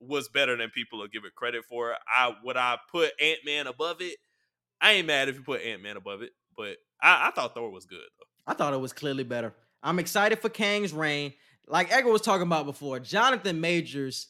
was 0.00 0.28
better 0.28 0.56
than 0.56 0.70
people 0.70 1.00
will 1.00 1.08
give 1.08 1.24
it 1.24 1.34
credit 1.34 1.64
for. 1.68 1.94
I 2.06 2.34
would 2.44 2.56
I 2.56 2.78
put 2.90 3.12
Ant 3.20 3.40
Man 3.44 3.66
above 3.66 4.00
it. 4.00 4.16
I 4.80 4.92
ain't 4.92 5.06
mad 5.06 5.28
if 5.28 5.36
you 5.36 5.42
put 5.42 5.62
Ant 5.62 5.82
Man 5.82 5.96
above 5.96 6.22
it, 6.22 6.30
but 6.56 6.76
I, 7.00 7.28
I 7.28 7.30
thought 7.32 7.54
Thor 7.54 7.70
was 7.70 7.84
good 7.84 7.98
though. 7.98 8.50
I 8.52 8.54
thought 8.54 8.74
it 8.74 8.80
was 8.80 8.92
clearly 8.92 9.24
better. 9.24 9.54
I'm 9.82 9.98
excited 9.98 10.40
for 10.40 10.48
Kang's 10.48 10.92
reign. 10.92 11.34
Like 11.66 11.92
Edgar 11.92 12.10
was 12.10 12.22
talking 12.22 12.46
about 12.46 12.66
before, 12.66 12.98
Jonathan 13.00 13.60
Majors, 13.60 14.28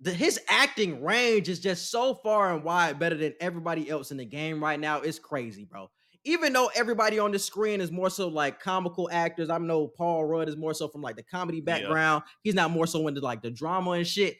the, 0.00 0.12
his 0.12 0.40
acting 0.48 1.04
range 1.04 1.48
is 1.48 1.60
just 1.60 1.90
so 1.90 2.14
far 2.14 2.54
and 2.54 2.64
wide 2.64 2.98
better 2.98 3.16
than 3.16 3.34
everybody 3.40 3.88
else 3.90 4.10
in 4.10 4.16
the 4.16 4.24
game 4.24 4.62
right 4.62 4.80
now. 4.80 5.00
It's 5.00 5.18
crazy, 5.18 5.64
bro. 5.64 5.90
Even 6.24 6.52
though 6.52 6.70
everybody 6.74 7.18
on 7.18 7.32
the 7.32 7.38
screen 7.38 7.80
is 7.80 7.90
more 7.90 8.10
so 8.10 8.28
like 8.28 8.60
comical 8.60 9.08
actors, 9.10 9.50
I 9.50 9.58
know 9.58 9.88
Paul 9.88 10.24
Rudd 10.26 10.48
is 10.48 10.56
more 10.56 10.74
so 10.74 10.88
from 10.88 11.00
like 11.00 11.16
the 11.16 11.22
comedy 11.22 11.60
background. 11.60 12.24
He's 12.42 12.54
not 12.54 12.70
more 12.70 12.86
so 12.86 13.08
into 13.08 13.20
like 13.20 13.42
the 13.42 13.50
drama 13.50 13.92
and 13.92 14.06
shit. 14.06 14.36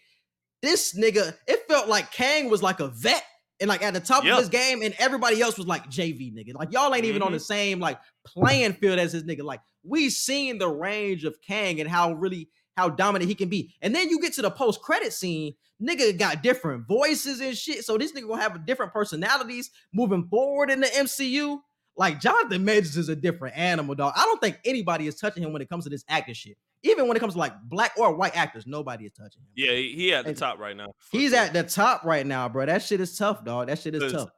This 0.63 0.95
nigga, 0.99 1.35
it 1.47 1.61
felt 1.69 1.89
like 1.89 2.13
Kang 2.13 2.51
was 2.51 2.63
like 2.63 2.81
a 2.81 2.89
vet 2.89 3.25
and 3.61 3.69
like 3.69 3.83
at 3.83 3.95
the 3.95 4.01
top 4.01 4.25
Yeah. 4.25 4.33
of 4.33 4.39
his 4.39 4.49
game, 4.49 4.83
and 4.83 4.95
everybody 4.99 5.41
else 5.41 5.57
was 5.57 5.67
like 5.67 5.89
JV 5.89 6.35
nigga. 6.35 6.55
Like 6.55 6.73
y'all 6.73 6.95
ain't 6.95 7.05
even 7.05 7.23
on 7.23 7.29
mm-hmm. 7.29 7.35
the 7.35 7.41
same 7.41 7.81
like 7.81 7.99
playing 8.27 8.75
field 8.75 8.99
as 8.99 9.13
his 9.13 9.25
nigga. 9.25 9.43
Like 9.43 9.61
we 9.83 10.11
seen 10.11 10.59
the 10.59 10.69
range 10.69 11.25
of 11.25 11.37
Kang 11.47 11.81
and 11.81 11.89
how 11.89 12.13
really 12.13 12.51
how 12.77 12.89
dominant 12.89 13.29
he 13.29 13.35
can 13.35 13.49
be. 13.49 13.75
And 13.83 13.95
then 13.95 14.09
you 14.09 14.21
get 14.21 14.33
to 14.35 14.43
the 14.43 14.51
post 14.51 14.81
credit 14.81 15.13
scene, 15.13 15.55
nigga 15.83 16.19
got 16.19 16.43
different 16.43 16.87
voices 16.87 17.41
and 17.41 17.57
shit. 17.57 17.85
So 17.85 17.99
this 17.99 18.13
nigga 18.13 18.29
gonna 18.29 18.43
have 18.43 18.67
different 18.67 18.93
personalities 18.93 19.71
moving 19.93 20.29
forward 20.29 20.71
in 20.71 20.81
the 20.81 20.87
MCU. 20.87 21.59
Like 21.97 22.21
Jonathan 22.21 22.65
Majors 22.65 22.97
is 22.97 23.09
a 23.09 23.17
different 23.17 23.57
animal, 23.57 23.95
dog. 23.95 24.15
I 24.17 24.23
don't 24.25 24.41
think 24.41 24.59
anybody 24.65 25.07
is 25.07 25.17
touching 25.17 25.43
him 25.43 25.53
when 25.53 25.61
it 25.61 25.69
comes 25.69 25.85
to 25.85 25.91
this 25.91 26.05
acting 26.09 26.35
shit. 26.35 26.57
Even 26.83 27.09
when 27.09 27.17
it 27.17 27.21
comes 27.21 27.35
to 27.35 27.39
like 27.39 27.53
black 27.65 27.93
or 27.99 28.15
white 28.17 28.35
actors, 28.35 28.67
nobody 28.67 29.05
is 29.05 29.13
touching 29.13 29.43
him. 29.43 29.49
Yeah, 29.55 29.73
he, 29.73 29.93
he 29.95 30.15
at 30.15 30.25
the 30.25 30.33
top 30.33 30.59
right 30.59 30.75
now. 30.75 30.95
He's 31.13 31.33
sure. 31.33 31.41
at 31.41 31.53
the 31.53 31.63
top 31.63 32.05
right 32.05 32.27
now, 32.27 32.49
bro. 32.49 32.65
That 32.65 32.83
shit 32.83 33.03
is 33.03 33.19
tough, 33.19 33.45
dog. 33.45 33.67
That 33.67 33.79
shit 33.79 33.95
is 33.95 34.13
tough. 34.13 34.31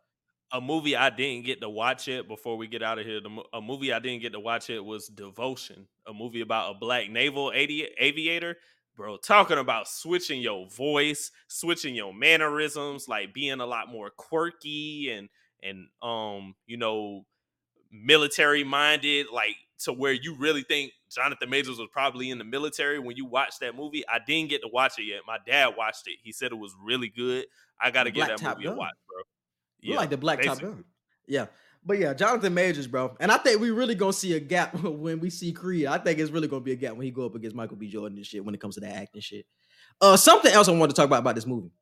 A 0.52 0.60
movie 0.60 0.94
I 0.94 1.10
didn't 1.10 1.46
get 1.46 1.60
to 1.62 1.68
watch 1.68 2.08
it 2.08 2.28
before 2.28 2.56
we 2.56 2.66
get 2.66 2.82
out 2.82 2.98
of 2.98 3.06
here. 3.06 3.20
The, 3.20 3.42
a 3.54 3.60
movie 3.60 3.92
I 3.92 3.98
didn't 3.98 4.22
get 4.22 4.32
to 4.32 4.40
watch 4.40 4.68
it 4.68 4.84
was 4.84 5.06
Devotion, 5.08 5.86
a 6.06 6.12
movie 6.12 6.42
about 6.42 6.76
a 6.76 6.78
black 6.78 7.10
naval 7.10 7.48
avi- 7.48 7.88
aviator. 7.98 8.56
Bro, 8.94 9.18
talking 9.18 9.56
about 9.56 9.88
switching 9.88 10.42
your 10.42 10.68
voice, 10.68 11.30
switching 11.48 11.94
your 11.94 12.12
mannerisms, 12.12 13.08
like 13.08 13.32
being 13.32 13.60
a 13.60 13.66
lot 13.66 13.88
more 13.88 14.10
quirky 14.10 15.10
and 15.10 15.30
and 15.62 15.86
um, 16.02 16.54
you 16.66 16.76
know, 16.76 17.24
military 17.90 18.64
minded, 18.64 19.26
like 19.32 19.56
to 19.84 19.92
where 19.94 20.12
you 20.12 20.36
really 20.38 20.62
think 20.62 20.92
Jonathan 21.10 21.48
Majors 21.48 21.78
was 21.78 21.88
probably 21.90 22.30
in 22.30 22.36
the 22.36 22.44
military 22.44 22.98
when 22.98 23.16
you 23.16 23.24
watched 23.24 23.60
that 23.60 23.74
movie. 23.74 24.04
I 24.06 24.18
didn't 24.26 24.50
get 24.50 24.60
to 24.60 24.68
watch 24.68 24.98
it 24.98 25.04
yet. 25.04 25.22
My 25.26 25.38
dad 25.46 25.74
watched 25.78 26.06
it. 26.06 26.18
He 26.22 26.30
said 26.30 26.52
it 26.52 26.56
was 26.58 26.74
really 26.84 27.08
good. 27.08 27.46
I 27.80 27.90
got 27.90 28.04
to 28.04 28.10
give 28.10 28.26
Black 28.26 28.38
that 28.38 28.56
movie 28.58 28.68
a 28.68 28.74
watch, 28.74 28.94
bro. 29.08 29.22
You 29.82 29.96
like 29.96 30.10
the 30.10 30.16
black 30.16 30.42
top 30.42 30.60
gun. 30.60 30.84
Yeah. 31.26 31.46
But 31.84 31.98
yeah, 31.98 32.14
Jonathan 32.14 32.54
Majors, 32.54 32.86
bro. 32.86 33.16
And 33.18 33.32
I 33.32 33.38
think 33.38 33.60
we 33.60 33.70
really 33.70 33.94
gonna 33.96 34.12
see 34.12 34.34
a 34.34 34.40
gap 34.40 34.74
when 34.82 35.18
we 35.18 35.30
see 35.30 35.52
Creed. 35.52 35.86
I 35.86 35.98
think 35.98 36.18
it's 36.18 36.30
really 36.30 36.48
gonna 36.48 36.62
be 36.62 36.72
a 36.72 36.76
gap 36.76 36.94
when 36.94 37.04
he 37.04 37.10
go 37.10 37.26
up 37.26 37.34
against 37.34 37.56
Michael 37.56 37.76
B. 37.76 37.88
Jordan 37.88 38.16
and 38.16 38.26
shit 38.26 38.44
when 38.44 38.54
it 38.54 38.60
comes 38.60 38.76
to 38.76 38.80
that 38.80 38.94
acting 38.94 39.20
shit. 39.20 39.46
Uh 40.00 40.16
something 40.16 40.52
else 40.52 40.68
I 40.68 40.72
wanted 40.72 40.94
to 40.94 40.96
talk 40.96 41.06
about 41.06 41.20
about 41.20 41.34
this 41.34 41.46
movie. 41.46 41.72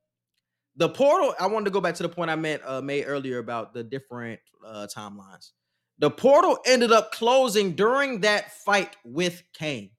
The 0.77 0.89
portal, 0.89 1.35
I 1.39 1.47
wanted 1.49 1.67
to 1.67 1.71
go 1.73 1.81
back 1.81 1.97
to 1.97 2.03
the 2.03 2.09
point 2.09 2.31
I 2.31 2.37
meant 2.37 2.63
uh, 2.65 2.81
made 2.81 3.05
earlier 3.05 3.39
about 3.39 3.75
the 3.75 3.85
different 3.85 4.41
uh 4.67 4.87
timelines. 4.95 5.51
The 5.99 6.11
portal 6.11 6.59
ended 6.67 6.93
up 6.93 7.13
closing 7.13 7.73
during 7.73 8.21
that 8.23 8.53
fight 8.53 8.97
with 9.05 9.43
Kang 9.53 9.91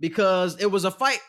because 0.00 0.60
it 0.60 0.66
was 0.66 0.84
a 0.84 0.90
fight. 0.90 1.20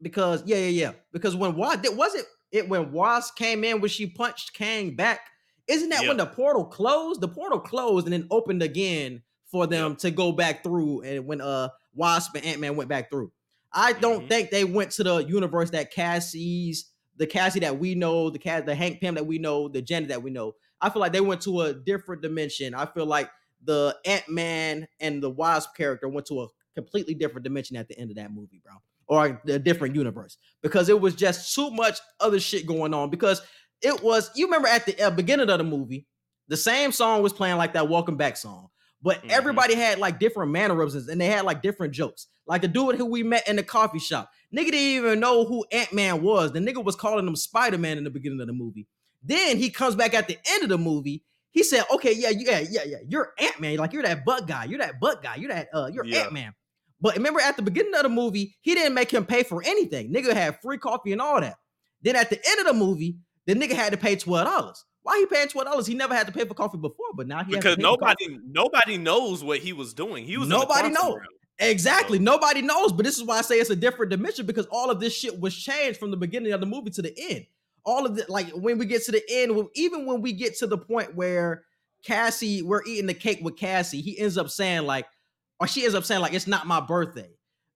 Because 0.00 0.42
yeah, 0.46 0.58
yeah, 0.58 0.68
yeah. 0.68 0.92
Because 1.12 1.34
when 1.34 1.56
Was 1.56 1.78
it 1.82 1.96
was 1.96 2.14
it 2.14 2.26
it 2.52 2.68
when 2.68 2.92
Was 2.92 3.32
came 3.32 3.64
in 3.64 3.80
when 3.80 3.90
she 3.90 4.06
punched 4.06 4.54
Kang 4.54 4.94
back? 4.94 5.20
Isn't 5.68 5.88
that 5.90 6.06
when 6.06 6.16
the 6.16 6.26
portal 6.26 6.64
closed? 6.64 7.20
The 7.20 7.28
portal 7.28 7.58
closed 7.60 8.06
and 8.06 8.12
then 8.12 8.26
opened 8.30 8.62
again 8.62 9.22
for 9.50 9.66
them 9.66 9.96
to 9.96 10.10
go 10.10 10.32
back 10.32 10.62
through. 10.62 11.02
And 11.02 11.26
when 11.26 11.40
uh 11.40 11.70
Wasp 11.94 12.34
and 12.36 12.44
Ant 12.44 12.60
Man 12.60 12.76
went 12.76 12.88
back 12.88 13.10
through, 13.10 13.32
I 13.72 13.92
don't 13.94 14.24
Mhm. 14.24 14.28
think 14.28 14.50
they 14.50 14.64
went 14.64 14.90
to 14.92 15.04
the 15.04 15.18
universe 15.18 15.70
that 15.70 15.90
Cassie's 15.92 16.92
the 17.18 17.26
Cassie 17.26 17.60
that 17.60 17.78
we 17.78 17.94
know, 17.94 18.28
the 18.28 18.38
Cass, 18.38 18.64
the 18.66 18.74
Hank 18.74 19.00
Pym 19.00 19.14
that 19.14 19.26
we 19.26 19.38
know, 19.38 19.68
the 19.68 19.80
Janet 19.80 20.10
that 20.10 20.22
we 20.22 20.30
know. 20.30 20.54
I 20.82 20.90
feel 20.90 21.00
like 21.00 21.12
they 21.12 21.22
went 21.22 21.40
to 21.42 21.62
a 21.62 21.72
different 21.72 22.20
dimension. 22.20 22.74
I 22.74 22.84
feel 22.84 23.06
like 23.06 23.30
the 23.64 23.96
Ant 24.04 24.28
Man 24.28 24.86
and 25.00 25.22
the 25.22 25.30
Wasp 25.30 25.74
character 25.74 26.08
went 26.10 26.26
to 26.26 26.42
a 26.42 26.48
completely 26.74 27.14
different 27.14 27.44
dimension 27.44 27.74
at 27.76 27.88
the 27.88 27.98
end 27.98 28.10
of 28.10 28.16
that 28.16 28.32
movie, 28.32 28.60
bro, 28.62 28.74
or 29.06 29.40
a 29.48 29.58
different 29.58 29.94
universe 29.94 30.36
because 30.60 30.90
it 30.90 31.00
was 31.00 31.14
just 31.14 31.54
too 31.54 31.70
much 31.70 31.98
other 32.20 32.38
shit 32.38 32.66
going 32.66 32.92
on. 32.92 33.08
Because 33.08 33.40
it 33.82 34.02
was, 34.02 34.30
you 34.34 34.46
remember 34.46 34.68
at 34.68 34.86
the 34.86 35.00
uh, 35.00 35.10
beginning 35.10 35.48
of 35.50 35.58
the 35.58 35.64
movie, 35.64 36.06
the 36.48 36.56
same 36.56 36.92
song 36.92 37.22
was 37.22 37.32
playing 37.32 37.56
like 37.56 37.74
that 37.74 37.88
Welcome 37.88 38.16
Back 38.16 38.36
song, 38.36 38.68
but 39.02 39.22
Mhm. 39.22 39.30
everybody 39.30 39.74
had 39.74 39.98
like 39.98 40.18
different 40.18 40.52
mannerisms 40.52 41.08
and 41.08 41.20
they 41.20 41.26
had 41.26 41.44
like 41.44 41.62
different 41.62 41.92
jokes. 41.94 42.26
Like 42.46 42.62
the 42.62 42.68
dude 42.68 42.94
who 42.96 43.06
we 43.06 43.22
met 43.22 43.48
in 43.48 43.56
the 43.56 43.62
coffee 43.62 43.98
shop, 43.98 44.30
nigga 44.54 44.66
didn't 44.66 44.74
even 44.80 45.20
know 45.20 45.44
who 45.44 45.64
Ant 45.72 45.92
Man 45.92 46.22
was. 46.22 46.52
The 46.52 46.60
nigga 46.60 46.82
was 46.84 46.94
calling 46.96 47.26
him 47.26 47.36
Spider 47.36 47.78
Man 47.78 47.98
in 47.98 48.04
the 48.04 48.10
beginning 48.10 48.40
of 48.40 48.46
the 48.46 48.52
movie. 48.52 48.86
Then 49.22 49.56
he 49.56 49.70
comes 49.70 49.96
back 49.96 50.14
at 50.14 50.28
the 50.28 50.38
end 50.50 50.62
of 50.62 50.68
the 50.68 50.78
movie. 50.78 51.24
He 51.50 51.64
said, 51.64 51.84
"Okay, 51.92 52.12
yeah, 52.12 52.30
yeah, 52.30 52.60
yeah, 52.70 52.84
yeah. 52.84 52.98
You're 53.08 53.32
Ant 53.40 53.60
Man. 53.60 53.78
Like 53.78 53.92
you're 53.92 54.02
that 54.04 54.24
butt 54.24 54.46
guy. 54.46 54.64
You're 54.66 54.78
that 54.78 55.00
butt 55.00 55.22
guy. 55.22 55.36
You're 55.36 55.48
that 55.52 55.68
uh, 55.74 55.90
you're 55.92 56.04
Yeah. 56.04 56.20
Ant 56.24 56.32
Man." 56.32 56.54
But 57.00 57.16
remember, 57.16 57.40
at 57.40 57.56
the 57.56 57.62
beginning 57.62 57.94
of 57.94 58.02
the 58.04 58.08
movie, 58.08 58.56
he 58.60 58.74
didn't 58.74 58.94
make 58.94 59.10
him 59.10 59.26
pay 59.26 59.42
for 59.42 59.62
anything. 59.64 60.12
Nigga 60.12 60.32
had 60.32 60.60
free 60.62 60.78
coffee 60.78 61.12
and 61.12 61.20
all 61.20 61.40
that. 61.40 61.56
Then 62.02 62.14
at 62.14 62.30
the 62.30 62.40
end 62.48 62.60
of 62.60 62.66
the 62.66 62.72
movie, 62.74 63.16
the 63.46 63.54
nigga 63.54 63.72
had 63.72 63.92
to 63.92 63.98
pay 63.98 64.16
twelve 64.16 64.46
dollars. 64.46 64.84
Why 65.02 65.18
he 65.18 65.26
paying 65.26 65.48
twelve 65.48 65.68
dollars? 65.68 65.86
He 65.86 65.94
never 65.94 66.14
had 66.14 66.26
to 66.26 66.32
pay 66.32 66.44
for 66.44 66.54
coffee 66.54 66.78
before, 66.78 67.06
but 67.14 67.26
now 67.26 67.44
he 67.44 67.54
has 67.54 67.62
to 67.64 67.76
because 67.76 67.76
pay 67.76 67.82
for 67.82 67.96
coffee. 67.98 68.26
nobody 68.28 68.38
nobody 68.50 68.98
knows 68.98 69.44
what 69.44 69.58
he 69.60 69.72
was 69.72 69.94
doing. 69.94 70.24
He 70.24 70.36
was 70.36 70.48
Nobody 70.48 70.90
quantum 70.90 70.92
know. 70.92 71.18
Exactly. 71.58 72.18
So- 72.18 72.24
Nobody 72.24 72.60
knows, 72.62 72.92
but 72.92 73.04
this 73.04 73.16
is 73.16 73.24
why 73.24 73.38
I 73.38 73.42
say 73.42 73.56
it's 73.56 73.70
a 73.70 73.76
different 73.76 74.10
dimension 74.10 74.46
because 74.46 74.66
all 74.66 74.90
of 74.90 75.00
this 75.00 75.14
shit 75.14 75.40
was 75.40 75.56
changed 75.56 75.98
from 75.98 76.10
the 76.10 76.16
beginning 76.16 76.52
of 76.52 76.60
the 76.60 76.66
movie 76.66 76.90
to 76.90 77.02
the 77.02 77.14
end. 77.30 77.46
All 77.84 78.04
of 78.04 78.16
the 78.16 78.26
like 78.28 78.48
when 78.50 78.78
we 78.78 78.84
get 78.86 79.04
to 79.04 79.12
the 79.12 79.22
end, 79.30 79.56
even 79.74 80.06
when 80.06 80.20
we 80.20 80.32
get 80.32 80.56
to 80.58 80.66
the 80.66 80.76
point 80.76 81.14
where 81.14 81.62
Cassie, 82.04 82.62
we're 82.62 82.82
eating 82.84 83.06
the 83.06 83.14
cake 83.14 83.38
with 83.42 83.56
Cassie, 83.56 84.00
he 84.00 84.18
ends 84.18 84.36
up 84.36 84.50
saying 84.50 84.86
like, 84.86 85.06
or 85.60 85.66
she 85.68 85.84
ends 85.84 85.94
up 85.94 86.04
saying 86.04 86.20
like, 86.20 86.34
it's 86.34 86.46
not 86.48 86.66
my 86.66 86.80
birthday 86.80 87.30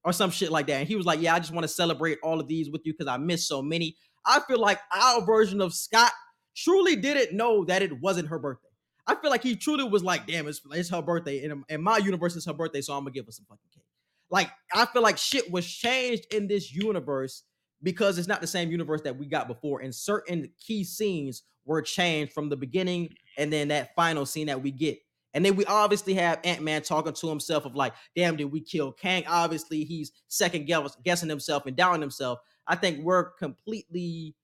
or 0.05 0.12
some 0.12 0.30
shit 0.30 0.51
like 0.51 0.66
that. 0.66 0.80
And 0.80 0.88
he 0.88 0.96
was 0.96 1.07
like, 1.07 1.20
yeah, 1.20 1.34
I 1.34 1.38
just 1.38 1.53
want 1.53 1.64
to 1.64 1.68
celebrate 1.68 2.18
all 2.22 2.40
of 2.40 2.48
these 2.48 2.70
with 2.70 2.82
you 2.84 2.92
because 2.92 3.07
I 3.07 3.16
missed 3.16 3.48
so 3.48 3.62
many. 3.62 3.96
I 4.24 4.40
feel 4.40 4.59
like 4.59 4.80
our 4.92 5.24
version 5.24 5.61
of 5.61 5.74
Scott 5.74 6.12
truly 6.57 6.96
didn't 6.96 7.36
know 7.36 7.64
that 7.64 7.82
it 7.82 8.01
wasn't 8.01 8.28
her 8.28 8.38
birthday. 8.38 8.68
I 9.07 9.14
feel 9.16 9.30
like 9.30 9.42
he 9.42 9.57
truly 9.57 9.84
was 9.84 10.05
like, 10.05 10.26
damn, 10.26 10.46
it's, 10.46 10.61
it's 10.72 10.90
her 10.90 11.03
birthday. 11.03 11.42
And 11.42 11.53
um, 11.53 11.64
in 11.68 11.82
my 11.82 11.98
universe, 11.98 12.36
it's 12.36 12.46
her 12.46 12.53
birthday, 12.53 12.80
so 12.80 12.92
I'm 12.94 13.01
gonna 13.01 13.11
give 13.11 13.26
her 13.26 13.32
some 13.32 13.46
fucking 13.48 13.70
cake. 13.74 13.84
Like, 14.30 14.51
I 14.72 14.86
feel 14.86 15.03
like 15.03 15.18
shit 15.18 15.51
was 15.51 15.66
changed 15.66 16.32
in 16.32 16.46
this 16.46 16.72
universe 16.72 17.42
because 17.82 18.18
it's 18.18 18.28
not 18.28 18.40
the 18.40 18.46
same 18.46 18.70
universe 18.70 19.01
that 19.03 19.18
we 19.18 19.26
got 19.26 19.48
before. 19.48 19.80
And 19.80 19.94
certain 19.94 20.51
key 20.64 20.84
scenes 20.84 21.42
were 21.64 21.82
changed 21.82 22.32
from 22.32 22.48
the 22.48 22.57
beginning 22.57 23.11
and 23.36 23.53
then 23.53 23.68
that 23.68 23.94
final 23.96 24.26
scene 24.26 24.46
that 24.46 24.62
we 24.62 24.70
get. 24.70 24.98
And 25.34 25.44
then 25.44 25.56
we 25.56 25.64
obviously 25.66 26.14
have 26.14 26.40
Ant-Man 26.44 26.82
talking 26.82 27.12
to 27.12 27.28
himself 27.28 27.64
of 27.64 27.76
like, 27.76 27.94
damn, 28.16 28.36
did 28.36 28.46
we 28.46 28.60
kill 28.60 28.92
Kang? 28.92 29.24
Obviously, 29.28 29.84
he's 29.84 30.12
second 30.28 30.66
guessing 31.04 31.28
himself 31.28 31.66
and 31.66 31.76
doubting 31.76 32.00
himself. 32.00 32.40
I 32.66 32.76
think 32.76 33.04
we're 33.04 33.30
completely 33.30 34.34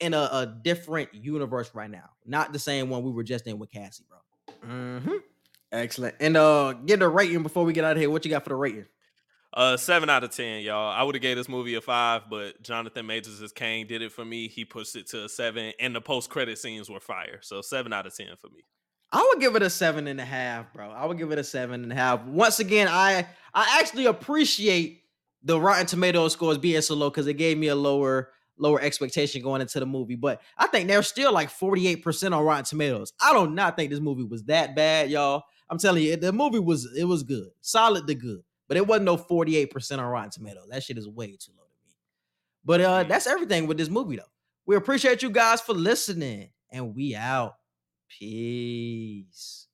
in 0.00 0.14
a, 0.14 0.28
a 0.32 0.58
different 0.62 1.14
universe 1.14 1.70
right 1.74 1.90
now, 1.90 2.10
not 2.24 2.52
the 2.52 2.58
same 2.58 2.90
one 2.90 3.02
we 3.02 3.10
were 3.10 3.24
just 3.24 3.46
in 3.46 3.58
with 3.58 3.70
Cassie, 3.70 4.04
bro. 4.08 4.70
Mm-hmm. 4.70 5.16
Excellent. 5.72 6.14
And 6.20 6.36
uh 6.36 6.74
get 6.74 7.02
a 7.02 7.08
rating 7.08 7.42
before 7.42 7.64
we 7.64 7.72
get 7.72 7.84
out 7.84 7.92
of 7.92 7.98
here. 7.98 8.10
What 8.10 8.24
you 8.24 8.30
got 8.30 8.44
for 8.44 8.50
the 8.50 8.56
rating? 8.56 8.86
Uh, 9.54 9.76
seven 9.76 10.10
out 10.10 10.22
of 10.22 10.30
ten, 10.30 10.60
y'all. 10.60 10.92
I 10.92 11.02
would 11.02 11.14
have 11.14 11.22
gave 11.22 11.38
this 11.38 11.48
movie 11.48 11.76
a 11.76 11.80
five, 11.80 12.24
but 12.28 12.60
Jonathan 12.62 13.06
Majors 13.06 13.40
as 13.40 13.52
Kang 13.52 13.86
did 13.86 14.02
it 14.02 14.12
for 14.12 14.22
me. 14.22 14.48
He 14.48 14.66
pushed 14.66 14.96
it 14.96 15.06
to 15.08 15.24
a 15.24 15.28
seven, 15.30 15.72
and 15.80 15.94
the 15.94 16.00
post 16.02 16.28
credit 16.28 16.58
scenes 16.58 16.90
were 16.90 17.00
fire. 17.00 17.38
So 17.40 17.62
seven 17.62 17.92
out 17.92 18.06
of 18.06 18.14
ten 18.14 18.28
for 18.38 18.48
me. 18.48 18.64
I 19.12 19.28
would 19.30 19.40
give 19.40 19.56
it 19.56 19.62
a 19.62 19.70
seven 19.70 20.06
and 20.06 20.20
a 20.20 20.24
half, 20.24 20.72
bro. 20.72 20.90
I 20.90 21.06
would 21.06 21.18
give 21.18 21.30
it 21.32 21.38
a 21.38 21.44
seven 21.44 21.82
and 21.82 21.92
a 21.92 21.94
half. 21.94 22.24
Once 22.24 22.58
again, 22.60 22.88
I 22.90 23.26
I 23.54 23.78
actually 23.80 24.06
appreciate 24.06 25.02
the 25.42 25.60
Rotten 25.60 25.86
Tomatoes 25.86 26.32
scores 26.32 26.58
being 26.58 26.80
so 26.80 26.94
low 26.94 27.08
because 27.08 27.26
it 27.26 27.34
gave 27.34 27.56
me 27.56 27.68
a 27.68 27.76
lower 27.76 28.30
lower 28.58 28.80
expectation 28.80 29.42
going 29.42 29.60
into 29.60 29.78
the 29.78 29.86
movie. 29.86 30.16
But 30.16 30.40
I 30.58 30.66
think 30.66 30.88
they're 30.88 31.02
still 31.02 31.32
like 31.32 31.50
48% 31.50 32.36
on 32.36 32.44
Rotten 32.44 32.64
Tomatoes. 32.64 33.12
I 33.20 33.32
do 33.32 33.50
not 33.50 33.76
think 33.76 33.90
this 33.90 34.00
movie 34.00 34.24
was 34.24 34.44
that 34.44 34.74
bad, 34.74 35.10
y'all. 35.10 35.44
I'm 35.68 35.78
telling 35.78 36.02
you, 36.02 36.16
the 36.16 36.32
movie 36.32 36.58
was 36.58 36.88
it 36.96 37.04
was 37.04 37.22
good, 37.22 37.48
solid 37.60 38.06
to 38.06 38.14
good, 38.14 38.42
but 38.68 38.76
it 38.76 38.86
wasn't 38.86 39.06
no 39.06 39.16
48% 39.16 39.98
on 39.98 40.04
Rotten 40.04 40.30
Tomatoes. 40.30 40.68
That 40.70 40.82
shit 40.82 40.98
is 40.98 41.08
way 41.08 41.28
too 41.28 41.52
low 41.56 41.64
to 41.64 41.86
me. 41.86 41.94
But 42.64 42.80
uh, 42.80 43.02
that's 43.04 43.26
everything 43.26 43.66
with 43.66 43.78
this 43.78 43.88
movie, 43.88 44.16
though. 44.16 44.22
We 44.64 44.76
appreciate 44.76 45.22
you 45.22 45.30
guys 45.30 45.60
for 45.60 45.74
listening, 45.74 46.50
and 46.70 46.94
we 46.94 47.14
out. 47.14 47.54
Peace. 48.08 49.65